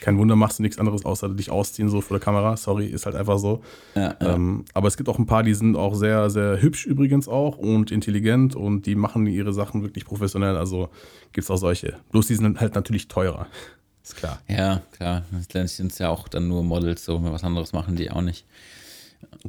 kein 0.00 0.18
Wunder, 0.18 0.34
machst 0.34 0.58
du 0.58 0.64
nichts 0.64 0.76
anderes, 0.78 1.04
außer 1.04 1.28
dich 1.28 1.52
ausziehen 1.52 1.88
so 1.88 2.00
vor 2.00 2.18
der 2.18 2.24
Kamera. 2.24 2.56
Sorry, 2.56 2.86
ist 2.86 3.06
halt 3.06 3.14
einfach 3.14 3.38
so. 3.38 3.62
Ja, 3.94 4.16
ja. 4.20 4.34
Ähm, 4.34 4.64
aber 4.74 4.88
es 4.88 4.96
gibt 4.96 5.08
auch 5.08 5.20
ein 5.20 5.26
paar, 5.26 5.44
die 5.44 5.54
sind 5.54 5.76
auch 5.76 5.94
sehr, 5.94 6.28
sehr 6.30 6.60
hübsch 6.60 6.84
übrigens 6.84 7.28
auch 7.28 7.58
und 7.58 7.92
intelligent 7.92 8.56
und 8.56 8.86
die 8.86 8.96
machen 8.96 9.28
ihre 9.28 9.52
Sachen 9.52 9.84
wirklich 9.84 10.04
professionell. 10.04 10.56
Also 10.56 10.88
gibt 11.32 11.44
es 11.44 11.50
auch 11.52 11.56
solche. 11.58 11.94
Bloß 12.10 12.26
die 12.26 12.34
sind 12.34 12.60
halt 12.60 12.74
natürlich 12.74 13.06
teurer. 13.06 13.46
Ist 14.02 14.16
klar. 14.16 14.40
Ja, 14.48 14.82
klar. 14.90 15.22
Letztendlich 15.30 15.76
sind 15.76 15.92
es 15.92 15.98
ja 15.98 16.08
auch 16.08 16.26
dann 16.26 16.48
nur 16.48 16.64
Models, 16.64 17.04
so 17.04 17.22
was 17.22 17.44
anderes 17.44 17.72
machen 17.72 17.94
die 17.94 18.10
auch 18.10 18.22
nicht. 18.22 18.44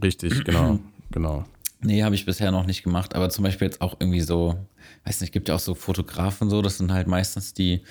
Richtig, 0.04 0.44
genau, 0.44 0.78
genau. 1.12 1.46
Nee, 1.84 2.04
habe 2.04 2.16
ich 2.16 2.26
bisher 2.26 2.52
noch 2.52 2.66
nicht 2.66 2.84
gemacht, 2.84 3.16
aber 3.16 3.30
zum 3.30 3.44
Beispiel 3.44 3.68
jetzt 3.68 3.82
auch 3.82 3.98
irgendwie 4.00 4.22
so, 4.22 4.58
weiß 5.06 5.22
nicht, 5.22 5.34
gibt 5.34 5.50
ja 5.50 5.56
auch 5.56 5.60
so 5.60 5.76
Fotografen 5.76 6.50
so, 6.50 6.62
das 6.62 6.78
sind 6.78 6.92
halt 6.92 7.08
meistens 7.08 7.54
die, 7.54 7.82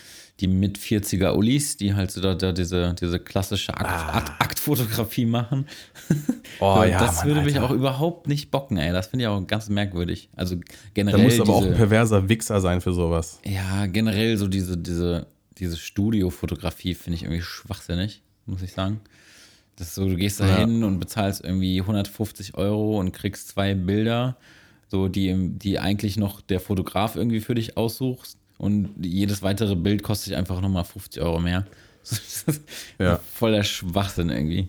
die 0.41 0.49
mit 0.49 0.79
40er 0.79 1.35
Ulis, 1.37 1.77
die 1.77 1.95
halt 1.95 2.11
so 2.11 2.21
da, 2.21 2.35
da 2.35 2.53
diese, 2.53 2.95
diese 3.01 3.21
klassische 3.21 3.75
Akt, 3.75 3.87
ah. 3.87 4.19
Akt, 4.19 4.41
Aktfotografie 4.41 5.27
machen. 5.27 5.67
Oh, 6.61 6.77
so, 6.77 6.85
ja, 6.85 6.99
das 7.01 7.17
Mann, 7.17 7.29
würde 7.29 7.41
Alter. 7.41 7.51
mich 7.51 7.61
auch 7.61 7.71
überhaupt 7.71 8.29
nicht 8.29 8.51
bocken, 8.51 8.77
ey. 8.77 8.93
Das 8.93 9.07
finde 9.09 9.25
ich 9.25 9.29
auch 9.29 9.45
ganz 9.47 9.69
merkwürdig. 9.69 10.29
Also 10.37 10.57
generell. 10.93 11.19
Da 11.19 11.25
muss 11.25 11.35
aber 11.41 11.45
diese, 11.45 11.53
auch 11.55 11.65
ein 11.65 11.75
perverser 11.75 12.29
Wichser 12.29 12.61
sein 12.61 12.81
für 12.81 12.93
sowas. 12.93 13.41
Ja, 13.45 13.87
generell 13.87 14.37
so 14.37 14.47
diese, 14.47 14.77
diese, 14.77 15.27
diese 15.59 15.77
Studiofotografie 15.79 16.95
finde 16.95 17.17
ich 17.17 17.23
irgendwie 17.23 17.41
schwachsinnig, 17.41 18.23
muss 18.47 18.63
ich 18.63 18.73
sagen. 18.73 19.01
Das 19.77 19.89
ist 19.89 19.95
so, 19.95 20.09
du 20.09 20.17
gehst 20.17 20.41
da 20.41 20.47
ja. 20.47 20.57
hin 20.59 20.85
und 20.85 21.01
bezahlst 21.01 21.43
irgendwie 21.45 21.81
150 21.81 22.55
Euro 22.57 22.99
und 22.99 23.13
kriegst 23.13 23.49
zwei 23.49 23.75
Bilder, 23.75 24.37
so 24.89 25.09
die, 25.09 25.35
die 25.49 25.79
eigentlich 25.79 26.17
noch 26.17 26.41
der 26.41 26.61
Fotograf 26.61 27.17
irgendwie 27.17 27.41
für 27.41 27.55
dich 27.55 27.77
aussuchst. 27.77 28.39
Und 28.59 28.91
jedes 29.03 29.43
weitere 29.43 29.75
Bild 29.75 30.03
kostet 30.03 30.35
einfach 30.35 30.61
nochmal 30.61 30.85
50 30.85 31.23
Euro 31.23 31.41
mehr. 31.41 31.67
ja. 32.99 33.19
Voller 33.35 33.65
Schwachsinn 33.65 34.29
irgendwie. 34.29 34.69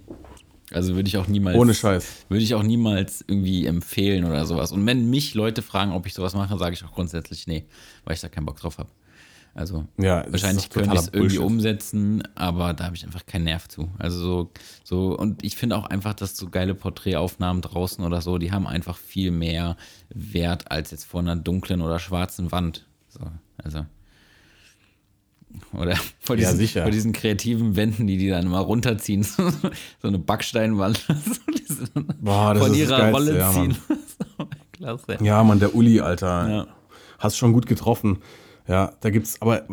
Also 0.72 0.96
würde 0.96 1.08
ich 1.08 1.18
auch 1.18 1.28
niemals. 1.28 1.58
Ohne 1.58 1.74
Scheiß. 1.74 2.26
Würde 2.30 2.44
ich 2.44 2.56
auch 2.56 2.64
niemals 2.64 3.24
irgendwie 3.28 3.66
empfehlen 3.66 4.26
oder 4.26 4.46
sowas. 4.46 4.72
Und 4.72 4.86
wenn 4.86 5.10
mich 5.10 5.36
Leute 5.36 5.62
fragen, 5.62 5.92
ob 5.92 6.08
ich 6.08 6.14
sowas 6.14 6.34
mache, 6.34 6.58
sage 6.58 6.74
ich 6.74 6.84
auch 6.84 6.92
grundsätzlich 6.92 7.46
nee, 7.48 7.66
weil 8.06 8.16
ich 8.16 8.22
da 8.22 8.30
keinen 8.30 8.46
Bock 8.46 8.60
drauf 8.60 8.80
habe. 8.80 8.90
Also 9.56 9.86
ja, 10.00 10.26
wahrscheinlich 10.30 10.72
könnte 10.72 10.96
ich 10.96 11.02
es 11.02 11.10
irgendwie 11.14 11.38
umsetzen, 11.38 12.24
aber 12.34 12.74
da 12.74 12.86
habe 12.86 12.96
ich 12.96 13.06
einfach 13.06 13.26
keinen 13.28 13.44
Nerv 13.44 13.68
zu. 13.68 13.92
Also 14.00 14.20
so, 14.20 14.52
so 14.84 15.18
und 15.18 15.44
ich 15.44 15.56
finde 15.56 15.78
auch 15.78 15.86
einfach, 15.86 16.16
dass 16.16 16.36
so 16.36 16.50
geile 16.50 16.74
Porträtaufnahmen 16.74 17.62
draußen 17.62 18.04
oder 18.04 18.22
so, 18.22 18.40
die 18.40 18.52
haben 18.52 18.66
einfach 18.66 18.98
viel 18.98 19.30
mehr 19.30 19.78
Wert 20.10 20.72
als 20.72 20.90
jetzt 20.90 21.06
vor 21.06 21.20
einer 21.20 21.36
dunklen 21.36 21.82
oder 21.82 22.00
schwarzen 22.00 22.52
Wand. 22.52 22.88
So, 23.10 23.20
also. 23.58 23.86
Oder 25.74 25.98
vor 26.20 26.36
diesen, 26.36 26.60
ja, 26.60 26.82
vor 26.82 26.92
diesen 26.92 27.14
kreativen 27.14 27.76
Wänden, 27.76 28.08
die 28.08 28.18
die 28.18 28.30
dann 28.30 28.48
immer 28.48 28.60
runterziehen. 28.60 29.22
so 29.24 29.44
eine 30.02 30.18
Backsteinwand. 30.18 31.06
Boah, 32.22 32.56
das 32.56 32.64
von 32.64 32.72
ist 32.72 32.80
ihrer 32.80 32.98
das 32.98 33.14
Rolle 33.14 33.38
ja, 33.38 33.52
ziehen. 33.52 33.78
Klasse. 34.72 35.18
Ja, 35.22 35.44
Mann, 35.44 35.60
der 35.60 35.76
Uli, 35.76 36.02
Alter. 36.02 36.50
Ja. 36.50 36.68
Hast 37.20 37.38
schon 37.38 37.54
gut 37.54 37.68
getroffen. 37.68 38.18
Ja, 38.68 38.94
da 39.02 39.10
gibt's 39.10 39.42
aber, 39.42 39.64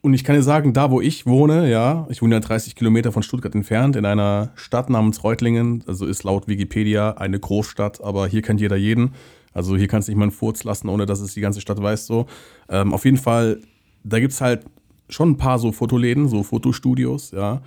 und 0.00 0.14
ich 0.14 0.24
kann 0.24 0.36
dir 0.36 0.42
sagen, 0.42 0.72
da 0.72 0.90
wo 0.90 1.00
ich 1.00 1.26
wohne, 1.26 1.70
ja, 1.70 2.06
ich 2.08 2.22
wohne 2.22 2.36
ja 2.36 2.40
30 2.40 2.76
Kilometer 2.76 3.12
von 3.12 3.22
Stuttgart 3.22 3.54
entfernt, 3.54 3.96
in 3.96 4.06
einer 4.06 4.50
Stadt 4.54 4.90
namens 4.90 5.22
Reutlingen, 5.24 5.84
also 5.86 6.06
ist 6.06 6.24
laut 6.24 6.48
Wikipedia 6.48 7.12
eine 7.12 7.38
Großstadt, 7.38 8.02
aber 8.02 8.26
hier 8.26 8.42
kennt 8.42 8.60
jeder 8.60 8.76
jeden. 8.76 9.14
Also 9.52 9.76
hier 9.76 9.88
kannst 9.88 10.08
du 10.08 10.12
nicht 10.12 10.18
mal 10.18 10.24
einen 10.24 10.32
Furz 10.32 10.64
lassen, 10.64 10.88
ohne 10.88 11.04
dass 11.06 11.20
es 11.20 11.34
die 11.34 11.40
ganze 11.40 11.60
Stadt 11.60 11.82
weiß 11.82 12.06
so. 12.06 12.26
Ähm, 12.68 12.94
auf 12.94 13.04
jeden 13.04 13.16
Fall, 13.16 13.60
da 14.04 14.20
gibt's 14.20 14.40
halt 14.40 14.64
schon 15.08 15.30
ein 15.30 15.36
paar 15.36 15.58
so 15.58 15.72
Fotoläden, 15.72 16.28
so 16.28 16.42
Fotostudios, 16.42 17.32
ja. 17.32 17.62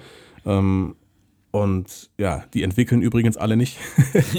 Ähm, 0.45 0.95
und 1.51 2.09
ja, 2.17 2.45
die 2.53 2.63
entwickeln 2.63 3.01
übrigens 3.01 3.35
alle 3.35 3.57
nicht. 3.57 3.77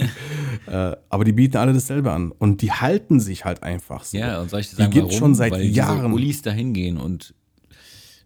äh, 0.66 0.96
aber 1.10 1.24
die 1.24 1.32
bieten 1.32 1.58
alle 1.58 1.74
dasselbe 1.74 2.10
an. 2.10 2.32
Und 2.32 2.62
die 2.62 2.72
halten 2.72 3.20
sich 3.20 3.44
halt 3.44 3.62
einfach 3.62 4.04
so. 4.04 4.16
Ja, 4.16 4.40
und 4.40 4.48
soll 4.48 4.60
ich 4.60 4.70
dir 4.70 4.76
sagen, 4.76 4.90
die 4.90 5.00
gibt 5.00 5.12
schon 5.12 5.34
seit 5.34 5.52
Weil 5.52 5.64
Jahren. 5.64 5.96
Diese 5.96 6.14
Ulis 6.14 6.40
da 6.40 6.50
hingehen 6.50 6.96
und, 6.96 7.34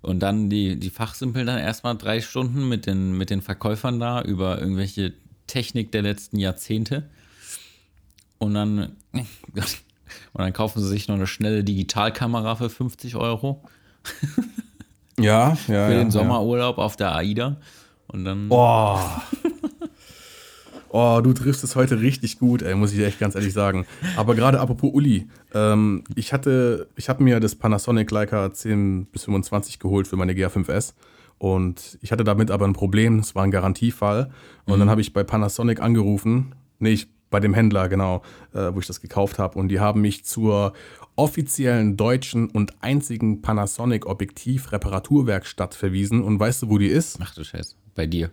und 0.02 0.20
dann 0.20 0.48
die, 0.50 0.78
die 0.78 0.90
fachsimpeln 0.90 1.46
dann 1.46 1.58
erstmal 1.58 1.96
drei 1.96 2.20
Stunden 2.20 2.68
mit 2.68 2.86
den, 2.86 3.18
mit 3.18 3.30
den 3.30 3.42
Verkäufern 3.42 3.98
da 3.98 4.22
über 4.22 4.60
irgendwelche 4.60 5.14
Technik 5.48 5.90
der 5.90 6.02
letzten 6.02 6.38
Jahrzehnte. 6.38 7.10
Und 8.38 8.54
dann, 8.54 8.96
und 9.12 9.66
dann 10.34 10.52
kaufen 10.52 10.80
sie 10.80 10.88
sich 10.88 11.08
noch 11.08 11.16
eine 11.16 11.26
schnelle 11.26 11.64
Digitalkamera 11.64 12.54
für 12.54 12.70
50 12.70 13.16
Euro. 13.16 13.64
ja, 15.18 15.48
ja. 15.50 15.56
Für 15.56 15.72
ja, 15.72 15.88
den 15.88 16.12
Sommerurlaub 16.12 16.78
ja. 16.78 16.84
auf 16.84 16.94
der 16.94 17.16
AIDA. 17.16 17.56
Und 18.08 18.24
dann. 18.24 18.46
Oh. 18.50 18.98
Oh, 20.98 21.20
du 21.22 21.34
triffst 21.34 21.62
es 21.62 21.76
heute 21.76 22.00
richtig 22.00 22.38
gut, 22.38 22.62
ey, 22.62 22.74
muss 22.74 22.92
ich 22.94 23.00
echt 23.00 23.18
ganz 23.18 23.34
ehrlich 23.34 23.52
sagen. 23.52 23.86
Aber 24.16 24.34
gerade 24.34 24.60
apropos 24.60 24.90
Uli, 24.94 25.28
ähm, 25.52 26.04
ich 26.14 26.32
hatte, 26.32 26.88
ich 26.96 27.10
habe 27.10 27.22
mir 27.22 27.38
das 27.38 27.54
Panasonic 27.54 28.10
Leica 28.10 28.50
10 28.50 29.04
bis 29.06 29.24
25 29.24 29.78
geholt 29.78 30.08
für 30.08 30.16
meine 30.16 30.32
GA5S 30.32 30.94
und 31.36 31.98
ich 32.00 32.12
hatte 32.12 32.24
damit 32.24 32.50
aber 32.50 32.66
ein 32.66 32.72
Problem, 32.72 33.18
es 33.18 33.34
war 33.34 33.42
ein 33.42 33.50
Garantiefall 33.50 34.30
und 34.64 34.76
mhm. 34.76 34.80
dann 34.80 34.90
habe 34.90 35.02
ich 35.02 35.12
bei 35.12 35.22
Panasonic 35.22 35.82
angerufen, 35.82 36.54
nee, 36.78 36.92
ich, 36.92 37.08
bei 37.28 37.40
dem 37.40 37.52
Händler, 37.52 37.90
genau, 37.90 38.22
äh, 38.54 38.72
wo 38.72 38.78
ich 38.78 38.86
das 38.86 39.02
gekauft 39.02 39.38
habe 39.38 39.58
und 39.58 39.68
die 39.68 39.80
haben 39.80 40.00
mich 40.00 40.24
zur 40.24 40.72
offiziellen 41.16 41.98
deutschen 41.98 42.48
und 42.48 42.72
einzigen 42.80 43.42
Panasonic 43.42 44.06
Objektiv 44.06 44.72
Reparaturwerkstatt 44.72 45.74
verwiesen 45.74 46.22
und 46.22 46.40
weißt 46.40 46.62
du, 46.62 46.70
wo 46.70 46.78
die 46.78 46.86
ist? 46.86 47.18
Ach 47.20 47.34
du 47.34 47.44
Scheiße 47.44 47.74
bei 47.96 48.06
dir. 48.06 48.30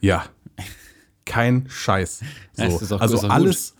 Ja. 0.00 0.24
Kein 1.24 1.66
Scheiß. 1.68 2.22
So. 2.54 2.96
also 2.96 3.28
alles. 3.28 3.76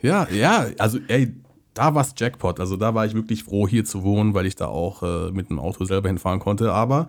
Ja, 0.00 0.28
ja, 0.30 0.66
also 0.78 0.98
ey, 1.08 1.34
da 1.74 1.94
war 1.94 2.02
es 2.02 2.14
Jackpot. 2.16 2.60
Also 2.60 2.76
da 2.76 2.94
war 2.94 3.06
ich 3.06 3.14
wirklich 3.14 3.44
froh, 3.44 3.68
hier 3.68 3.84
zu 3.84 4.02
wohnen, 4.02 4.34
weil 4.34 4.46
ich 4.46 4.56
da 4.56 4.66
auch 4.66 5.02
äh, 5.02 5.30
mit 5.30 5.50
dem 5.50 5.58
Auto 5.58 5.84
selber 5.84 6.08
hinfahren 6.08 6.40
konnte. 6.40 6.72
Aber 6.72 7.08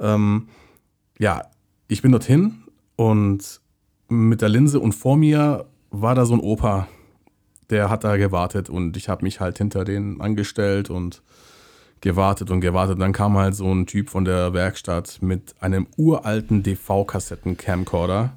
ähm, 0.00 0.48
ja, 1.18 1.42
ich 1.88 2.02
bin 2.02 2.12
dorthin 2.12 2.64
und 2.96 3.60
mit 4.08 4.42
der 4.42 4.48
Linse 4.48 4.80
und 4.80 4.92
vor 4.92 5.16
mir 5.16 5.66
war 5.90 6.14
da 6.14 6.26
so 6.26 6.34
ein 6.34 6.40
Opa, 6.40 6.88
der 7.70 7.88
hat 7.88 8.04
da 8.04 8.16
gewartet 8.16 8.68
und 8.68 8.96
ich 8.96 9.08
habe 9.08 9.24
mich 9.24 9.40
halt 9.40 9.58
hinter 9.58 9.84
den 9.84 10.20
angestellt 10.20 10.90
und 10.90 11.22
gewartet 12.04 12.50
und 12.50 12.60
gewartet. 12.60 13.00
Dann 13.00 13.12
kam 13.12 13.36
halt 13.38 13.56
so 13.56 13.72
ein 13.72 13.86
Typ 13.86 14.10
von 14.10 14.26
der 14.26 14.52
Werkstatt 14.52 15.18
mit 15.22 15.54
einem 15.60 15.86
uralten 15.96 16.62
DV-Kassetten-Camcorder 16.62 18.34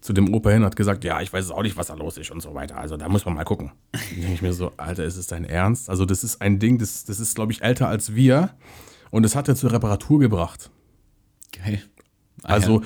zu 0.00 0.12
dem 0.12 0.34
Opa 0.34 0.50
hin 0.50 0.58
und 0.58 0.66
hat 0.66 0.76
gesagt, 0.76 1.04
ja, 1.04 1.20
ich 1.20 1.32
weiß 1.32 1.52
auch 1.52 1.62
nicht, 1.62 1.76
was 1.76 1.86
da 1.86 1.94
los 1.94 2.18
ist 2.18 2.32
und 2.32 2.42
so 2.42 2.52
weiter. 2.52 2.76
Also 2.76 2.96
da 2.96 3.08
muss 3.08 3.24
man 3.24 3.34
mal 3.34 3.44
gucken. 3.44 3.70
Dann 3.92 4.02
denke 4.16 4.34
ich 4.34 4.42
mir 4.42 4.52
so, 4.52 4.72
Alter, 4.76 5.04
ist 5.04 5.16
es 5.16 5.28
dein 5.28 5.44
Ernst? 5.44 5.88
Also 5.88 6.04
das 6.04 6.24
ist 6.24 6.42
ein 6.42 6.58
Ding, 6.58 6.78
das, 6.78 7.04
das 7.04 7.20
ist, 7.20 7.36
glaube 7.36 7.52
ich, 7.52 7.62
älter 7.62 7.86
als 7.86 8.16
wir 8.16 8.50
und 9.12 9.22
das 9.22 9.36
hat 9.36 9.48
er 9.48 9.54
zur 9.54 9.72
Reparatur 9.72 10.18
gebracht. 10.18 10.70
Geil. 11.52 11.80
Ah, 12.42 12.54
also, 12.54 12.82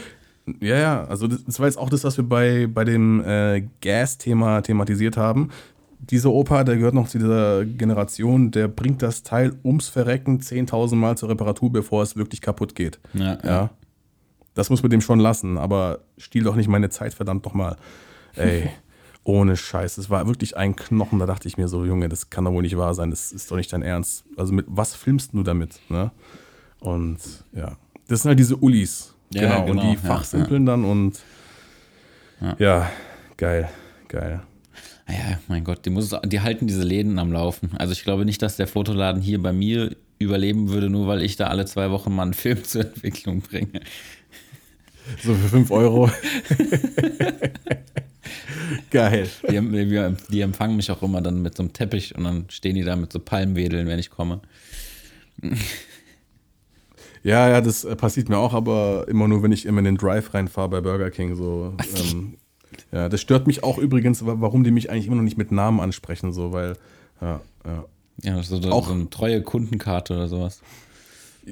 ja, 0.60 0.76
ja, 0.76 1.04
also 1.04 1.26
das, 1.26 1.44
das, 1.44 1.58
war 1.58 1.66
jetzt 1.66 1.78
auch 1.78 1.88
das, 1.88 2.04
was 2.04 2.18
wir 2.18 2.28
bei, 2.28 2.66
bei 2.66 2.84
dem 2.84 3.24
äh, 3.24 3.66
Gas-Thema 3.80 4.60
thematisiert 4.60 5.16
haben 5.16 5.48
dieser 6.00 6.30
Opa, 6.30 6.64
der 6.64 6.76
gehört 6.76 6.94
noch 6.94 7.08
zu 7.08 7.18
dieser 7.18 7.64
Generation, 7.64 8.50
der 8.50 8.68
bringt 8.68 9.02
das 9.02 9.22
Teil 9.22 9.56
ums 9.64 9.88
Verrecken 9.88 10.40
10.000 10.40 10.94
Mal 10.94 11.16
zur 11.16 11.28
Reparatur, 11.28 11.70
bevor 11.72 12.02
es 12.02 12.16
wirklich 12.16 12.40
kaputt 12.40 12.74
geht. 12.74 12.98
Ja, 13.14 13.38
ja. 13.44 13.70
Das 14.54 14.70
muss 14.70 14.82
man 14.82 14.90
dem 14.90 15.00
schon 15.00 15.20
lassen, 15.20 15.58
aber 15.58 16.00
stiehl 16.16 16.44
doch 16.44 16.56
nicht 16.56 16.68
meine 16.68 16.90
Zeit, 16.90 17.14
verdammt 17.14 17.46
doch 17.46 17.54
mal. 17.54 17.76
Ey, 18.34 18.70
ohne 19.24 19.56
Scheiß. 19.56 19.98
Es 19.98 20.10
war 20.10 20.26
wirklich 20.26 20.56
ein 20.56 20.74
Knochen, 20.74 21.18
da 21.18 21.26
dachte 21.26 21.48
ich 21.48 21.58
mir 21.58 21.68
so, 21.68 21.84
Junge, 21.84 22.08
das 22.08 22.30
kann 22.30 22.44
doch 22.44 22.52
wohl 22.52 22.62
nicht 22.62 22.76
wahr 22.76 22.94
sein, 22.94 23.10
das 23.10 23.30
ist 23.30 23.50
doch 23.50 23.56
nicht 23.56 23.72
dein 23.72 23.82
Ernst. 23.82 24.24
Also 24.36 24.52
mit 24.52 24.66
was 24.68 24.94
filmst 24.94 25.34
du 25.34 25.42
damit? 25.42 25.80
Ne? 25.88 26.10
Und 26.80 27.18
ja, 27.52 27.76
das 28.08 28.22
sind 28.22 28.30
halt 28.30 28.38
diese 28.38 28.56
Ulis. 28.56 29.14
Ja, 29.30 29.42
genau. 29.42 29.66
genau. 29.66 29.70
Und 29.70 29.90
die 29.90 30.00
genau. 30.00 30.14
fachsimpeln 30.14 30.66
ja, 30.66 30.72
dann 30.72 30.84
und 30.84 31.20
ja, 32.58 32.90
geil, 33.36 33.68
geil. 34.08 34.42
Ja, 35.08 35.38
mein 35.48 35.64
Gott, 35.64 35.86
die, 35.86 35.90
muss, 35.90 36.14
die 36.26 36.40
halten 36.40 36.66
diese 36.66 36.82
Läden 36.82 37.18
am 37.18 37.32
Laufen. 37.32 37.70
Also 37.78 37.92
ich 37.92 38.04
glaube 38.04 38.26
nicht, 38.26 38.42
dass 38.42 38.56
der 38.56 38.66
Fotoladen 38.66 39.22
hier 39.22 39.42
bei 39.42 39.52
mir 39.52 39.96
überleben 40.18 40.68
würde, 40.68 40.90
nur 40.90 41.06
weil 41.06 41.22
ich 41.22 41.36
da 41.36 41.46
alle 41.46 41.64
zwei 41.64 41.90
Wochen 41.90 42.14
mal 42.14 42.24
einen 42.24 42.34
Film 42.34 42.62
zur 42.64 42.82
Entwicklung 42.82 43.40
bringe. 43.40 43.80
So 45.22 45.34
für 45.34 45.48
5 45.48 45.70
Euro. 45.70 46.10
Geil. 48.90 49.28
Die, 49.50 50.14
die, 50.30 50.40
empfangen 50.42 50.76
mich 50.76 50.90
auch 50.90 51.02
immer 51.02 51.22
dann 51.22 51.40
mit 51.40 51.56
so 51.56 51.62
einem 51.62 51.72
Teppich 51.72 52.14
und 52.14 52.24
dann 52.24 52.44
stehen 52.50 52.74
die 52.74 52.84
da 52.84 52.94
mit 52.94 53.10
so 53.10 53.18
Palmwedeln, 53.18 53.86
wenn 53.86 53.98
ich 53.98 54.10
komme. 54.10 54.42
Ja, 57.22 57.48
ja, 57.48 57.62
das 57.62 57.86
passiert 57.96 58.28
mir 58.28 58.36
auch, 58.36 58.52
aber 58.52 59.06
immer 59.08 59.28
nur, 59.28 59.42
wenn 59.42 59.52
ich 59.52 59.64
immer 59.64 59.78
in 59.78 59.86
den 59.86 59.96
Drive 59.96 60.34
reinfahre 60.34 60.68
bei 60.68 60.80
Burger 60.82 61.10
King. 61.10 61.34
So, 61.34 61.74
ähm, 61.96 62.36
ja, 62.92 63.08
das 63.08 63.20
stört 63.20 63.46
mich 63.46 63.62
auch 63.64 63.78
übrigens, 63.78 64.22
warum 64.24 64.64
die 64.64 64.70
mich 64.70 64.90
eigentlich 64.90 65.06
immer 65.06 65.16
noch 65.16 65.22
nicht 65.22 65.38
mit 65.38 65.52
Namen 65.52 65.80
ansprechen, 65.80 66.32
so, 66.32 66.52
weil, 66.52 66.76
ja, 67.20 67.40
ja. 67.64 67.84
Ja, 68.22 68.42
so, 68.42 68.56
auch, 68.70 68.88
so 68.88 68.94
eine 68.94 69.10
treue 69.10 69.42
Kundenkarte 69.42 70.14
oder 70.14 70.26
sowas. 70.26 70.60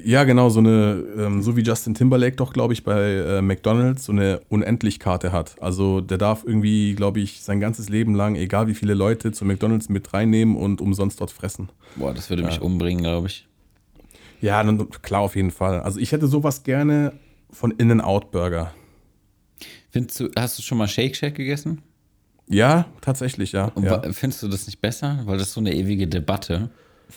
Ja, 0.05 0.25
genau, 0.25 0.49
so 0.51 0.59
eine, 0.59 1.03
ähm, 1.17 1.43
so 1.43 1.57
wie 1.57 1.63
Justin 1.63 1.95
Timberlake 1.95 2.37
doch, 2.37 2.53
glaube 2.53 2.73
ich, 2.73 2.85
bei 2.85 3.15
äh, 3.15 3.43
McDonalds 3.43 4.05
so 4.05 4.13
eine 4.13 4.41
Unendlichkarte 4.49 5.33
hat. 5.33 5.57
Also 5.63 6.01
der 6.01 6.19
darf 6.19 6.45
irgendwie, 6.45 6.95
glaube 6.95 7.21
ich, 7.21 7.43
sein 7.43 7.61
ganzes 7.61 7.89
Leben 7.89 8.15
lang, 8.15 8.35
egal 8.35 8.67
wie 8.67 8.75
viele 8.75 8.95
Leute, 8.95 9.33
zu 9.33 9.45
McDonalds 9.45 9.89
mit 9.89 10.13
reinnehmen 10.13 10.57
und 10.57 10.81
umsonst 10.81 11.21
dort 11.21 11.31
fressen. 11.31 11.71
Boah, 11.95 12.13
das 12.13 12.29
würde 12.29 12.43
ja. 12.43 12.49
mich 12.49 12.61
umbringen, 12.61 13.05
glaube 13.05 13.29
ich. 13.29 13.47
Ja, 14.41 14.63
dann, 14.63 14.91
klar, 15.03 15.23
auf 15.23 15.37
jeden 15.37 15.51
Fall. 15.51 15.81
Also 15.81 15.99
ich 15.99 16.13
hätte 16.13 16.27
sowas 16.27 16.63
gerne 16.63 17.13
von 17.51 17.71
In-N-Out 17.71 18.33
Burger. 18.33 18.75
Findest 19.97 20.21
du, 20.21 20.31
hast 20.37 20.59
du 20.59 20.63
schon 20.63 20.77
mal 20.77 20.89
Shake 20.89 21.17
Shack 21.17 21.37
gegessen? 21.37 21.81
Ja, 22.49 22.85
tatsächlich, 23.01 23.53
ja. 23.53 23.73
ja. 23.81 24.03
Findest 24.13 24.43
du 24.43 24.49
das 24.49 24.67
nicht 24.67 24.83
besser? 24.83 25.23
Weil 25.25 25.39
das 25.39 25.49
ist 25.49 25.55
so 25.55 25.61
eine 25.61 25.75
ewige 25.75 26.07
Debatte. 26.07 26.69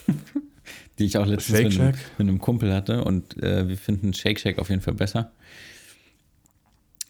die 0.98 1.04
ich 1.04 1.18
auch 1.18 1.26
letztens 1.26 1.58
mit 1.58 1.78
einem, 1.78 1.94
mit, 2.18 2.28
einem, 2.28 2.38
Kumpel 2.38 2.72
hatte. 2.72 3.04
Und 3.04 3.42
äh, 3.42 3.68
wir 3.68 3.76
finden 3.76 4.14
Shake 4.14 4.40
Shack 4.40 4.58
auf 4.58 4.70
jeden 4.70 4.80
Fall 4.80 4.94
besser. 4.94 5.30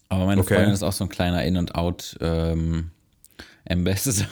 Aber 0.08 0.26
meine 0.26 0.40
okay. 0.40 0.54
Freundin 0.54 0.74
ist 0.74 0.82
auch 0.82 0.92
so 0.92 1.04
ein 1.04 1.08
kleiner 1.08 1.44
In- 1.44 1.56
und 1.56 1.76
Out-Ambassador. 1.76 2.90
Ähm, 3.68 4.26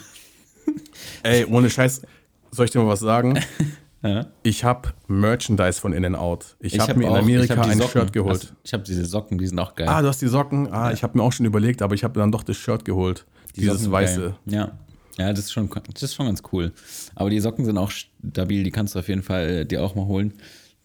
Ey, 1.23 1.45
ohne 1.45 1.71
Scheiß, 1.71 2.03
soll 2.51 2.65
ich 2.65 2.73
dir 2.73 2.81
mal 2.81 2.89
was 2.89 3.01
sagen? 3.01 3.39
ja? 4.03 4.27
Ich 4.43 4.65
habe 4.65 4.91
Merchandise 5.07 5.81
von 5.81 5.93
In-N-Out. 5.93 6.57
Ich, 6.61 6.75
ich 6.75 6.81
habe 6.81 6.93
hab 6.93 6.97
mir 6.97 7.09
in 7.09 7.15
Amerika 7.15 7.63
ein 7.63 7.79
Socken. 7.79 7.91
Shirt 7.91 8.13
geholt. 8.13 8.35
Also, 8.35 8.49
ich 8.63 8.73
habe 8.73 8.85
diese 8.85 9.05
Socken, 9.05 9.39
die 9.39 9.47
sind 9.47 9.59
auch 9.59 9.75
geil. 9.75 9.89
Ah, 9.89 10.03
du 10.03 10.09
hast 10.09 10.23
die 10.23 10.29
Socken? 10.29 10.73
Ah, 10.73 10.89
ja. 10.89 10.93
ich 10.93 11.03
habe 11.03 11.19
mir 11.19 11.25
auch 11.25 11.33
schon 11.33 11.47
überlegt, 11.47 11.83
aber 11.83 11.95
ich 11.95 12.05
habe 12.05 12.19
dann 12.19 12.31
doch 12.31 12.43
das 12.43 12.57
Shirt 12.57 12.85
geholt. 12.85 13.27
Die 13.57 13.61
dieses 13.63 13.81
Socken 13.81 13.93
weiße. 13.93 14.21
Geil. 14.21 14.35
Ja. 14.47 14.73
Ja, 15.19 15.31
das 15.31 15.47
ist, 15.47 15.53
schon, 15.53 15.69
das 15.93 16.03
ist 16.03 16.15
schon 16.15 16.27
ganz 16.27 16.43
cool. 16.53 16.73
Aber 17.17 17.29
die 17.29 17.41
Socken 17.41 17.65
sind 17.65 17.77
auch 17.77 17.91
stabil, 17.91 18.63
die 18.63 18.71
kannst 18.71 18.95
du 18.95 19.01
auf 19.01 19.09
jeden 19.09 19.25
Fall 19.25 19.49
äh, 19.49 19.67
dir 19.67 19.83
auch 19.83 19.97
mal 19.97 20.07
holen. 20.07 20.35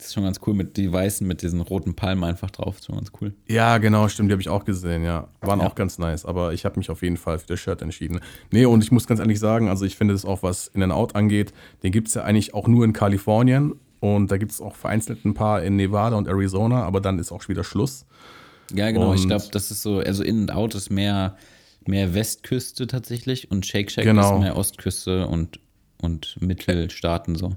Das 0.03 0.09
ist 0.09 0.15
schon 0.15 0.23
ganz 0.23 0.41
cool 0.45 0.53
mit 0.53 0.75
die 0.75 0.91
weißen 0.91 1.25
mit 1.25 1.41
diesen 1.41 1.61
roten 1.61 1.95
Palmen 1.95 2.25
einfach 2.25 2.51
drauf. 2.51 2.75
Das 2.75 2.81
ist 2.81 2.85
schon 2.87 2.95
ganz 2.95 3.11
cool. 3.21 3.33
Ja, 3.47 3.77
genau, 3.77 4.09
stimmt, 4.09 4.29
die 4.29 4.33
habe 4.33 4.41
ich 4.41 4.49
auch 4.49 4.65
gesehen, 4.65 5.05
ja. 5.05 5.29
Waren 5.39 5.61
ja. 5.61 5.65
auch 5.65 5.75
ganz 5.75 5.97
nice, 5.97 6.25
aber 6.25 6.51
ich 6.51 6.65
habe 6.65 6.77
mich 6.77 6.89
auf 6.89 7.01
jeden 7.03 7.15
Fall 7.15 7.39
für 7.39 7.47
das 7.47 7.61
Shirt 7.61 7.81
entschieden. 7.81 8.19
Nee, 8.51 8.65
und 8.65 8.83
ich 8.83 8.91
muss 8.91 9.07
ganz 9.07 9.21
ehrlich 9.21 9.39
sagen, 9.39 9.69
also 9.69 9.85
ich 9.85 9.95
finde 9.95 10.13
das 10.13 10.25
auch, 10.25 10.43
was 10.43 10.67
In 10.67 10.83
and 10.83 10.91
Out 10.91 11.15
angeht, 11.15 11.53
den 11.83 11.93
gibt 11.93 12.09
es 12.09 12.15
ja 12.15 12.23
eigentlich 12.23 12.53
auch 12.53 12.67
nur 12.67 12.83
in 12.83 12.91
Kalifornien 12.91 13.75
und 14.01 14.29
da 14.29 14.35
gibt 14.35 14.51
es 14.51 14.59
auch 14.59 14.75
vereinzelt 14.75 15.23
ein 15.23 15.33
paar 15.35 15.63
in 15.63 15.77
Nevada 15.77 16.17
und 16.17 16.27
Arizona, 16.27 16.83
aber 16.83 16.99
dann 16.99 17.17
ist 17.17 17.31
auch 17.31 17.41
schon 17.41 17.55
wieder 17.55 17.63
Schluss. 17.63 18.05
Ja, 18.73 18.91
genau, 18.91 19.11
und 19.11 19.15
ich 19.15 19.25
glaube, 19.25 19.45
das 19.53 19.71
ist 19.71 19.83
so, 19.83 19.99
also 19.99 20.21
In 20.21 20.41
and 20.41 20.51
Out 20.51 20.75
ist 20.75 20.89
mehr 20.89 21.37
mehr 21.87 22.13
Westküste 22.13 22.87
tatsächlich 22.87 23.51
und 23.51 23.65
Shake 23.65 23.91
Shack 23.91 24.03
genau. 24.03 24.35
ist 24.35 24.41
mehr 24.41 24.57
Ostküste 24.57 25.27
und, 25.27 25.59
und 26.01 26.35
Mittelstaaten 26.41 27.35
so. 27.35 27.55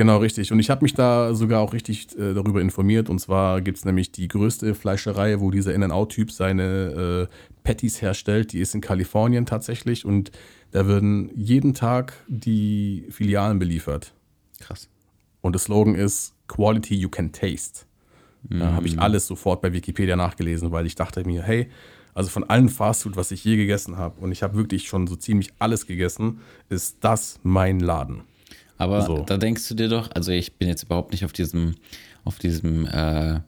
Genau, 0.00 0.16
richtig. 0.16 0.50
Und 0.50 0.58
ich 0.60 0.70
habe 0.70 0.82
mich 0.82 0.94
da 0.94 1.34
sogar 1.34 1.60
auch 1.60 1.74
richtig 1.74 2.18
äh, 2.18 2.32
darüber 2.32 2.62
informiert. 2.62 3.10
Und 3.10 3.18
zwar 3.18 3.60
gibt 3.60 3.76
es 3.76 3.84
nämlich 3.84 4.10
die 4.10 4.28
größte 4.28 4.74
Fleischerei, 4.74 5.40
wo 5.40 5.50
dieser 5.50 5.74
In-N-Out-Typ 5.74 6.32
seine 6.32 7.28
äh, 7.28 7.34
Patties 7.64 8.00
herstellt. 8.00 8.54
Die 8.54 8.60
ist 8.60 8.74
in 8.74 8.80
Kalifornien 8.80 9.44
tatsächlich. 9.44 10.06
Und 10.06 10.30
da 10.70 10.88
werden 10.88 11.30
jeden 11.36 11.74
Tag 11.74 12.14
die 12.28 13.04
Filialen 13.10 13.58
beliefert. 13.58 14.14
Krass. 14.58 14.88
Und 15.42 15.54
das 15.54 15.64
Slogan 15.64 15.94
ist 15.94 16.32
Quality 16.48 16.94
you 16.94 17.10
can 17.10 17.30
taste. 17.32 17.84
Da 18.44 18.72
habe 18.72 18.86
ich 18.86 18.96
mm. 18.96 19.00
alles 19.00 19.26
sofort 19.26 19.60
bei 19.60 19.74
Wikipedia 19.74 20.16
nachgelesen, 20.16 20.72
weil 20.72 20.86
ich 20.86 20.94
dachte 20.94 21.26
mir, 21.26 21.42
hey, 21.42 21.68
also 22.14 22.30
von 22.30 22.44
allen 22.44 22.70
Fastfood, 22.70 23.18
was 23.18 23.32
ich 23.32 23.44
je 23.44 23.56
gegessen 23.56 23.98
habe, 23.98 24.18
und 24.22 24.32
ich 24.32 24.42
habe 24.42 24.56
wirklich 24.56 24.88
schon 24.88 25.06
so 25.06 25.14
ziemlich 25.14 25.50
alles 25.58 25.86
gegessen, 25.86 26.40
ist 26.70 26.96
das 27.02 27.38
mein 27.42 27.80
Laden. 27.80 28.22
Aber 28.80 29.02
so. 29.02 29.24
da 29.26 29.36
denkst 29.36 29.68
du 29.68 29.74
dir 29.74 29.88
doch, 29.88 30.10
also 30.14 30.32
ich 30.32 30.56
bin 30.56 30.66
jetzt 30.66 30.84
überhaupt 30.84 31.12
nicht 31.12 31.26
auf 31.26 31.34
diesem, 31.34 31.74
auf 32.24 32.38
diesem, 32.38 32.86
äh, 32.86 33.40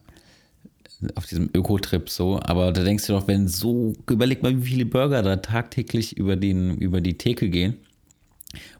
auf 1.15 1.25
diesem 1.25 1.49
Ökotrip 1.55 2.07
so, 2.07 2.39
aber 2.39 2.71
da 2.71 2.83
denkst 2.83 3.07
du 3.07 3.13
doch, 3.13 3.27
wenn 3.27 3.47
so, 3.47 3.93
überleg 4.07 4.43
mal, 4.43 4.55
wie 4.63 4.69
viele 4.69 4.85
Burger 4.85 5.23
da 5.23 5.37
tagtäglich 5.37 6.17
über, 6.17 6.35
den, 6.35 6.77
über 6.77 7.01
die 7.01 7.17
Theke 7.17 7.49
gehen. 7.49 7.77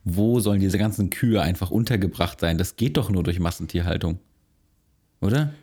Wo 0.04 0.39
sollen 0.39 0.60
diese 0.60 0.78
ganzen 0.78 1.10
Kühe 1.10 1.41
einfach 1.41 1.72
untergebracht 1.72 2.39
sein? 2.39 2.60
Das 2.60 2.76
geht 2.76 2.97
doch 2.97 3.10
nur 3.10 3.24
durch 3.24 3.39
Massentierhaltung. 3.39 4.20
Oder? 5.22 5.54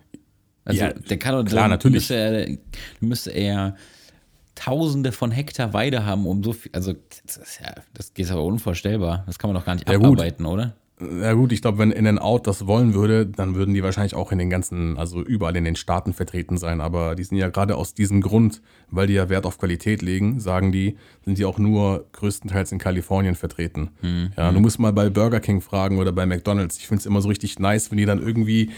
Also 0.64 0.80
ja, 0.80 0.92
der 0.92 1.18
kann 1.20 1.36
doch, 1.36 1.44
klar, 1.48 1.68
natürlich. 1.68 2.08
Müsste 2.08 2.14
er, 2.16 2.58
müsste 2.98 3.30
er 3.30 3.76
Tausende 4.56 5.12
von 5.12 5.30
Hektar 5.30 5.72
Weide 5.72 6.04
haben, 6.04 6.26
um 6.26 6.44
so 6.44 6.52
viel. 6.52 6.70
Also, 6.74 6.92
das 7.24 7.36
ist 7.38 7.60
ja, 7.60 7.74
das 7.94 8.12
ist 8.14 8.30
aber 8.30 8.44
unvorstellbar. 8.44 9.22
Das 9.26 9.38
kann 9.38 9.48
man 9.48 9.58
doch 9.58 9.64
gar 9.64 9.74
nicht 9.74 9.88
ja, 9.88 9.94
abarbeiten, 9.94 10.44
gut. 10.44 10.52
oder? 10.52 10.76
Ja 11.20 11.32
gut, 11.32 11.52
ich 11.52 11.62
glaube, 11.62 11.78
wenn 11.78 11.92
In 11.92 12.06
n 12.06 12.18
Out 12.18 12.46
das 12.46 12.66
wollen 12.66 12.94
würde, 12.94 13.26
dann 13.26 13.54
würden 13.54 13.74
die 13.74 13.82
wahrscheinlich 13.82 14.14
auch 14.14 14.32
in 14.32 14.38
den 14.38 14.50
ganzen, 14.50 14.98
also 14.98 15.22
überall 15.22 15.56
in 15.56 15.64
den 15.64 15.76
Staaten 15.76 16.12
vertreten 16.12 16.58
sein. 16.58 16.80
Aber 16.80 17.14
die 17.14 17.24
sind 17.24 17.38
ja 17.38 17.48
gerade 17.48 17.76
aus 17.76 17.94
diesem 17.94 18.20
Grund, 18.20 18.60
weil 18.90 19.06
die 19.06 19.14
ja 19.14 19.28
Wert 19.28 19.46
auf 19.46 19.58
Qualität 19.58 20.02
legen, 20.02 20.40
sagen 20.40 20.72
die, 20.72 20.96
sind 21.24 21.38
die 21.38 21.44
auch 21.44 21.58
nur 21.58 22.06
größtenteils 22.12 22.72
in 22.72 22.78
Kalifornien 22.78 23.34
vertreten. 23.34 23.90
Mhm. 24.02 24.32
Ja, 24.36 24.52
du 24.52 24.60
musst 24.60 24.78
mal 24.78 24.92
bei 24.92 25.08
Burger 25.08 25.40
King 25.40 25.60
fragen 25.60 25.98
oder 25.98 26.12
bei 26.12 26.26
McDonalds. 26.26 26.78
Ich 26.78 26.86
finde 26.86 27.00
es 27.00 27.06
immer 27.06 27.22
so 27.22 27.28
richtig 27.28 27.58
nice, 27.58 27.90
wenn 27.90 27.98
die 27.98 28.06
dann 28.06 28.20
irgendwie 28.20 28.70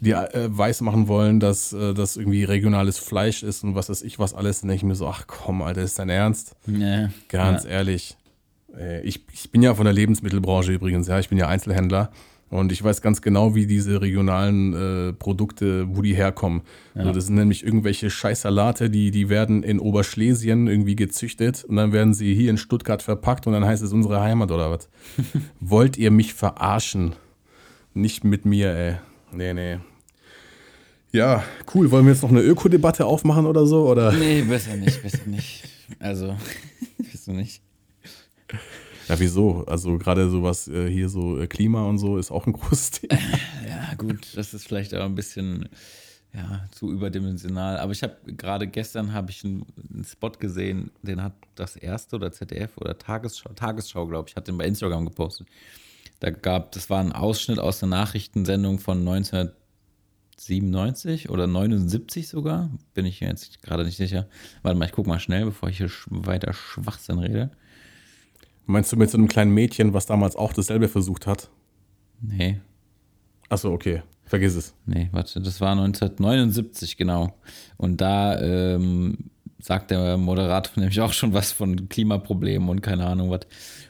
die 0.00 0.12
äh, 0.12 0.48
weiß 0.48 0.80
machen 0.82 1.08
wollen, 1.08 1.40
dass 1.40 1.72
äh, 1.72 1.92
das 1.92 2.16
irgendwie 2.16 2.44
regionales 2.44 2.98
Fleisch 2.98 3.42
ist 3.42 3.64
und 3.64 3.74
was 3.74 3.88
weiß 3.88 4.02
ich 4.02 4.18
was 4.18 4.34
alles, 4.34 4.60
dann 4.60 4.68
denke 4.68 4.78
ich 4.78 4.88
mir 4.88 4.94
so, 4.94 5.08
ach 5.08 5.26
komm, 5.26 5.62
Alter, 5.62 5.82
ist 5.82 5.98
dein 5.98 6.08
Ernst? 6.08 6.54
Nee. 6.66 7.08
Ganz 7.28 7.64
ja. 7.64 7.70
ehrlich. 7.70 8.16
Äh, 8.76 9.02
ich, 9.02 9.24
ich 9.32 9.50
bin 9.50 9.62
ja 9.62 9.74
von 9.74 9.84
der 9.84 9.94
Lebensmittelbranche 9.94 10.72
übrigens, 10.72 11.08
ja, 11.08 11.18
ich 11.18 11.28
bin 11.28 11.38
ja 11.38 11.48
Einzelhändler 11.48 12.10
und 12.50 12.72
ich 12.72 12.82
weiß 12.82 13.02
ganz 13.02 13.20
genau, 13.20 13.54
wie 13.54 13.66
diese 13.66 14.00
regionalen 14.00 14.74
äh, 14.74 15.12
Produkte, 15.12 15.94
wo 15.94 16.02
die 16.02 16.14
herkommen. 16.14 16.62
Ja. 16.94 17.00
Also 17.00 17.12
das 17.12 17.26
sind 17.26 17.34
nämlich 17.34 17.64
irgendwelche 17.64 18.10
Scheißsalate, 18.10 18.88
die, 18.88 19.10
die 19.10 19.28
werden 19.28 19.62
in 19.62 19.78
Oberschlesien 19.78 20.66
irgendwie 20.66 20.96
gezüchtet 20.96 21.64
und 21.64 21.76
dann 21.76 21.92
werden 21.92 22.14
sie 22.14 22.34
hier 22.34 22.50
in 22.50 22.56
Stuttgart 22.56 23.02
verpackt 23.02 23.46
und 23.46 23.52
dann 23.52 23.64
heißt 23.64 23.82
es 23.82 23.92
unsere 23.92 24.20
Heimat 24.20 24.50
oder 24.50 24.70
was. 24.70 24.88
Wollt 25.60 25.98
ihr 25.98 26.10
mich 26.10 26.34
verarschen? 26.34 27.14
Nicht 27.94 28.24
mit 28.24 28.46
mir, 28.46 28.70
ey. 28.74 28.94
Nee, 29.32 29.52
nee. 29.52 29.78
Ja, 31.12 31.42
cool. 31.74 31.90
Wollen 31.90 32.04
wir 32.04 32.12
jetzt 32.12 32.22
noch 32.22 32.30
eine 32.30 32.42
Ökodebatte 32.42 33.04
aufmachen 33.06 33.46
oder 33.46 33.66
so? 33.66 33.88
Oder? 33.88 34.12
Nee, 34.12 34.42
besser 34.42 34.76
nicht, 34.76 35.02
besser 35.02 35.26
nicht. 35.26 35.64
Also, 35.98 36.36
wieso 36.98 37.32
nicht? 37.32 37.62
Ja, 39.08 39.18
wieso? 39.18 39.64
Also 39.66 39.96
gerade 39.98 40.28
sowas 40.28 40.68
äh, 40.68 40.90
hier 40.90 41.08
so 41.08 41.40
äh, 41.40 41.46
Klima 41.46 41.84
und 41.84 41.98
so 41.98 42.18
ist 42.18 42.30
auch 42.30 42.46
ein 42.46 42.52
großes 42.54 42.90
Thema. 42.92 43.18
Ja, 43.66 43.94
gut, 43.96 44.36
das 44.36 44.52
ist 44.52 44.66
vielleicht 44.66 44.94
auch 44.94 45.04
ein 45.04 45.14
bisschen 45.14 45.68
ja, 46.34 46.66
zu 46.70 46.92
überdimensional. 46.92 47.78
Aber 47.78 47.92
ich 47.92 48.02
habe 48.02 48.16
gerade 48.26 48.66
gestern 48.66 49.14
habe 49.14 49.30
ich 49.30 49.42
einen, 49.44 49.64
einen, 49.92 50.04
Spot 50.04 50.30
gesehen, 50.30 50.90
den 51.02 51.22
hat 51.22 51.34
das 51.54 51.76
erste 51.76 52.16
oder 52.16 52.32
ZDF 52.32 52.76
oder 52.76 52.98
Tagesschau, 52.98 53.50
Tagesschau, 53.54 54.06
glaube 54.06 54.28
ich, 54.28 54.36
hat 54.36 54.46
den 54.46 54.58
bei 54.58 54.66
Instagram 54.66 55.06
gepostet. 55.06 55.46
Da 56.20 56.28
gab, 56.30 56.72
das 56.72 56.90
war 56.90 57.00
ein 57.00 57.12
Ausschnitt 57.12 57.58
aus 57.58 57.82
einer 57.82 57.96
Nachrichtensendung 57.96 58.78
von 58.78 58.98
1997 58.98 61.30
oder 61.30 61.46
79 61.46 62.28
sogar. 62.28 62.68
Bin 62.92 63.06
ich 63.06 63.20
jetzt 63.20 63.62
gerade 63.62 63.84
nicht 63.84 63.96
sicher. 63.96 64.28
Warte 64.62 64.78
mal, 64.78 64.84
ich 64.84 64.92
gucke 64.92 65.08
mal 65.08 65.20
schnell, 65.20 65.46
bevor 65.46 65.70
ich 65.70 65.78
hier 65.78 65.90
weiter 66.10 66.52
Schwachsinn 66.52 67.20
rede. 67.20 67.50
Meinst 68.70 68.92
du 68.92 68.96
mit 68.98 69.08
so 69.08 69.16
einem 69.16 69.28
kleinen 69.28 69.54
Mädchen, 69.54 69.94
was 69.94 70.04
damals 70.04 70.36
auch 70.36 70.52
dasselbe 70.52 70.88
versucht 70.88 71.26
hat? 71.26 71.48
Nee. 72.20 72.60
Achso, 73.48 73.72
okay. 73.72 74.02
Vergiss 74.26 74.56
es. 74.56 74.74
Nee, 74.84 75.08
warte, 75.10 75.40
das 75.40 75.58
war 75.62 75.72
1979, 75.72 76.98
genau. 76.98 77.32
Und 77.78 78.02
da 78.02 78.38
ähm, 78.38 79.30
sagt 79.58 79.90
der 79.90 80.18
Moderator 80.18 80.72
nämlich 80.76 81.00
auch 81.00 81.14
schon 81.14 81.32
was 81.32 81.50
von 81.50 81.88
Klimaproblemen 81.88 82.68
und 82.68 82.82
keine 82.82 83.06
Ahnung 83.06 83.30
was. 83.30 83.46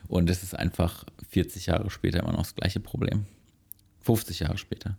Und 0.07 0.31
es 0.31 0.45
ist 0.45 0.57
einfach 0.57 1.05
40 1.31 1.67
Jahre 1.67 1.91
später 1.91 2.21
immer 2.21 2.31
noch 2.31 2.45
das 2.45 2.55
gleiche 2.55 2.79
Problem. 2.79 3.27
50 4.03 4.39
Jahre 4.39 4.59
später. 4.59 4.97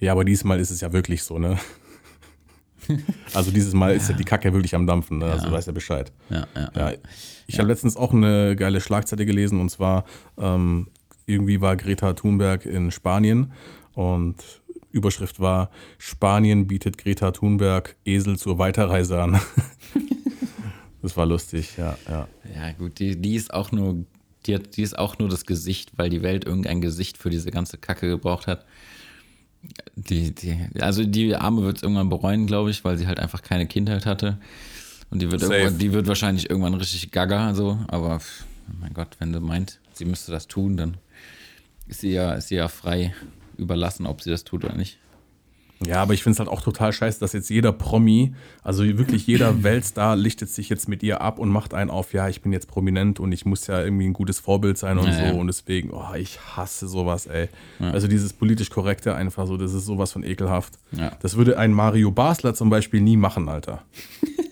Ja, 0.00 0.12
aber 0.12 0.26
diesmal 0.26 0.60
ist 0.60 0.70
es 0.70 0.82
ja 0.82 0.92
wirklich 0.92 1.22
so, 1.22 1.38
ne? 1.38 1.58
Also 3.34 3.50
dieses 3.50 3.74
Mal 3.74 3.90
ja. 3.90 3.96
ist 3.96 4.08
ja 4.08 4.14
die 4.14 4.24
Kacke 4.24 4.52
wirklich 4.52 4.74
am 4.74 4.86
Dampfen, 4.86 5.18
ne? 5.18 5.26
also 5.26 5.46
ja. 5.46 5.52
weiß 5.52 5.66
er 5.66 5.72
Bescheid. 5.72 6.12
Ja, 6.30 6.46
ja, 6.54 6.70
ja. 6.74 6.92
Ich 7.46 7.58
habe 7.58 7.68
letztens 7.68 7.96
auch 7.96 8.12
eine 8.12 8.56
geile 8.56 8.80
Schlagzeile 8.80 9.26
gelesen 9.26 9.60
und 9.60 9.70
zwar 9.70 10.04
ähm, 10.38 10.88
irgendwie 11.26 11.60
war 11.60 11.76
Greta 11.76 12.12
Thunberg 12.12 12.66
in 12.66 12.90
Spanien 12.90 13.52
und 13.94 14.36
Überschrift 14.92 15.40
war 15.40 15.70
Spanien 15.98 16.66
bietet 16.66 16.98
Greta 16.98 17.32
Thunberg 17.32 17.96
Esel 18.04 18.38
zur 18.38 18.58
Weiterreise 18.58 19.20
an. 19.20 19.40
das 21.02 21.16
war 21.16 21.26
lustig, 21.26 21.76
ja, 21.76 21.98
ja. 22.08 22.28
Ja, 22.54 22.72
gut, 22.72 22.98
die, 22.98 23.20
die 23.20 23.34
ist 23.34 23.52
auch 23.52 23.72
nur 23.72 24.04
die, 24.46 24.54
hat, 24.54 24.76
die 24.76 24.82
ist 24.82 24.98
auch 24.98 25.18
nur 25.18 25.28
das 25.28 25.46
Gesicht, 25.46 25.92
weil 25.96 26.10
die 26.10 26.22
Welt 26.22 26.44
irgendein 26.44 26.80
Gesicht 26.80 27.18
für 27.18 27.30
diese 27.30 27.50
ganze 27.50 27.78
Kacke 27.78 28.08
gebraucht 28.08 28.46
hat. 28.46 28.64
Die, 29.96 30.34
die, 30.34 30.58
also 30.80 31.04
die 31.04 31.34
Arme 31.36 31.62
wird 31.62 31.78
es 31.78 31.82
irgendwann 31.82 32.08
bereuen, 32.08 32.46
glaube 32.46 32.70
ich, 32.70 32.84
weil 32.84 32.98
sie 32.98 33.06
halt 33.06 33.20
einfach 33.20 33.42
keine 33.42 33.66
Kindheit 33.66 34.06
hatte. 34.06 34.38
Und 35.10 35.22
die 35.22 35.30
wird, 35.30 35.42
irgendwann, 35.42 35.78
die 35.78 35.92
wird 35.92 36.06
wahrscheinlich 36.06 36.50
irgendwann 36.50 36.74
richtig 36.74 37.10
gaga, 37.10 37.54
so. 37.54 37.78
Aber 37.88 38.20
mein 38.80 38.94
Gott, 38.94 39.16
wenn 39.18 39.32
du 39.32 39.40
meint, 39.40 39.80
sie 39.92 40.04
müsste 40.04 40.32
das 40.32 40.48
tun, 40.48 40.76
dann 40.76 40.96
ist 41.86 42.00
sie 42.00 42.12
ja, 42.12 42.32
ist 42.32 42.48
sie 42.48 42.56
ja 42.56 42.68
frei. 42.68 43.14
überlassen, 43.56 44.06
ob 44.06 44.22
sie 44.22 44.30
das 44.30 44.44
tut 44.44 44.64
oder 44.64 44.74
nicht. 44.74 44.98
Ja, 45.86 46.02
aber 46.02 46.14
ich 46.14 46.22
finde 46.22 46.34
es 46.34 46.38
halt 46.38 46.48
auch 46.48 46.62
total 46.62 46.92
scheiße, 46.92 47.20
dass 47.20 47.32
jetzt 47.32 47.50
jeder 47.50 47.72
Promi, 47.72 48.34
also 48.62 48.84
wirklich 48.84 49.26
jeder 49.26 49.62
Weltstar 49.62 50.16
lichtet 50.16 50.50
sich 50.50 50.68
jetzt 50.68 50.88
mit 50.88 51.02
ihr 51.02 51.20
ab 51.20 51.38
und 51.38 51.50
macht 51.50 51.74
einen 51.74 51.90
auf, 51.90 52.12
ja, 52.12 52.28
ich 52.28 52.42
bin 52.42 52.52
jetzt 52.52 52.68
prominent 52.68 53.20
und 53.20 53.32
ich 53.32 53.44
muss 53.44 53.66
ja 53.66 53.82
irgendwie 53.82 54.06
ein 54.06 54.12
gutes 54.12 54.38
Vorbild 54.38 54.78
sein 54.78 54.98
und 54.98 55.06
ja, 55.06 55.12
so. 55.12 55.22
Ja. 55.22 55.32
Und 55.32 55.46
deswegen, 55.46 55.90
oh, 55.90 56.14
ich 56.16 56.38
hasse 56.56 56.88
sowas, 56.88 57.26
ey. 57.26 57.48
Ja. 57.78 57.90
Also 57.90 58.08
dieses 58.08 58.32
politisch 58.32 58.70
Korrekte 58.70 59.14
einfach 59.14 59.46
so, 59.46 59.56
das 59.56 59.72
ist 59.72 59.86
sowas 59.86 60.12
von 60.12 60.24
ekelhaft. 60.24 60.74
Das 61.20 61.36
würde 61.36 61.58
ein 61.58 61.72
Mario 61.72 62.10
Basler 62.10 62.54
zum 62.54 62.70
Beispiel 62.70 63.00
nie 63.00 63.16
machen, 63.16 63.48
Alter. 63.48 63.82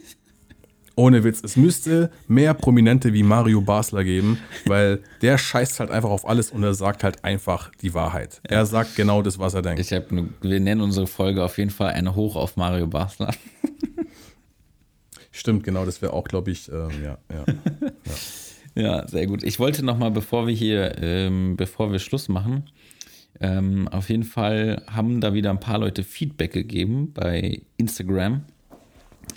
Ohne 0.95 1.25
Witz. 1.25 1.41
Es 1.43 1.57
müsste 1.57 2.11
mehr 2.29 2.55
Prominente 2.55 3.13
wie 3.13 3.23
Mario 3.23 3.61
Basler 3.61 4.05
geben, 4.05 4.39
weil 4.67 5.01
der 5.23 5.39
scheißt 5.39 5.81
halt 5.81 5.91
einfach 5.91 6.11
auf 6.11 6.29
alles 6.29 6.51
und 6.51 6.63
er 6.63 6.75
sagt 6.75 7.05
halt 7.05 7.25
einfach 7.25 7.71
die 7.81 7.95
Wahrheit. 7.95 8.41
Ja. 8.49 8.59
Er 8.59 8.67
sagt 8.67 8.97
genau 8.97 9.23
das, 9.23 9.39
was 9.39 9.55
er 9.55 9.63
denkt. 9.63 9.81
Ich 9.81 9.93
hab, 9.93 10.11
wir 10.11 10.61
nennen 10.61 10.81
unsere 10.81 11.07
Folge 11.07 11.45
auf 11.45 11.59
jeden 11.59 11.71
Fall 11.71 11.93
eine 11.93 12.15
Hoch 12.15 12.37
auf 12.37 12.57
Mario 12.57 12.87
Basler. 12.87 13.33
Stimmt, 15.31 15.65
genau, 15.65 15.87
das 15.87 16.03
wäre 16.03 16.13
auch, 16.13 16.25
glaube 16.25 16.51
ich, 16.51 16.71
ähm, 16.71 16.91
ja, 17.03 17.19
ja, 17.33 17.45
ja. 18.75 18.83
ja. 18.83 19.09
sehr 19.09 19.27
gut. 19.27 19.43
Ich 19.43 19.59
wollte 19.59 19.83
nochmal, 19.85 20.11
bevor 20.11 20.47
wir 20.47 20.55
hier, 20.55 21.03
ähm, 21.03 21.57
bevor 21.57 21.91
wir 21.91 21.99
Schluss 21.99 22.29
machen, 22.29 22.65
ähm, 23.41 23.89
auf 23.89 24.11
jeden 24.11 24.25
Fall 24.25 24.83
haben 24.87 25.21
da 25.21 25.33
wieder 25.33 25.51
ein 25.51 25.59
paar 25.59 25.79
Leute 25.79 26.05
Feedback 26.05 26.53
gegeben 26.53 27.13
bei 27.15 27.63
Instagram. 27.79 28.43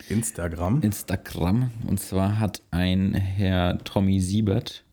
Instagram. 0.09 0.81
Instagram. 0.81 1.71
Und 1.87 1.99
zwar 1.99 2.39
hat 2.39 2.61
ein 2.71 3.13
Herr 3.13 3.77
Tommy 3.83 4.19
Siebert, 4.19 4.83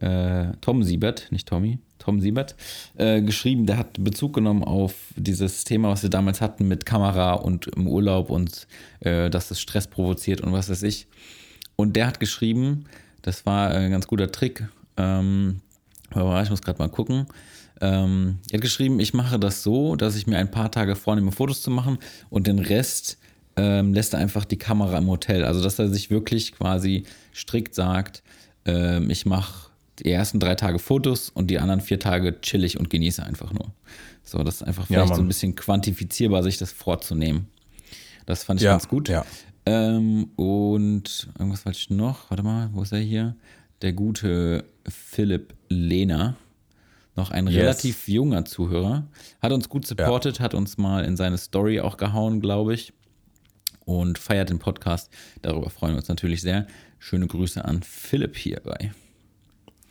äh, 0.00 0.52
Tom 0.60 0.82
Siebert, 0.82 1.28
nicht 1.30 1.48
Tommy, 1.48 1.78
Tom 1.98 2.20
Siebert, 2.20 2.56
äh, 2.96 3.22
geschrieben, 3.22 3.66
der 3.66 3.78
hat 3.78 4.02
Bezug 4.02 4.34
genommen 4.34 4.64
auf 4.64 4.94
dieses 5.16 5.64
Thema, 5.64 5.90
was 5.90 6.02
wir 6.02 6.10
damals 6.10 6.40
hatten 6.40 6.66
mit 6.66 6.86
Kamera 6.86 7.34
und 7.34 7.68
im 7.68 7.86
Urlaub 7.86 8.30
und 8.30 8.66
äh, 9.00 9.30
dass 9.30 9.48
das 9.48 9.60
Stress 9.60 9.86
provoziert 9.86 10.40
und 10.40 10.52
was 10.52 10.68
weiß 10.68 10.82
ich. 10.82 11.06
Und 11.76 11.96
der 11.96 12.06
hat 12.06 12.20
geschrieben, 12.20 12.84
das 13.22 13.46
war 13.46 13.70
ein 13.70 13.90
ganz 13.90 14.06
guter 14.06 14.32
Trick. 14.32 14.66
Ähm, 14.96 15.60
ich 16.10 16.50
muss 16.50 16.62
gerade 16.62 16.78
mal 16.78 16.88
gucken. 16.88 17.26
Ähm, 17.80 18.38
er 18.50 18.58
hat 18.58 18.60
geschrieben, 18.60 19.00
ich 19.00 19.14
mache 19.14 19.38
das 19.38 19.62
so, 19.62 19.96
dass 19.96 20.16
ich 20.16 20.26
mir 20.26 20.38
ein 20.38 20.50
paar 20.50 20.70
Tage 20.70 20.94
vornehme, 20.94 21.32
Fotos 21.32 21.62
zu 21.62 21.70
machen 21.70 21.98
und 22.30 22.46
den 22.46 22.58
Rest 22.58 23.18
ähm, 23.56 23.92
lässt 23.92 24.14
er 24.14 24.20
einfach 24.20 24.44
die 24.44 24.58
Kamera 24.58 24.98
im 24.98 25.08
Hotel. 25.08 25.44
Also, 25.44 25.62
dass 25.62 25.78
er 25.78 25.88
sich 25.88 26.10
wirklich 26.10 26.52
quasi 26.52 27.04
strikt 27.34 27.74
sagt, 27.74 28.22
ähm, 28.64 29.10
ich 29.10 29.26
mache 29.26 29.70
die 29.98 30.10
ersten 30.10 30.40
drei 30.40 30.54
Tage 30.54 30.78
Fotos 30.78 31.28
und 31.28 31.48
die 31.48 31.58
anderen 31.58 31.80
vier 31.80 31.98
Tage 31.98 32.40
chill 32.40 32.64
ich 32.64 32.78
und 32.78 32.90
genieße 32.90 33.22
einfach 33.22 33.52
nur. 33.52 33.72
So, 34.24 34.42
das 34.42 34.56
ist 34.56 34.62
einfach 34.62 34.86
vielleicht 34.86 35.10
ja, 35.10 35.16
so 35.16 35.22
ein 35.22 35.28
bisschen 35.28 35.54
quantifizierbar, 35.54 36.42
sich 36.42 36.58
das 36.58 36.72
vorzunehmen. 36.72 37.48
Das 38.26 38.44
fand 38.44 38.60
ich 38.60 38.64
ja, 38.64 38.72
ganz 38.72 38.88
gut. 38.88 39.08
Ja. 39.08 39.24
Ähm, 39.66 40.30
und 40.36 41.28
irgendwas 41.38 41.66
wollte 41.66 41.78
ich 41.78 41.90
noch? 41.90 42.30
Warte 42.30 42.42
mal, 42.42 42.70
wo 42.72 42.82
ist 42.82 42.92
er 42.92 43.00
hier? 43.00 43.36
Der 43.82 43.92
gute 43.92 44.64
Philipp 44.88 45.54
Lehner 45.68 46.36
noch 47.14 47.30
ein 47.30 47.46
yes. 47.46 47.56
relativ 47.56 48.08
junger 48.08 48.46
Zuhörer, 48.46 49.06
hat 49.42 49.52
uns 49.52 49.68
gut 49.68 49.86
supportet, 49.86 50.40
hat 50.40 50.54
uns 50.54 50.78
mal 50.78 51.04
in 51.04 51.18
seine 51.18 51.36
Story 51.36 51.80
auch 51.80 51.98
gehauen, 51.98 52.40
glaube 52.40 52.72
ich 52.72 52.94
und 53.84 54.18
feiert 54.18 54.50
den 54.50 54.58
Podcast. 54.58 55.10
Darüber 55.42 55.70
freuen 55.70 55.94
wir 55.94 55.98
uns 55.98 56.08
natürlich 56.08 56.42
sehr. 56.42 56.66
Schöne 56.98 57.26
Grüße 57.26 57.64
an 57.64 57.82
Philipp 57.82 58.36
hierbei. 58.36 58.92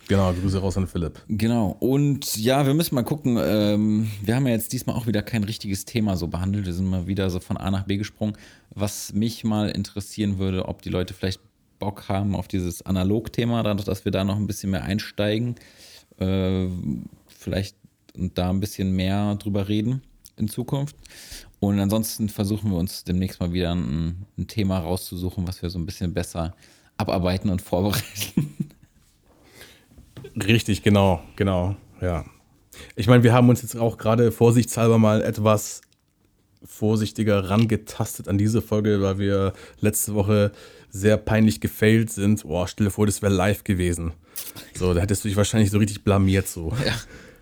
Genau, 0.08 0.34
Grüße 0.34 0.60
raus 0.60 0.78
an 0.78 0.88
Philipp. 0.88 1.22
Genau. 1.30 1.76
Und 1.80 2.36
ja, 2.36 2.66
wir 2.66 2.74
müssen 2.74 2.96
mal 2.96 3.04
gucken. 3.04 3.38
Ähm, 3.42 4.12
wir 4.22 4.36
haben 4.36 4.46
ja 4.46 4.54
jetzt 4.54 4.74
diesmal 4.74 4.96
auch 4.96 5.08
wieder 5.08 5.22
kein 5.22 5.44
richtiges 5.44 5.86
Thema 5.86 6.18
so 6.18 6.28
behandelt. 6.28 6.66
Wir 6.66 6.74
sind 6.74 6.88
mal 6.88 7.08
wieder 7.08 7.30
so 7.30 7.40
von 7.40 7.58
A 7.58 7.72
nach 7.72 7.84
B 7.84 7.98
gesprungen. 7.98 8.36
Was 8.72 9.14
mich 9.14 9.44
mal 9.44 9.70
interessieren 9.70 10.38
würde, 10.38 10.68
ob 10.68 10.82
die 10.82 10.90
Leute 10.90 11.14
vielleicht 11.14 11.40
Bock 11.80 12.10
haben 12.10 12.36
auf 12.36 12.48
dieses 12.48 12.86
Analog-Thema, 12.86 13.64
dass 13.64 14.06
wir 14.06 14.12
da 14.12 14.24
noch 14.24 14.36
ein 14.36 14.48
bisschen 14.48 14.72
mehr 14.72 14.84
einsteigen. 14.84 15.56
Äh, 16.20 16.68
vielleicht 17.28 17.76
und 18.16 18.38
da 18.38 18.50
ein 18.50 18.60
bisschen 18.60 18.92
mehr 18.92 19.36
drüber 19.36 19.68
reden 19.68 20.02
in 20.38 20.48
Zukunft. 20.48 20.96
Und 21.62 21.80
ansonsten 21.80 22.28
versuchen 22.28 22.72
wir 22.72 22.78
uns 22.80 23.04
demnächst 23.04 23.40
mal 23.40 23.54
wieder 23.54 23.76
ein, 23.76 24.26
ein 24.36 24.48
Thema 24.48 24.80
rauszusuchen, 24.80 25.48
was 25.48 25.62
wir 25.62 25.70
so 25.70 25.78
ein 25.78 25.86
bisschen 25.86 26.12
besser 26.12 26.56
abarbeiten 26.98 27.52
und 27.52 27.62
vorbereiten. 27.62 28.56
Richtig, 30.36 30.82
genau, 30.82 31.22
genau, 31.36 31.76
ja. 32.02 32.26
Ich 32.96 33.06
meine, 33.06 33.22
wir 33.22 33.32
haben 33.32 33.48
uns 33.48 33.62
jetzt 33.62 33.78
auch 33.78 34.00
gerade 34.00 34.32
vorsichtshalber 34.32 34.98
mal 34.98 35.22
etwas 35.22 35.82
vorsichtiger 36.64 37.48
rangetastet 37.52 38.28
an 38.28 38.40
diese 38.40 38.64
Folge, 38.64 39.00
weil 39.04 39.20
wir 39.20 39.54
letzte 39.82 40.16
Woche 40.16 40.54
sehr 40.90 41.18
peinlich 41.18 41.62
gefailt 41.62 42.10
sind. 42.10 42.42
Boah, 42.42 42.68
stell 42.68 42.86
dir 42.86 42.92
vor, 42.92 43.06
das 43.06 43.22
wäre 43.22 43.32
live 43.32 43.64
gewesen. 43.64 44.14
So, 44.74 44.96
da 44.96 45.02
hättest 45.02 45.24
du 45.24 45.28
dich 45.28 45.38
wahrscheinlich 45.38 45.70
so 45.70 45.78
richtig 45.78 46.04
blamiert 46.04 46.48
so. 46.48 46.74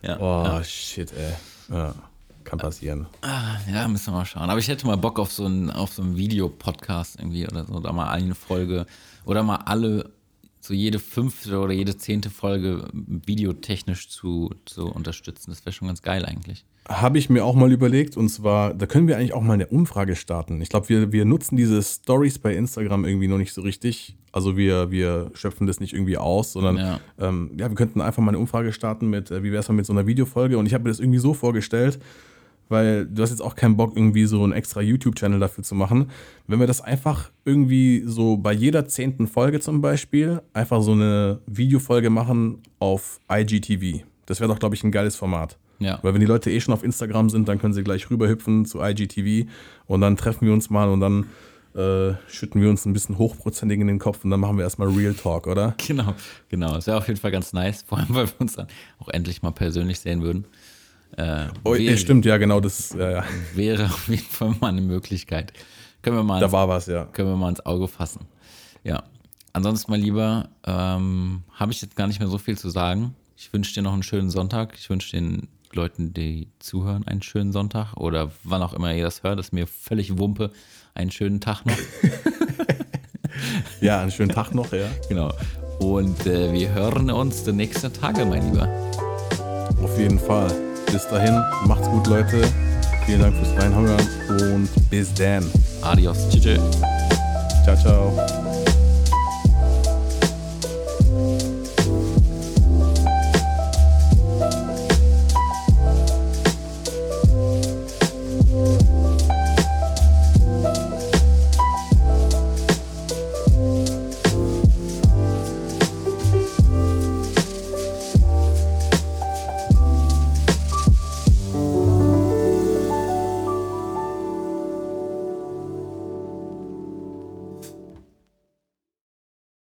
Ja. 0.04 0.10
ja 0.10 0.20
oh, 0.20 0.44
ja. 0.46 0.64
shit, 0.66 1.14
ey. 1.14 1.36
Ja. 1.74 1.96
Kann 2.44 2.60
passieren. 2.60 3.08
Ah, 3.22 3.58
ja, 3.72 3.88
müssen 3.88 4.08
wir 4.08 4.20
mal 4.20 4.26
schauen. 4.26 4.50
Aber 4.50 4.60
ich 4.60 4.68
hätte 4.68 4.88
mal 4.88 4.96
Bock 4.96 5.20
auf 5.20 5.32
so 5.32 5.46
einen, 5.46 5.70
auf 5.70 5.94
so 5.94 6.02
einen 6.02 6.18
Videopodcast 6.18 7.20
irgendwie 7.20 7.48
oder 7.48 7.66
so. 7.66 7.74
Oder 7.74 7.94
mal 7.94 8.10
eine 8.10 8.36
Folge. 8.36 8.86
Oder 9.26 9.44
mal 9.44 9.58
alle, 9.58 10.12
so 10.62 10.74
jede 10.74 11.00
fünfte 11.00 11.60
oder 11.60 11.74
jede 11.74 11.98
zehnte 11.98 12.30
Folge 12.30 12.88
videotechnisch 12.94 14.10
zu, 14.10 14.54
zu 14.66 14.88
unterstützen. 14.88 15.52
Das 15.52 15.66
wäre 15.66 15.74
schon 15.74 15.88
ganz 15.88 16.02
geil 16.02 16.26
eigentlich. 16.26 16.66
Habe 16.88 17.20
ich 17.20 17.30
mir 17.30 17.46
auch 17.46 17.54
mal 17.54 17.72
überlegt. 17.72 18.18
Und 18.18 18.30
zwar, 18.30 18.74
da 18.74 18.88
können 18.88 19.08
wir 19.08 19.18
eigentlich 19.18 19.34
auch 19.34 19.44
mal 19.44 19.54
eine 19.54 19.68
Umfrage 19.68 20.16
starten. 20.16 20.60
Ich 20.62 20.70
glaube, 20.70 20.90
wir, 20.90 21.12
wir 21.12 21.24
nutzen 21.24 21.56
diese 21.56 21.84
Stories 21.84 22.40
bei 22.40 22.56
Instagram 22.56 23.06
irgendwie 23.06 23.28
noch 23.28 23.38
nicht 23.38 23.54
so 23.54 23.62
richtig. 23.62 24.18
Also 24.32 24.58
wir, 24.58 24.90
wir 24.90 25.30
schöpfen 25.34 25.68
das 25.68 25.80
nicht 25.80 25.94
irgendwie 25.94 26.18
aus, 26.18 26.54
sondern 26.54 26.78
ja. 26.78 27.00
Ähm, 27.20 27.52
ja 27.58 27.70
wir 27.70 27.76
könnten 27.76 28.02
einfach 28.02 28.24
mal 28.24 28.30
eine 28.30 28.40
Umfrage 28.40 28.74
starten 28.74 29.08
mit, 29.08 29.30
äh, 29.30 29.44
wie 29.44 29.52
wäre 29.52 29.62
es 29.62 29.68
mal 29.68 29.76
mit 29.76 29.86
so 29.86 29.94
einer 29.94 30.08
Videofolge. 30.08 30.58
Und 30.58 30.66
ich 30.66 30.74
habe 30.74 30.84
mir 30.84 30.90
das 30.90 31.00
irgendwie 31.00 31.20
so 31.20 31.36
vorgestellt, 31.36 32.00
weil 32.70 33.06
du 33.06 33.22
hast 33.22 33.32
jetzt 33.32 33.42
auch 33.42 33.56
keinen 33.56 33.76
Bock, 33.76 33.96
irgendwie 33.96 34.26
so 34.26 34.44
einen 34.44 34.54
extra 34.54 34.82
YouTube-Channel 34.82 35.40
dafür 35.40 35.64
zu 35.64 35.76
machen. 35.76 36.10
Wenn 36.48 36.60
wir 36.60 36.68
das 36.68 36.82
einfach 36.82 37.32
irgendwie 37.44 38.04
so 38.06 38.38
bei 38.38 38.54
jeder 38.54 38.88
zehnten 38.88 39.28
Folge 39.28 39.60
zum 39.60 39.82
Beispiel 39.82 40.42
einfach 40.54 40.82
so 40.82 40.94
eine 40.94 41.42
Videofolge 41.48 42.10
machen 42.10 42.62
auf 42.80 43.20
IGTV. 43.32 44.06
Das 44.26 44.40
wäre 44.40 44.52
doch, 44.52 44.60
glaube 44.60 44.76
ich, 44.76 44.84
ein 44.84 44.92
geiles 44.92 45.16
Format. 45.16 45.58
Ja. 45.80 46.00
Weil 46.02 46.14
wenn 46.14 46.22
die 46.22 46.28
Leute 46.28 46.52
eh 46.52 46.60
schon 46.62 46.74
auf 46.74 46.84
Instagram 46.84 47.30
sind, 47.30 47.48
dann 47.48 47.58
können 47.58 47.74
sie 47.74 47.84
gleich 47.84 48.10
rüberhüpfen 48.10 48.66
zu 48.66 48.82
IGTV 48.82 49.50
und 49.88 50.02
dann 50.02 50.18
treffen 50.18 50.46
wir 50.46 50.54
uns 50.54 50.70
mal 50.70 50.90
und 50.90 51.00
dann 51.00 51.26
äh, 51.76 52.16
schütten 52.28 52.62
wir 52.62 52.70
uns 52.70 52.86
ein 52.86 52.94
bisschen 52.94 53.18
hochprozentig 53.18 53.80
in 53.80 53.88
den 53.88 54.00
Kopf 54.00 54.24
und 54.24 54.32
dann 54.32 54.40
machen 54.40 54.58
wir 54.58 54.64
erstmal 54.64 54.90
Real 54.90 55.14
Talk, 55.14 55.48
oder? 55.48 55.76
Genau, 55.88 56.14
genau. 56.50 56.74
Das 56.74 56.88
wäre 56.88 56.98
auf 56.98 57.08
jeden 57.08 57.20
Fall 57.20 57.32
ganz 57.32 57.54
nice, 57.54 57.84
vor 57.84 57.98
allem 57.98 58.08
weil 58.10 58.28
wir 58.28 58.42
uns 58.42 58.54
dann 58.54 58.68
auch 59.00 59.08
endlich 59.08 59.42
mal 59.42 59.52
persönlich 59.52 60.00
sehen 60.00 60.22
würden. 60.22 60.46
Äh, 61.18 61.48
oh, 61.64 61.74
wäre, 61.74 61.98
stimmt, 61.98 62.26
ja, 62.26 62.38
genau. 62.38 62.60
Das 62.60 62.94
ja, 62.98 63.12
ja. 63.12 63.24
wäre 63.56 63.86
auf 63.86 64.08
jeden 64.08 64.24
Fall 64.24 64.56
mal 64.60 64.68
eine 64.68 64.82
Möglichkeit. 64.82 65.54
Können 66.02 66.16
wir 66.16 66.24
mal 66.24 66.40
da 66.40 66.46
ins, 66.46 66.54
war 66.54 66.70
was, 66.70 66.88
ja. 66.88 67.06
Können 67.06 67.30
wir 67.30 67.36
mal 67.36 67.50
ins 67.50 67.66
Auge 67.66 67.88
fassen. 67.88 68.22
Ja. 68.84 69.04
Ansonsten, 69.52 69.92
mal 69.92 70.00
lieber, 70.00 70.50
ähm, 70.66 71.44
habe 71.54 71.72
ich 71.72 71.82
jetzt 71.82 71.96
gar 71.96 72.08
nicht 72.08 72.20
mehr 72.20 72.30
so 72.30 72.38
viel 72.38 72.58
zu 72.58 72.70
sagen. 72.70 73.16
Ich 73.36 73.52
wünsche 73.52 73.74
dir 73.74 73.82
noch 73.82 73.94
einen 73.94 74.04
schönen 74.04 74.30
Sonntag. 74.30 74.76
Ich 74.78 74.90
wünsche 74.90 75.12
den 75.12 75.48
Leuten, 75.74 76.14
die 76.14 76.48
zuhören, 76.60 77.06
einen 77.08 77.22
schönen 77.22 77.52
Sonntag 77.52 77.96
oder 77.96 78.32
wann 78.44 78.62
auch 78.62 78.74
immer 78.74 78.94
ihr 78.94 79.04
das 79.04 79.24
hört. 79.24 79.40
Ist 79.40 79.54
mir 79.54 79.68
völlig 79.68 80.18
Wumpe. 80.18 80.52
Einen 80.94 81.12
schönen 81.12 81.40
Tag 81.40 81.66
noch. 81.66 81.78
ja, 83.82 84.02
einen 84.02 84.12
schönen 84.12 84.32
Tag 84.32 84.54
noch, 84.54 84.72
ja. 84.74 84.88
Genau. 85.08 85.34
Und 85.80 86.26
äh, 86.26 86.52
wir 86.52 86.74
hören 86.74 87.10
uns 87.10 87.44
die 87.44 87.54
nächsten 87.54 87.94
Tage, 87.94 88.26
mein 88.26 88.52
Lieber. 88.52 88.68
Auf 89.82 89.98
jeden 89.98 90.20
Fall. 90.20 90.69
Bis 90.92 91.08
dahin, 91.08 91.42
macht's 91.66 91.88
gut, 91.88 92.08
Leute. 92.08 92.42
Vielen 93.06 93.22
Dank 93.22 93.36
fürs 93.36 93.64
Reinhören 93.64 94.08
und 94.54 94.70
bis 94.90 95.14
dann. 95.14 95.46
Adios. 95.82 96.30
Tschüss. 96.30 96.60
Ciao, 97.64 97.76
ciao. 97.76 98.39